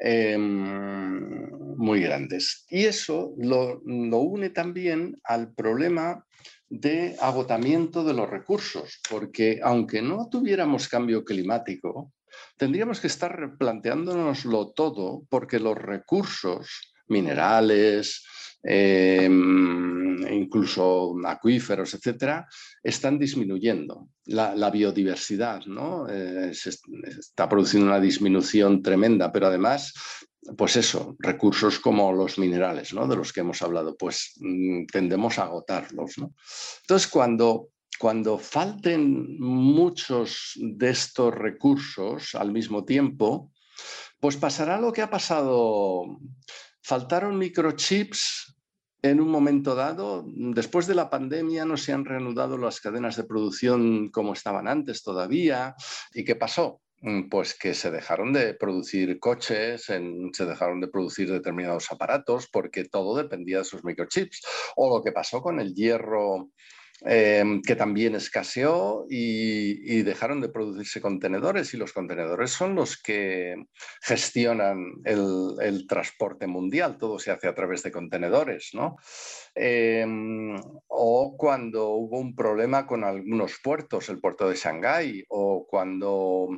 em, 0.00 1.50
muy 1.76 2.00
grandes. 2.00 2.66
Y 2.68 2.84
eso 2.84 3.34
lo, 3.38 3.80
lo 3.84 4.18
une 4.18 4.50
también 4.50 5.20
al 5.24 5.52
problema 5.54 6.24
de 6.68 7.16
agotamiento 7.20 8.04
de 8.04 8.14
los 8.14 8.30
recursos, 8.30 9.00
porque 9.10 9.60
aunque 9.62 10.02
no 10.02 10.28
tuviéramos 10.30 10.88
cambio 10.88 11.24
climático, 11.24 12.12
tendríamos 12.56 13.00
que 13.00 13.08
estar 13.08 13.38
replanteándonoslo 13.38 14.72
todo 14.72 15.22
porque 15.28 15.58
los 15.58 15.76
recursos 15.76 16.94
minerales, 17.08 18.24
em, 18.62 20.26
incluso 20.32 21.14
acuíferos, 21.24 21.94
etcétera, 21.94 22.46
están 22.82 23.18
disminuyendo. 23.18 24.08
La, 24.26 24.70
biodiversidad 24.70 25.66
¿no? 25.66 26.08
Eh, 26.08 26.52
está 26.52 27.48
produciendo 27.48 27.88
una 27.88 28.00
disminución 28.00 28.82
tremenda, 28.82 29.32
pero 29.32 29.48
además, 29.48 29.92
pues 30.56 30.76
eso, 30.76 31.16
recursos 31.18 31.80
como 31.80 32.12
los 32.12 32.38
minerales, 32.38 32.92
¿no? 32.94 33.06
de 33.08 33.16
los 33.16 33.32
que 33.32 33.40
hemos 33.40 33.60
hablado, 33.62 33.96
pues 33.96 34.34
mm, 34.40 34.86
tendemos 34.86 35.38
a 35.38 35.44
agotarlos. 35.44 36.12
Entonces, 36.82 37.08
cuando 37.08 37.70
cuando 38.00 38.38
falten 38.38 39.38
muchos 39.38 40.52
de 40.56 40.88
estos 40.88 41.34
recursos 41.34 42.34
al 42.34 42.50
mismo 42.50 42.86
tiempo, 42.86 43.52
pues 44.18 44.38
pasará 44.38 44.80
lo 44.80 44.90
que 44.90 45.02
ha 45.02 45.10
pasado 45.10 46.18
Faltaron 46.90 47.38
microchips 47.38 48.52
en 49.00 49.20
un 49.20 49.28
momento 49.28 49.76
dado. 49.76 50.24
Después 50.26 50.88
de 50.88 50.96
la 50.96 51.08
pandemia 51.08 51.64
no 51.64 51.76
se 51.76 51.92
han 51.92 52.04
reanudado 52.04 52.58
las 52.58 52.80
cadenas 52.80 53.14
de 53.14 53.22
producción 53.22 54.08
como 54.08 54.32
estaban 54.32 54.66
antes 54.66 55.04
todavía. 55.04 55.76
¿Y 56.12 56.24
qué 56.24 56.34
pasó? 56.34 56.82
Mm, 57.02 57.28
pues 57.28 57.56
que 57.56 57.74
se 57.74 57.92
dejaron 57.92 58.32
de 58.32 58.54
producir 58.54 59.20
coches, 59.20 59.84
se 59.84 60.44
dejaron 60.44 60.80
de 60.80 60.88
producir 60.88 61.30
determinados 61.30 61.92
aparatos 61.92 62.48
porque 62.50 62.86
todo 62.86 63.16
dependía 63.16 63.58
de 63.58 63.62
esos 63.62 63.84
microchips. 63.84 64.42
O 64.74 64.92
lo 64.92 65.00
que 65.00 65.12
pasó 65.12 65.40
con 65.42 65.60
el 65.60 65.72
hierro 65.76 66.50
Em, 67.02 67.62
que 67.62 67.76
también 67.76 68.14
escaseó 68.14 69.06
y, 69.08 70.02
dejaron 70.02 70.40
de 70.40 70.50
producirse 70.50 71.00
contenedores 71.00 71.72
y 71.72 71.78
los 71.78 71.92
contenedores 71.92 72.50
son 72.50 72.74
los 72.74 73.00
que 73.00 73.54
gestionan 74.02 74.92
el, 75.04 75.86
transporte 75.88 76.46
mundial, 76.46 76.98
todo 76.98 77.18
se 77.18 77.30
hace 77.30 77.48
a 77.48 77.54
través 77.54 77.82
de 77.82 77.90
contenedores, 77.90 78.70
¿no? 78.74 78.96
Em, 79.54 80.56
o 80.88 81.36
cuando 81.36 81.88
hubo 81.88 82.18
un 82.18 82.34
problema 82.34 82.86
con 82.86 83.02
algunos 83.02 83.58
puertos, 83.62 84.08
el 84.10 84.20
puerto 84.20 84.48
de 84.48 84.56
Shanghái, 84.56 85.24
o 85.28 85.66
cuando 85.66 86.48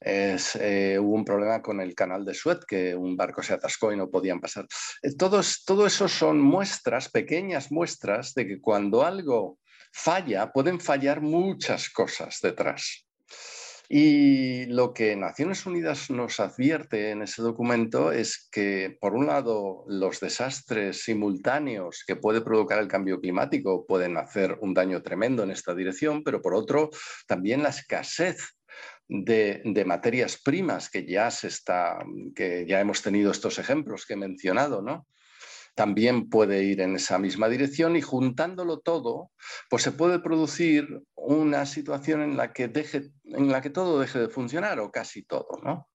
eh, 0.00 0.98
hubo 0.98 1.14
un 1.14 1.24
problema 1.24 1.60
con 1.62 1.80
el 1.80 1.94
canal 1.94 2.24
de 2.24 2.34
Suez, 2.34 2.60
que 2.66 2.96
un 2.96 3.16
barco 3.16 3.42
se 3.42 3.54
atascó 3.54 3.92
y 3.92 3.96
no 3.96 4.10
podían 4.10 4.40
pasar. 4.40 4.66
Eh, 5.02 5.14
todos, 5.16 5.62
todo 5.64 5.86
eso 5.86 6.08
son 6.08 6.40
muestras, 6.40 7.10
pequeñas 7.10 7.70
muestras 7.70 8.34
de 8.34 8.46
que 8.46 8.60
cuando 8.60 9.04
algo 9.04 9.59
falla, 9.90 10.52
pueden 10.52 10.80
fallar 10.80 11.20
muchas 11.20 11.90
cosas 11.90 12.38
detrás. 12.42 13.06
Y 13.92 14.66
lo 14.66 14.94
que 14.94 15.16
Naciones 15.16 15.66
Unidas 15.66 16.10
nos 16.10 16.38
advierte 16.38 17.10
en 17.10 17.22
ese 17.22 17.42
documento 17.42 18.12
es 18.12 18.48
que, 18.52 18.96
por 19.00 19.14
un 19.14 19.26
lado, 19.26 19.84
los 19.88 20.20
desastres 20.20 21.02
simultáneos 21.02 22.04
que 22.06 22.14
puede 22.14 22.40
provocar 22.40 22.78
el 22.78 22.86
cambio 22.86 23.20
climático 23.20 23.84
pueden 23.86 24.16
hacer 24.16 24.56
un 24.60 24.74
daño 24.74 25.02
tremendo 25.02 25.42
en 25.42 25.50
esta 25.50 25.74
dirección, 25.74 26.22
pero 26.22 26.40
por 26.40 26.54
otro, 26.54 26.90
también 27.26 27.64
la 27.64 27.70
escasez 27.70 28.54
de, 29.08 29.60
de, 29.64 29.84
materias 29.84 30.40
primas 30.40 30.88
que 30.88 31.04
ya 31.04 31.28
se 31.32 31.48
está, 31.48 31.98
que 32.36 32.66
ya 32.68 32.78
hemos 32.78 33.02
tenido 33.02 33.32
estos 33.32 33.58
ejemplos 33.58 34.06
que 34.06 34.12
he 34.12 34.16
mencionado, 34.16 34.82
¿no? 34.82 35.08
También 35.80 36.28
puede 36.28 36.62
ir 36.62 36.82
en 36.82 36.96
esa 36.96 37.18
misma 37.18 37.48
dirección 37.48 37.96
y 37.96 38.02
juntándolo 38.02 38.80
todo, 38.80 39.30
pues 39.70 39.82
se 39.82 39.92
puede 39.92 40.18
producir 40.18 40.86
una 41.14 41.64
situación 41.64 42.20
en 42.20 42.36
la 42.36 42.52
que, 42.52 42.68
deje, 42.68 43.12
en 43.24 43.50
la 43.50 43.62
que 43.62 43.70
todo 43.70 43.98
deje 43.98 44.18
de 44.18 44.28
funcionar 44.28 44.78
o 44.78 44.90
casi 44.90 45.22
todo, 45.22 45.48
¿no? 45.64 45.88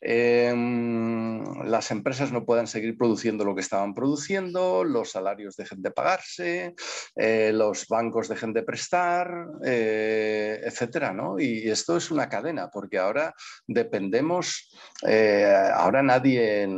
Em, 0.00 1.42
las 1.64 1.90
empresas 1.90 2.32
no 2.32 2.44
puedan 2.44 2.66
seguir 2.66 2.96
produciendo 2.96 3.44
lo 3.44 3.54
que 3.54 3.60
estaban 3.60 3.94
produciendo, 3.94 4.84
los 4.84 5.12
salarios 5.12 5.56
dejen 5.56 5.82
de 5.82 5.90
pagarse, 5.90 6.74
eh, 7.16 7.50
los 7.54 7.86
bancos 7.88 8.28
dejen 8.28 8.52
de 8.52 8.62
prestar, 8.62 9.30
eh, 9.64 10.60
etcétera, 10.64 11.12
¿no? 11.12 11.38
Y 11.38 11.68
esto 11.68 11.96
es 11.96 12.10
una 12.10 12.28
cadena, 12.28 12.70
porque 12.70 12.98
ahora 12.98 13.34
dependemos, 13.66 14.70
eh, 15.06 15.70
ahora 15.74 16.02
nadie, 16.02 16.68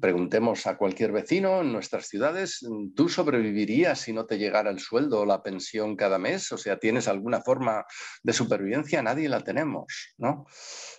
preguntemos 0.00 0.66
a 0.66 0.76
cualquier 0.76 1.12
vecino 1.12 1.60
en 1.62 1.72
nuestras 1.72 2.06
ciudades, 2.06 2.66
¿tú 2.94 3.08
sobrevivirías 3.08 4.00
si 4.00 4.12
no 4.12 4.26
te 4.26 4.38
llegara 4.38 4.70
el 4.70 4.78
sueldo 4.78 5.20
o 5.20 5.26
la 5.26 5.42
pensión 5.42 5.96
cada 5.96 6.18
mes? 6.18 6.52
O 6.52 6.58
sea, 6.58 6.78
¿tienes 6.78 7.08
alguna 7.08 7.40
forma 7.40 7.84
de 8.22 8.32
supervivencia? 8.32 9.02
Nadie 9.02 9.28
la 9.28 9.40
tenemos, 9.40 10.14
¿no? 10.18 10.46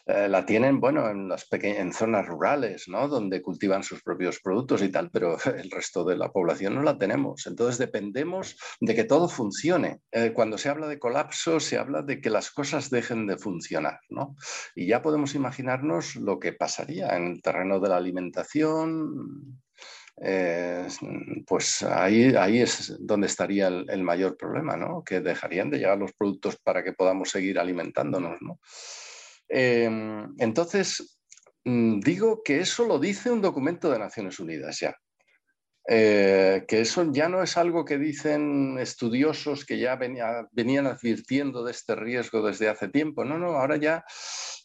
La 0.05 0.45
tienen, 0.45 0.79
bueno, 0.79 1.07
en, 1.07 1.29
las 1.29 1.45
en 1.63 1.93
zonas 1.93 2.25
rurales, 2.27 2.87
¿no? 2.87 3.07
Donde 3.07 3.41
cultivan 3.41 3.83
sus 3.83 4.01
propios 4.01 4.39
productos 4.39 4.81
y 4.81 4.89
tal, 4.89 5.09
pero 5.11 5.37
el 5.57 5.69
resto 5.71 6.03
de 6.03 6.17
la 6.17 6.31
población 6.31 6.75
no 6.75 6.83
la 6.83 6.97
tenemos. 6.97 7.45
Entonces 7.47 7.77
dependemos 7.77 8.57
de 8.79 8.95
que 8.95 9.03
todo 9.03 9.27
funcione. 9.27 10.01
Eh, 10.11 10.31
cuando 10.33 10.57
se 10.57 10.69
habla 10.69 10.87
de 10.87 10.99
colapso, 10.99 11.59
se 11.59 11.77
habla 11.77 12.01
de 12.01 12.21
que 12.21 12.29
las 12.29 12.51
cosas 12.51 12.89
dejen 12.89 13.27
de 13.27 13.37
funcionar, 13.37 13.99
¿no? 14.09 14.35
Y 14.75 14.87
ya 14.87 15.01
podemos 15.01 15.35
imaginarnos 15.35 16.15
lo 16.15 16.39
que 16.39 16.53
pasaría 16.53 17.15
en 17.15 17.27
el 17.27 17.41
terreno 17.41 17.79
de 17.79 17.89
la 17.89 17.97
alimentación, 17.97 19.59
eh, 20.21 20.87
pues 21.47 21.81
ahí, 21.83 22.35
ahí 22.35 22.59
es 22.59 22.95
donde 22.99 23.27
estaría 23.27 23.67
el, 23.67 24.03
mayor 24.03 24.35
problema, 24.35 24.75
¿no? 24.75 25.03
Que 25.03 25.21
dejarían 25.21 25.69
de 25.69 25.77
llegar 25.77 25.97
los 25.97 26.13
productos 26.13 26.57
para 26.57 26.83
que 26.83 26.93
podamos 26.93 27.29
seguir 27.29 27.57
alimentándonos, 27.57 28.41
¿no? 28.41 28.59
Em, 29.47 30.35
entonces, 30.37 31.18
digo 31.63 32.41
que 32.43 32.59
eso 32.59 32.85
lo 32.85 32.99
dice 32.99 33.31
un 33.31 33.41
documento 33.41 33.91
de 33.91 33.99
Naciones 33.99 34.39
Unidas 34.39 34.79
ya. 34.79 34.95
Eh, 35.91 36.65
que 36.67 36.81
eso 36.81 37.11
ya 37.11 37.29
no 37.29 37.41
es 37.41 37.57
algo 37.57 37.83
que 37.83 37.97
dicen 37.97 38.77
estudiosos 38.77 39.65
que 39.65 39.79
ya 39.79 39.95
venían 39.95 40.85
advirtiendo 40.85 41.63
de 41.63 41.71
este 41.71 41.95
riesgo 41.95 42.43
desde 42.43 42.69
hace 42.69 42.89
tiempo. 42.89 43.25
No, 43.25 43.39
no, 43.39 43.53
ahora 43.53 43.77
ya 43.77 44.05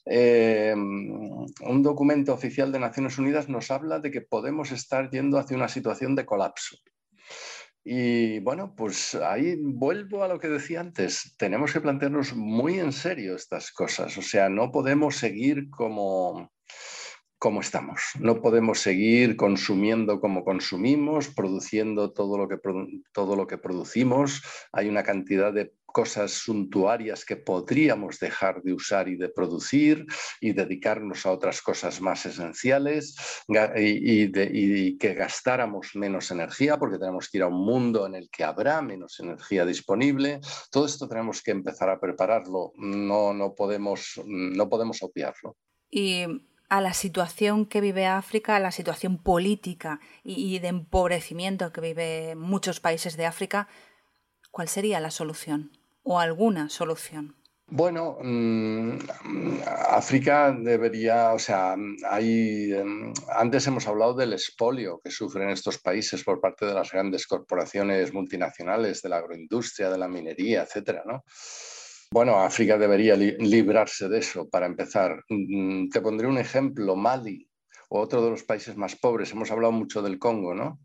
eh, 0.04 0.74
un 0.76 1.82
documento 1.82 2.34
oficial 2.34 2.70
de 2.72 2.78
Naciones 2.78 3.16
Unidas 3.16 3.48
nos 3.48 3.70
habla 3.70 4.00
de 4.00 4.10
que 4.10 4.20
podemos 4.20 4.70
estar 4.70 5.08
yendo 5.10 5.38
hacia 5.38 5.56
una 5.56 5.68
situación 5.68 6.14
de 6.14 6.26
colapso. 6.26 6.76
Y 7.82 8.40
bueno, 8.40 8.74
pues 8.76 9.14
ahí 9.14 9.56
vuelvo 9.62 10.24
a 10.24 10.28
lo 10.28 10.38
que 10.38 10.48
decía 10.48 10.80
antes, 10.80 11.34
tenemos 11.36 11.72
que 11.72 11.80
plantearnos 11.80 12.34
muy 12.34 12.80
en 12.80 12.92
serio 12.92 13.36
estas 13.36 13.70
cosas, 13.72 14.16
o 14.16 14.22
sea, 14.22 14.48
no 14.48 14.72
podemos 14.72 15.16
seguir 15.16 15.68
como, 15.68 16.50
como 17.38 17.60
estamos. 17.60 18.00
No 18.18 18.40
podemos 18.40 18.80
seguir 18.80 19.36
consumiendo 19.36 20.20
como 20.20 20.44
consumimos, 20.44 21.28
produciendo 21.28 22.12
todo 22.12 22.38
lo, 22.38 22.48
que, 22.48 22.58
todo 23.12 23.36
lo 23.36 23.46
que 23.46 23.58
producimos. 23.58 24.42
Hay 24.72 24.88
una 24.88 25.02
cantidad 25.02 25.52
de 25.52 25.74
cosas 25.94 26.32
suntuarias 26.32 27.24
que 27.24 27.36
podríamos 27.36 28.18
dejar 28.18 28.60
de 28.62 28.72
usar 28.72 29.08
y 29.08 29.14
de 29.14 29.28
producir 29.28 30.04
y 30.40 30.52
dedicarnos 30.52 31.24
a 31.24 31.30
otras 31.30 31.62
cosas 31.62 32.00
más 32.00 32.26
esenciales 32.26 33.14
y, 33.76 34.98
que 34.98 35.14
gastáramos 35.14 35.94
menos 35.94 36.32
energía 36.32 36.78
porque 36.78 36.98
tenemos 36.98 37.30
que 37.30 37.38
ir 37.38 37.44
a 37.44 37.46
un 37.46 37.64
mundo 37.64 38.06
en 38.06 38.16
el 38.16 38.28
que 38.28 38.42
habrá 38.42 38.82
menos 38.82 39.20
energía 39.20 39.64
disponible. 39.64 40.40
Todo 40.72 40.86
esto 40.86 41.06
tenemos 41.06 41.40
que 41.42 41.52
empezar 41.52 41.88
a 41.88 42.00
prepararlo, 42.00 42.72
no, 42.76 43.32
no, 43.32 43.54
podemos, 43.54 44.20
no 44.24 44.68
podemos 44.68 45.00
obviarlo. 45.00 45.56
A 46.76 46.80
la 46.80 46.94
situación 46.94 47.66
que 47.66 47.80
vive 47.80 48.06
África, 48.06 48.56
a 48.56 48.60
la 48.60 48.72
situación 48.72 49.18
política 49.18 50.00
y 50.22 50.58
de 50.58 50.68
empobrecimiento 50.68 51.72
que 51.72 51.80
vive 51.80 52.34
muchos 52.34 52.80
países 52.80 53.16
de 53.16 53.26
África, 53.26 53.68
¿cuál 54.50 54.68
sería 54.68 55.00
la 55.00 55.10
solución? 55.10 55.70
o 56.04 56.20
alguna 56.20 56.68
solución? 56.68 57.34
Bueno, 57.66 58.18
mm, 58.20 58.98
África 59.88 60.52
debería, 60.52 61.32
o 61.32 61.38
sea, 61.38 61.74
em, 61.74 63.12
antes 63.34 63.66
hemos 63.66 63.88
hablado 63.88 64.14
del 64.14 64.34
expolio 64.34 65.00
que 65.02 65.10
sufren 65.10 65.48
estos 65.48 65.78
países 65.78 66.22
por 66.22 66.40
parte 66.40 66.66
de 66.66 66.74
las 66.74 66.92
grandes 66.92 67.26
corporaciones 67.26 68.12
multinacionales, 68.12 69.00
de 69.00 69.08
la 69.08 69.16
agroindustria, 69.16 69.88
de 69.88 69.98
la 69.98 70.08
minería, 70.08 70.62
etcétera, 70.62 71.04
¿no? 71.06 71.24
Bueno, 72.14 72.38
África 72.38 72.78
debería 72.78 73.16
librarse 73.16 74.08
de 74.08 74.20
eso 74.20 74.48
para 74.48 74.66
empezar. 74.66 75.24
Mm, 75.28 75.88
te 75.88 76.00
pondré 76.00 76.28
un 76.28 76.38
ejemplo, 76.38 76.94
Mali, 76.94 77.50
otro 77.88 78.22
de 78.22 78.30
los 78.30 78.44
países 78.44 78.76
más 78.76 78.94
pobres. 78.94 79.32
Hemos 79.32 79.50
hablado 79.50 79.72
mucho 79.72 80.00
del 80.00 80.20
Congo, 80.20 80.54
¿no? 80.54 80.78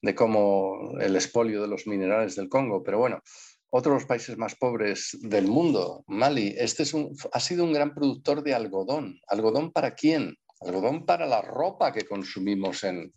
De 0.00 0.16
cómo 0.16 0.98
el 0.98 1.14
expolio 1.14 1.62
de 1.62 1.68
los 1.68 1.86
minerales 1.86 2.34
del 2.34 2.48
Congo, 2.48 2.82
pero 2.82 2.98
bueno, 2.98 3.22
otro 3.70 3.92
de 3.92 3.98
los 4.00 4.08
países 4.08 4.36
más 4.36 4.56
pobres 4.56 5.16
del 5.20 5.46
mundo, 5.46 6.02
Mali, 6.08 6.52
este 6.58 6.82
es 6.82 6.94
un, 6.94 7.16
ha 7.32 7.38
sido 7.38 7.62
un 7.62 7.72
gran 7.72 7.94
productor 7.94 8.42
de 8.42 8.52
algodón. 8.52 9.20
¿Algodón 9.28 9.70
para 9.70 9.94
quién? 9.94 10.34
Algodón 10.62 11.06
para 11.06 11.26
la 11.26 11.42
ropa 11.42 11.92
que 11.92 12.06
consumimos 12.06 12.82
en, 12.82 13.14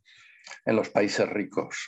los 0.68 0.89
países 0.89 1.28
ricos. 1.28 1.88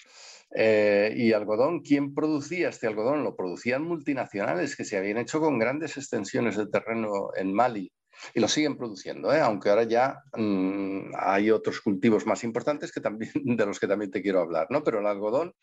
Eh, 0.56 1.14
y 1.16 1.34
algodón, 1.34 1.82
¿quién 1.82 2.14
producía 2.14 2.70
este 2.70 2.88
algodón? 2.88 3.24
Lo 3.24 3.36
producían 3.36 3.84
multinacionales 3.84 4.76
que 4.76 4.86
se 4.86 4.98
habían 4.98 5.18
hecho 5.18 5.40
con 5.40 5.60
grandes 5.60 5.98
extensiones 5.98 6.56
de 6.56 6.68
terreno 6.68 7.30
en 7.36 7.54
Mali 7.54 7.92
y 8.34 8.40
lo 8.40 8.48
siguen 8.48 8.78
produciendo, 8.78 9.32
¿eh? 9.34 9.42
aunque 9.42 9.70
ahora 9.70 9.84
ya 9.84 10.24
mm, 10.36 11.12
hay 11.20 11.52
otros 11.52 11.82
cultivos 11.82 12.26
más 12.26 12.44
importantes 12.44 12.92
que 12.92 13.02
también, 13.02 13.32
de 13.44 13.66
los 13.66 13.80
que 13.80 13.88
también 13.88 14.12
te 14.12 14.22
quiero 14.22 14.42
hablar, 14.42 14.68
¿no? 14.70 14.84
Pero 14.84 15.00
el 15.00 15.08
algodón 15.08 15.54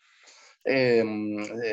eh, 0.67 1.03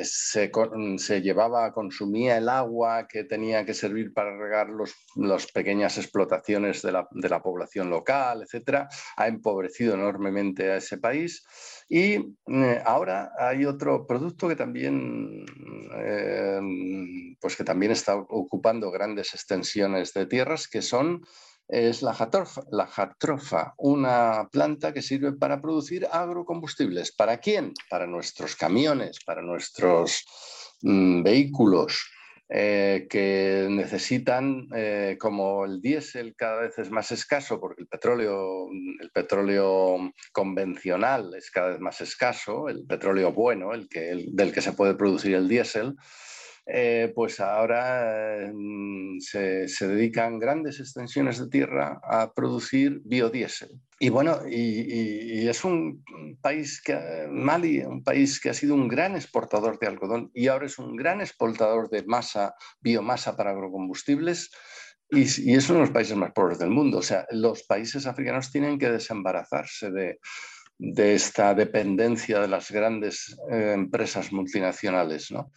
se, 0.04 1.22
llevaba, 1.22 1.72
consumía 1.72 2.36
el 2.36 2.50
agua 2.50 3.08
que 3.08 3.24
tenía 3.24 3.64
que 3.64 3.72
servir 3.72 4.12
para 4.12 4.36
regar 4.36 4.68
las 5.16 5.46
pequeñas 5.50 5.96
explotaciones 5.96 6.82
de 6.82 6.92
la, 6.92 7.42
población 7.42 7.88
local, 7.88 8.42
etcétera, 8.42 8.88
ha 9.16 9.28
empobrecido 9.28 9.94
enormemente 9.94 10.70
a 10.70 10.76
ese 10.76 10.98
país. 10.98 11.42
Y 11.88 12.36
eh, 12.46 12.82
ahora 12.84 13.32
hay 13.38 13.64
otro 13.64 14.06
producto 14.06 14.46
que 14.46 14.56
también, 14.56 15.46
em, 15.96 17.34
pues 17.40 17.56
que 17.56 17.64
también 17.64 17.92
está 17.92 18.16
ocupando 18.16 18.90
grandes 18.90 19.32
extensiones 19.32 20.12
de 20.12 20.26
tierras, 20.26 20.68
que 20.68 20.82
son 20.82 21.22
es 21.72 22.02
la 22.02 22.12
jatrofa, 22.12 22.62
la 22.70 22.86
jatrofa, 22.86 23.72
una 23.78 24.46
planta 24.52 24.92
que 24.92 25.00
sirve 25.00 25.32
para 25.32 25.62
producir 25.62 26.06
agrocombustibles. 26.12 27.12
¿Para 27.12 27.38
quién? 27.38 27.72
Para 27.88 28.06
nuestros 28.06 28.56
camiones, 28.56 29.20
para 29.24 29.40
nuestros 29.40 30.22
mm, 30.82 31.22
vehículos. 31.22 32.10
Eh, 32.54 33.06
que 33.08 33.66
necesitan, 33.70 34.68
eh, 34.76 35.16
como 35.18 35.64
el 35.64 35.80
diésel 35.80 36.34
cada 36.36 36.60
vez 36.60 36.78
es 36.78 36.90
más 36.90 37.10
escaso, 37.10 37.58
porque 37.58 37.80
el 37.80 37.88
petróleo, 37.88 38.68
el 39.00 39.10
petróleo 39.10 40.12
convencional 40.32 41.32
es 41.34 41.50
cada 41.50 41.70
vez 41.70 41.80
más 41.80 42.02
escaso, 42.02 42.68
el 42.68 42.84
petróleo 42.84 43.32
bueno, 43.32 43.72
el 43.72 43.88
que, 43.88 44.26
del 44.28 44.52
que 44.52 44.60
se 44.60 44.74
puede 44.74 44.92
producir 44.92 45.34
el 45.34 45.48
diésel, 45.48 45.96
eh, 46.64 47.12
pues 47.14 47.40
ahora 47.40 48.50
mm, 48.54 49.18
se, 49.18 49.66
dedican 49.80 50.38
grandes 50.38 50.78
extensiones 50.78 51.38
de 51.38 51.48
tierra 51.48 52.00
a 52.04 52.32
producir 52.32 53.00
biodiesel. 53.04 53.80
Y 53.98 54.10
bueno, 54.10 54.40
y, 54.48 55.48
es 55.48 55.64
un 55.64 56.04
país 56.40 56.80
que, 56.80 57.26
Mali, 57.28 57.80
un 57.80 58.04
país 58.04 58.40
que 58.40 58.50
ha 58.50 58.54
sido 58.54 58.74
un 58.74 58.88
gran 58.88 59.16
exportador 59.16 59.78
de 59.78 59.88
algodón 59.88 60.30
y 60.34 60.48
ahora 60.48 60.66
es 60.66 60.78
un 60.78 60.96
gran 60.96 61.20
exportador 61.20 61.88
de 61.90 62.04
masa, 62.04 62.54
biomasa 62.80 63.36
para 63.36 63.50
agrocombustibles. 63.50 64.50
Y, 65.10 65.22
es 65.22 65.68
uno 65.68 65.80
de 65.80 65.86
los 65.86 65.94
países 65.94 66.16
más 66.16 66.32
pobres 66.32 66.58
del 66.58 66.70
mundo. 66.70 66.98
O 66.98 67.02
sea, 67.02 67.26
los 67.30 67.64
países 67.64 68.06
africanos 68.06 68.52
tienen 68.52 68.78
que 68.78 68.90
desembarazarse 68.90 69.90
de, 69.90 70.18
esta 71.14 71.54
dependencia 71.54 72.40
de 72.40 72.48
las 72.48 72.70
grandes 72.70 73.36
eh, 73.50 73.72
empresas 73.74 74.32
multinacionales, 74.32 75.30
¿no? 75.30 75.52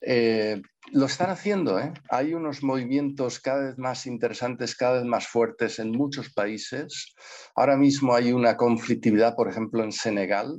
Eh, 0.00 0.60
lo 0.92 1.06
están 1.06 1.30
haciendo, 1.30 1.78
¿eh? 1.78 1.92
hay 2.08 2.34
unos 2.34 2.62
movimientos 2.62 3.38
cada 3.38 3.68
vez 3.68 3.78
más 3.78 4.06
interesantes, 4.06 4.74
cada 4.74 4.94
vez 4.94 5.04
más 5.04 5.28
fuertes 5.28 5.78
en 5.78 5.92
muchos 5.92 6.32
países. 6.32 7.14
Ahora 7.54 7.76
mismo 7.76 8.14
hay 8.14 8.32
una 8.32 8.56
conflictividad, 8.56 9.36
por 9.36 9.48
ejemplo, 9.48 9.84
en 9.84 9.92
Senegal. 9.92 10.58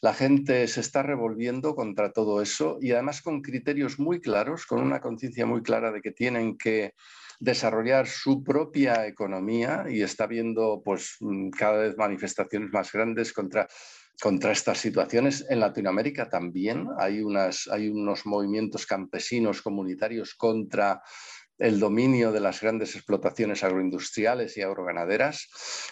La 0.00 0.14
gente 0.14 0.66
se 0.68 0.80
está 0.80 1.02
revolviendo 1.02 1.74
contra 1.74 2.12
todo 2.12 2.40
eso 2.40 2.78
y 2.80 2.92
además 2.92 3.20
con 3.20 3.42
criterios 3.42 3.98
muy 3.98 4.20
claros, 4.20 4.64
con 4.64 4.80
una 4.80 5.00
conciencia 5.00 5.44
muy 5.44 5.62
clara 5.62 5.90
de 5.90 6.00
que 6.00 6.12
tienen 6.12 6.56
que 6.56 6.94
desarrollar 7.40 8.06
su 8.06 8.42
propia 8.42 9.06
economía 9.06 9.84
y 9.88 10.02
está 10.02 10.26
viendo 10.26 10.82
pues 10.84 11.18
cada 11.56 11.78
vez 11.78 11.96
manifestaciones 11.96 12.70
más 12.72 12.90
grandes 12.90 13.32
contra 13.32 13.68
contra 14.20 14.52
estas 14.52 14.78
situaciones. 14.78 15.46
En 15.48 15.60
Latinoamérica 15.60 16.28
también 16.28 16.88
hay, 16.98 17.20
unas, 17.20 17.68
hay 17.68 17.88
unos 17.88 18.26
movimientos 18.26 18.86
campesinos 18.86 19.62
comunitarios 19.62 20.34
contra 20.34 21.02
el 21.58 21.80
dominio 21.80 22.30
de 22.32 22.40
las 22.40 22.60
grandes 22.60 22.94
explotaciones 22.94 23.64
agroindustriales 23.64 24.56
y 24.56 24.62
agroganaderas, 24.62 25.48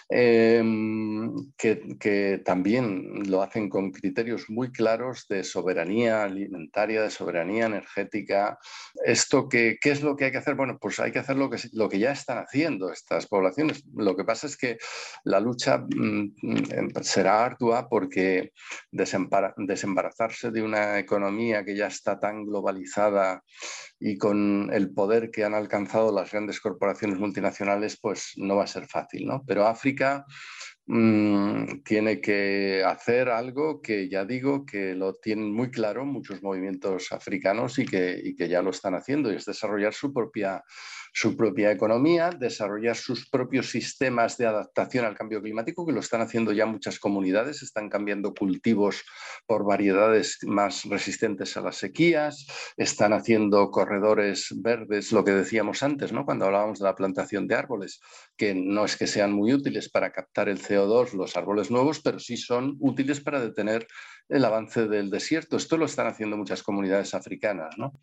em, 0.09 1.33
que, 1.57 2.41
también 2.45 3.29
lo 3.29 3.41
hacen 3.41 3.69
con 3.69 3.91
criterios 3.91 4.49
muy 4.49 4.71
claros 4.71 5.25
de 5.27 5.43
soberanía 5.43 6.23
alimentaria, 6.23 7.01
de 7.01 7.09
soberanía 7.09 7.65
energética. 7.65 8.57
¿Esto 9.05 9.49
qué, 9.49 9.77
qué 9.79 9.91
es 9.91 10.01
lo 10.01 10.15
que 10.15 10.25
hay 10.25 10.31
que 10.31 10.37
hacer? 10.37 10.55
Bueno, 10.55 10.77
pues 10.79 10.99
hay 10.99 11.11
que 11.11 11.19
hacer 11.19 11.35
lo 11.35 11.49
que, 11.49 11.57
lo 11.73 11.89
que 11.89 11.99
ya 11.99 12.11
están 12.11 12.37
haciendo 12.37 12.91
estas 12.91 13.27
poblaciones. 13.27 13.83
Lo 13.93 14.15
que 14.15 14.23
pasa 14.23 14.47
es 14.47 14.57
que 14.57 14.77
la 15.23 15.39
lucha 15.39 15.79
mm, 15.79 16.35
mm, 16.41 17.01
será 17.01 17.45
ardua 17.45 17.89
porque 17.89 18.53
desembarazarse 18.91 20.51
de 20.51 20.61
una 20.61 20.99
economía 20.99 21.65
que 21.65 21.75
ya 21.75 21.87
está 21.87 22.19
tan 22.19 22.45
globalizada 22.45 23.43
y 23.99 24.17
con 24.17 24.69
el 24.71 24.93
poder 24.93 25.31
que 25.31 25.43
han 25.43 25.53
alcanzado 25.53 26.13
las 26.13 26.31
grandes 26.31 26.59
corporaciones 26.59 27.17
multinacionales, 27.17 27.97
pues 27.99 28.33
no 28.35 28.57
va 28.57 28.63
a 28.63 28.67
ser 28.67 28.85
fácil, 28.87 29.25
¿no? 29.25 29.43
Pero 29.45 29.65
África 29.65 30.25
mm, 30.85 31.81
tiene 31.83 32.21
que 32.21 32.83
hacer 32.85 33.29
algo 33.29 33.81
que 33.81 34.07
ya 34.07 34.25
digo 34.25 34.65
que 34.65 34.93
lo 34.93 35.15
tienen 35.15 35.51
muy 35.51 35.71
claro 35.71 36.05
muchos 36.05 36.43
movimientos 36.43 37.11
africanos 37.11 37.79
y 37.79 37.85
que, 37.85 38.19
y 38.23 38.35
que 38.35 38.47
ya 38.47 38.61
lo 38.61 38.69
están 38.69 38.93
haciendo, 38.93 39.31
y 39.31 39.35
es 39.35 39.45
desarrollar 39.45 39.93
su 39.93 40.13
propia 40.13 40.63
su 41.19 41.35
propia 41.35 41.71
economía, 41.71 42.29
desarrollar 42.29 42.95
sus 42.95 43.27
propios 43.27 43.71
sistemas 43.71 44.37
de 44.37 44.45
adaptación 44.45 45.03
al 45.03 45.15
cambio 45.15 45.41
climático, 45.41 45.83
que 45.83 45.91
lo 45.91 45.99
están 45.99 46.21
haciendo 46.21 46.51
ya 46.51 46.67
muchas 46.67 46.99
comunidades, 46.99 47.63
están 47.63 47.89
cambiando 47.89 48.35
cultivos 48.35 49.03
por 49.47 49.65
variedades 49.65 50.37
más 50.43 50.83
resistentes 50.83 51.57
a 51.57 51.61
las 51.61 51.77
sequías, 51.77 52.45
están 52.77 53.13
haciendo 53.13 53.71
corredores 53.71 54.53
verdes, 54.57 55.11
lo 55.11 55.23
que 55.23 55.31
decíamos 55.31 55.81
antes, 55.81 56.13
¿no? 56.13 56.23
cuando 56.23 56.45
hablábamos 56.45 56.77
de 56.77 56.85
la 56.85 56.93
plantación 56.93 57.47
de 57.47 57.55
árboles, 57.55 57.99
que 58.37 58.53
no 58.53 58.85
es 58.85 58.95
que 58.95 59.07
sean 59.07 59.33
muy 59.33 59.53
útiles 59.53 59.89
para 59.89 60.11
captar 60.11 60.49
el 60.49 60.61
CO2 60.61 61.13
los 61.13 61.35
árboles 61.35 61.71
nuevos, 61.71 61.99
pero 61.99 62.19
sí 62.19 62.37
son 62.37 62.77
útiles 62.79 63.21
para 63.21 63.41
detener 63.41 63.87
el 64.29 64.45
avance 64.45 64.87
del 64.87 65.09
desierto. 65.09 65.57
Esto 65.57 65.77
lo 65.77 65.85
están 65.85 66.05
haciendo 66.05 66.37
muchas 66.37 66.61
comunidades 66.61 67.15
africanas. 67.15 67.75
¿no? 67.77 67.93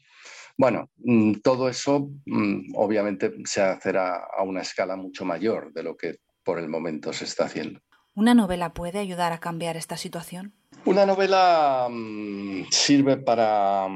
Bueno, 0.57 0.91
mm, 0.99 1.35
todo 1.43 1.69
eso 1.69 2.11
mm, 2.27 2.75
obviamente 2.77 3.33
se 3.45 3.63
hacerá 3.63 4.17
a 4.17 4.43
una 4.43 4.63
escala 4.63 4.97
mucho 4.97 5.25
mayor 5.25 5.73
de 5.73 5.83
lo 5.83 5.97
que 5.97 6.17
por 6.45 6.59
el 6.59 6.69
momento 6.69 7.13
se 7.13 7.25
está 7.25 7.45
haciendo. 7.45 7.81
¿Una 8.15 8.35
novela 8.35 8.75
puede 8.75 9.01
ayudar 9.01 9.33
a 9.33 9.41
cambiar 9.41 9.77
esta 9.77 9.97
situación? 9.97 10.55
Una 10.85 11.07
novela 11.07 11.89
mm, 11.91 12.67
sirve 12.71 13.17
para, 13.17 13.89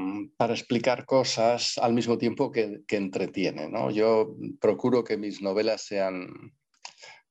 explicar 0.49 1.05
cosas 1.05 1.77
al 1.77 1.93
mismo 1.93 2.17
tiempo 2.17 2.51
que, 2.51 2.81
que 2.85 2.97
entretiene. 2.97 3.69
¿no? 3.69 3.91
Yo 3.91 4.35
procuro 4.59 5.03
que 5.03 5.15
mis 5.15 5.41
novelas 5.41 5.83
sean 5.83 6.51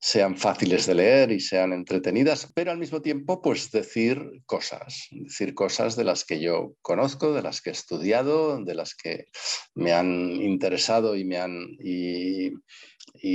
sean 0.00 0.36
fáciles 0.36 0.86
de 0.86 0.94
leer 0.94 1.32
y 1.32 1.40
sean 1.40 1.72
entretenidas, 1.72 2.50
pero 2.54 2.70
al 2.70 2.78
mismo 2.78 3.02
tiempo, 3.02 3.42
pues 3.42 3.70
decir 3.72 4.42
cosas, 4.46 5.08
decir 5.10 5.54
cosas 5.54 5.96
de 5.96 6.04
las 6.04 6.24
que 6.24 6.40
yo 6.40 6.74
conozco, 6.82 7.32
de 7.32 7.42
las 7.42 7.60
que 7.60 7.70
he 7.70 7.72
estudiado, 7.72 8.62
de 8.64 8.74
las 8.74 8.94
que 8.94 9.26
me 9.74 9.92
han 9.92 10.30
interesado 10.30 11.16
y 11.16 11.24
me 11.24 11.38
han 11.38 11.76
y, 11.80 12.52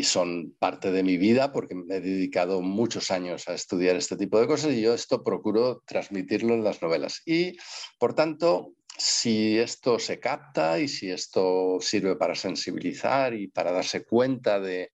son 0.04 0.56
parte 0.60 0.92
de 0.92 1.04
mi 1.04 1.18
vida 1.18 1.52
porque 1.52 1.76
me 1.76 1.96
he 1.96 2.02
dedicado 2.02 2.62
muchos 2.62 3.12
años 3.12 3.48
a 3.48 3.54
estudiar 3.54 3.96
este 3.96 4.16
tipo 4.16 4.40
de 4.40 4.48
cosas 4.48 4.74
y 4.74 4.82
yo 4.82 4.94
esto 4.94 5.24
procuro 5.24 5.82
transmitirlo 5.86 6.54
en 6.54 6.64
las 6.64 6.82
novelas. 6.82 7.22
Y 7.26 7.58
por 8.00 8.14
tanto, 8.14 8.74
si 8.98 9.58
esto 9.58 10.00
se 10.00 10.20
capta 10.20 10.80
y 10.80 10.88
si 10.88 11.10
esto 11.12 11.78
sirve 11.82 12.16
para 12.16 12.36
sensibilizar 12.36 13.34
y 13.34 13.48
para 13.48 13.72
darse 13.72 14.06
cuenta 14.06 14.60
de 14.60 14.92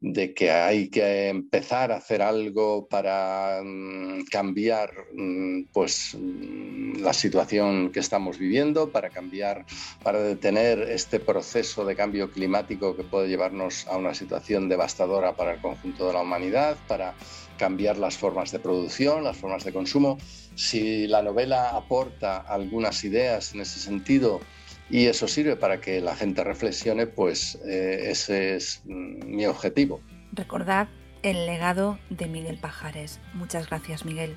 de 0.00 0.34
que 0.34 0.50
hay 0.50 0.88
que 0.90 1.28
empezar 1.28 1.90
a 1.90 1.96
hacer 1.96 2.20
algo 2.20 2.86
para 2.86 3.60
mm, 3.64 4.24
cambiar 4.30 4.92
mm, 5.14 5.64
pues, 5.72 6.16
mm, 6.18 7.00
la 7.00 7.14
situación 7.14 7.90
que 7.92 8.00
estamos 8.00 8.38
viviendo, 8.38 8.90
para 8.90 9.08
cambiar, 9.10 9.64
para 10.02 10.20
detener 10.20 10.80
este 10.82 11.18
proceso 11.18 11.84
de 11.84 11.96
cambio 11.96 12.30
climático 12.30 12.94
que 12.94 13.04
puede 13.04 13.28
llevarnos 13.28 13.86
a 13.86 13.96
una 13.96 14.14
situación 14.14 14.68
devastadora 14.68 15.34
para 15.34 15.54
el 15.54 15.60
conjunto 15.60 16.06
de 16.06 16.12
la 16.12 16.22
humanidad, 16.22 16.76
para 16.86 17.14
cambiar 17.56 17.96
las 17.96 18.18
formas 18.18 18.52
de 18.52 18.58
producción, 18.58 19.24
las 19.24 19.36
formas 19.36 19.64
de 19.64 19.72
consumo. 19.72 20.18
Si 20.54 21.06
la 21.06 21.22
novela 21.22 21.70
aporta 21.70 22.38
algunas 22.38 23.02
ideas 23.04 23.54
en 23.54 23.62
ese 23.62 23.78
sentido, 23.78 24.40
y 24.88 25.06
eso 25.06 25.26
sirve 25.28 25.56
para 25.56 25.80
que 25.80 26.00
la 26.00 26.14
gente 26.14 26.44
reflexione, 26.44 27.06
pues 27.06 27.58
eh, 27.66 28.10
ese 28.10 28.56
es 28.56 28.82
mm, 28.84 29.26
mi 29.26 29.46
objetivo. 29.46 30.00
Recordad 30.32 30.88
el 31.22 31.46
legado 31.46 31.98
de 32.10 32.26
Miguel 32.26 32.58
Pajares. 32.58 33.20
Muchas 33.34 33.68
gracias, 33.68 34.04
Miguel. 34.04 34.36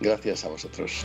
Gracias 0.00 0.44
a 0.44 0.48
vosotros. 0.48 1.04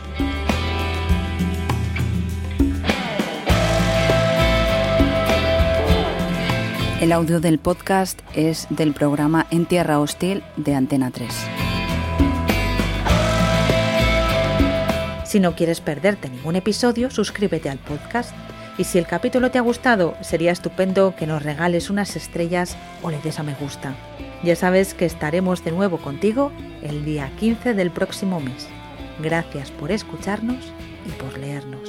El 7.00 7.12
audio 7.12 7.40
del 7.40 7.58
podcast 7.58 8.20
es 8.34 8.66
del 8.70 8.94
programa 8.94 9.46
En 9.50 9.66
Tierra 9.66 9.98
Hostil 9.98 10.42
de 10.56 10.74
Antena 10.74 11.10
3. 11.10 11.28
Si 15.26 15.40
no 15.40 15.56
quieres 15.56 15.80
perderte 15.80 16.30
ningún 16.30 16.54
episodio, 16.54 17.10
suscríbete 17.10 17.68
al 17.68 17.78
podcast 17.78 18.32
y 18.76 18.84
si 18.84 18.98
el 18.98 19.06
capítulo 19.06 19.50
te 19.50 19.58
ha 19.58 19.62
gustado, 19.62 20.16
sería 20.20 20.52
estupendo 20.52 21.14
que 21.16 21.26
nos 21.26 21.42
regales 21.42 21.90
unas 21.90 22.16
estrellas 22.16 22.76
o 23.02 23.10
le 23.10 23.18
des 23.18 23.38
a 23.38 23.42
me 23.42 23.54
gusta. 23.54 23.94
Ya 24.42 24.56
sabes 24.56 24.94
que 24.94 25.06
estaremos 25.06 25.64
de 25.64 25.72
nuevo 25.72 25.98
contigo 25.98 26.52
el 26.82 27.04
día 27.04 27.30
15 27.38 27.74
del 27.74 27.90
próximo 27.90 28.40
mes. 28.40 28.68
Gracias 29.20 29.70
por 29.70 29.90
escucharnos 29.90 30.72
y 31.06 31.10
por 31.12 31.38
leernos. 31.38 31.88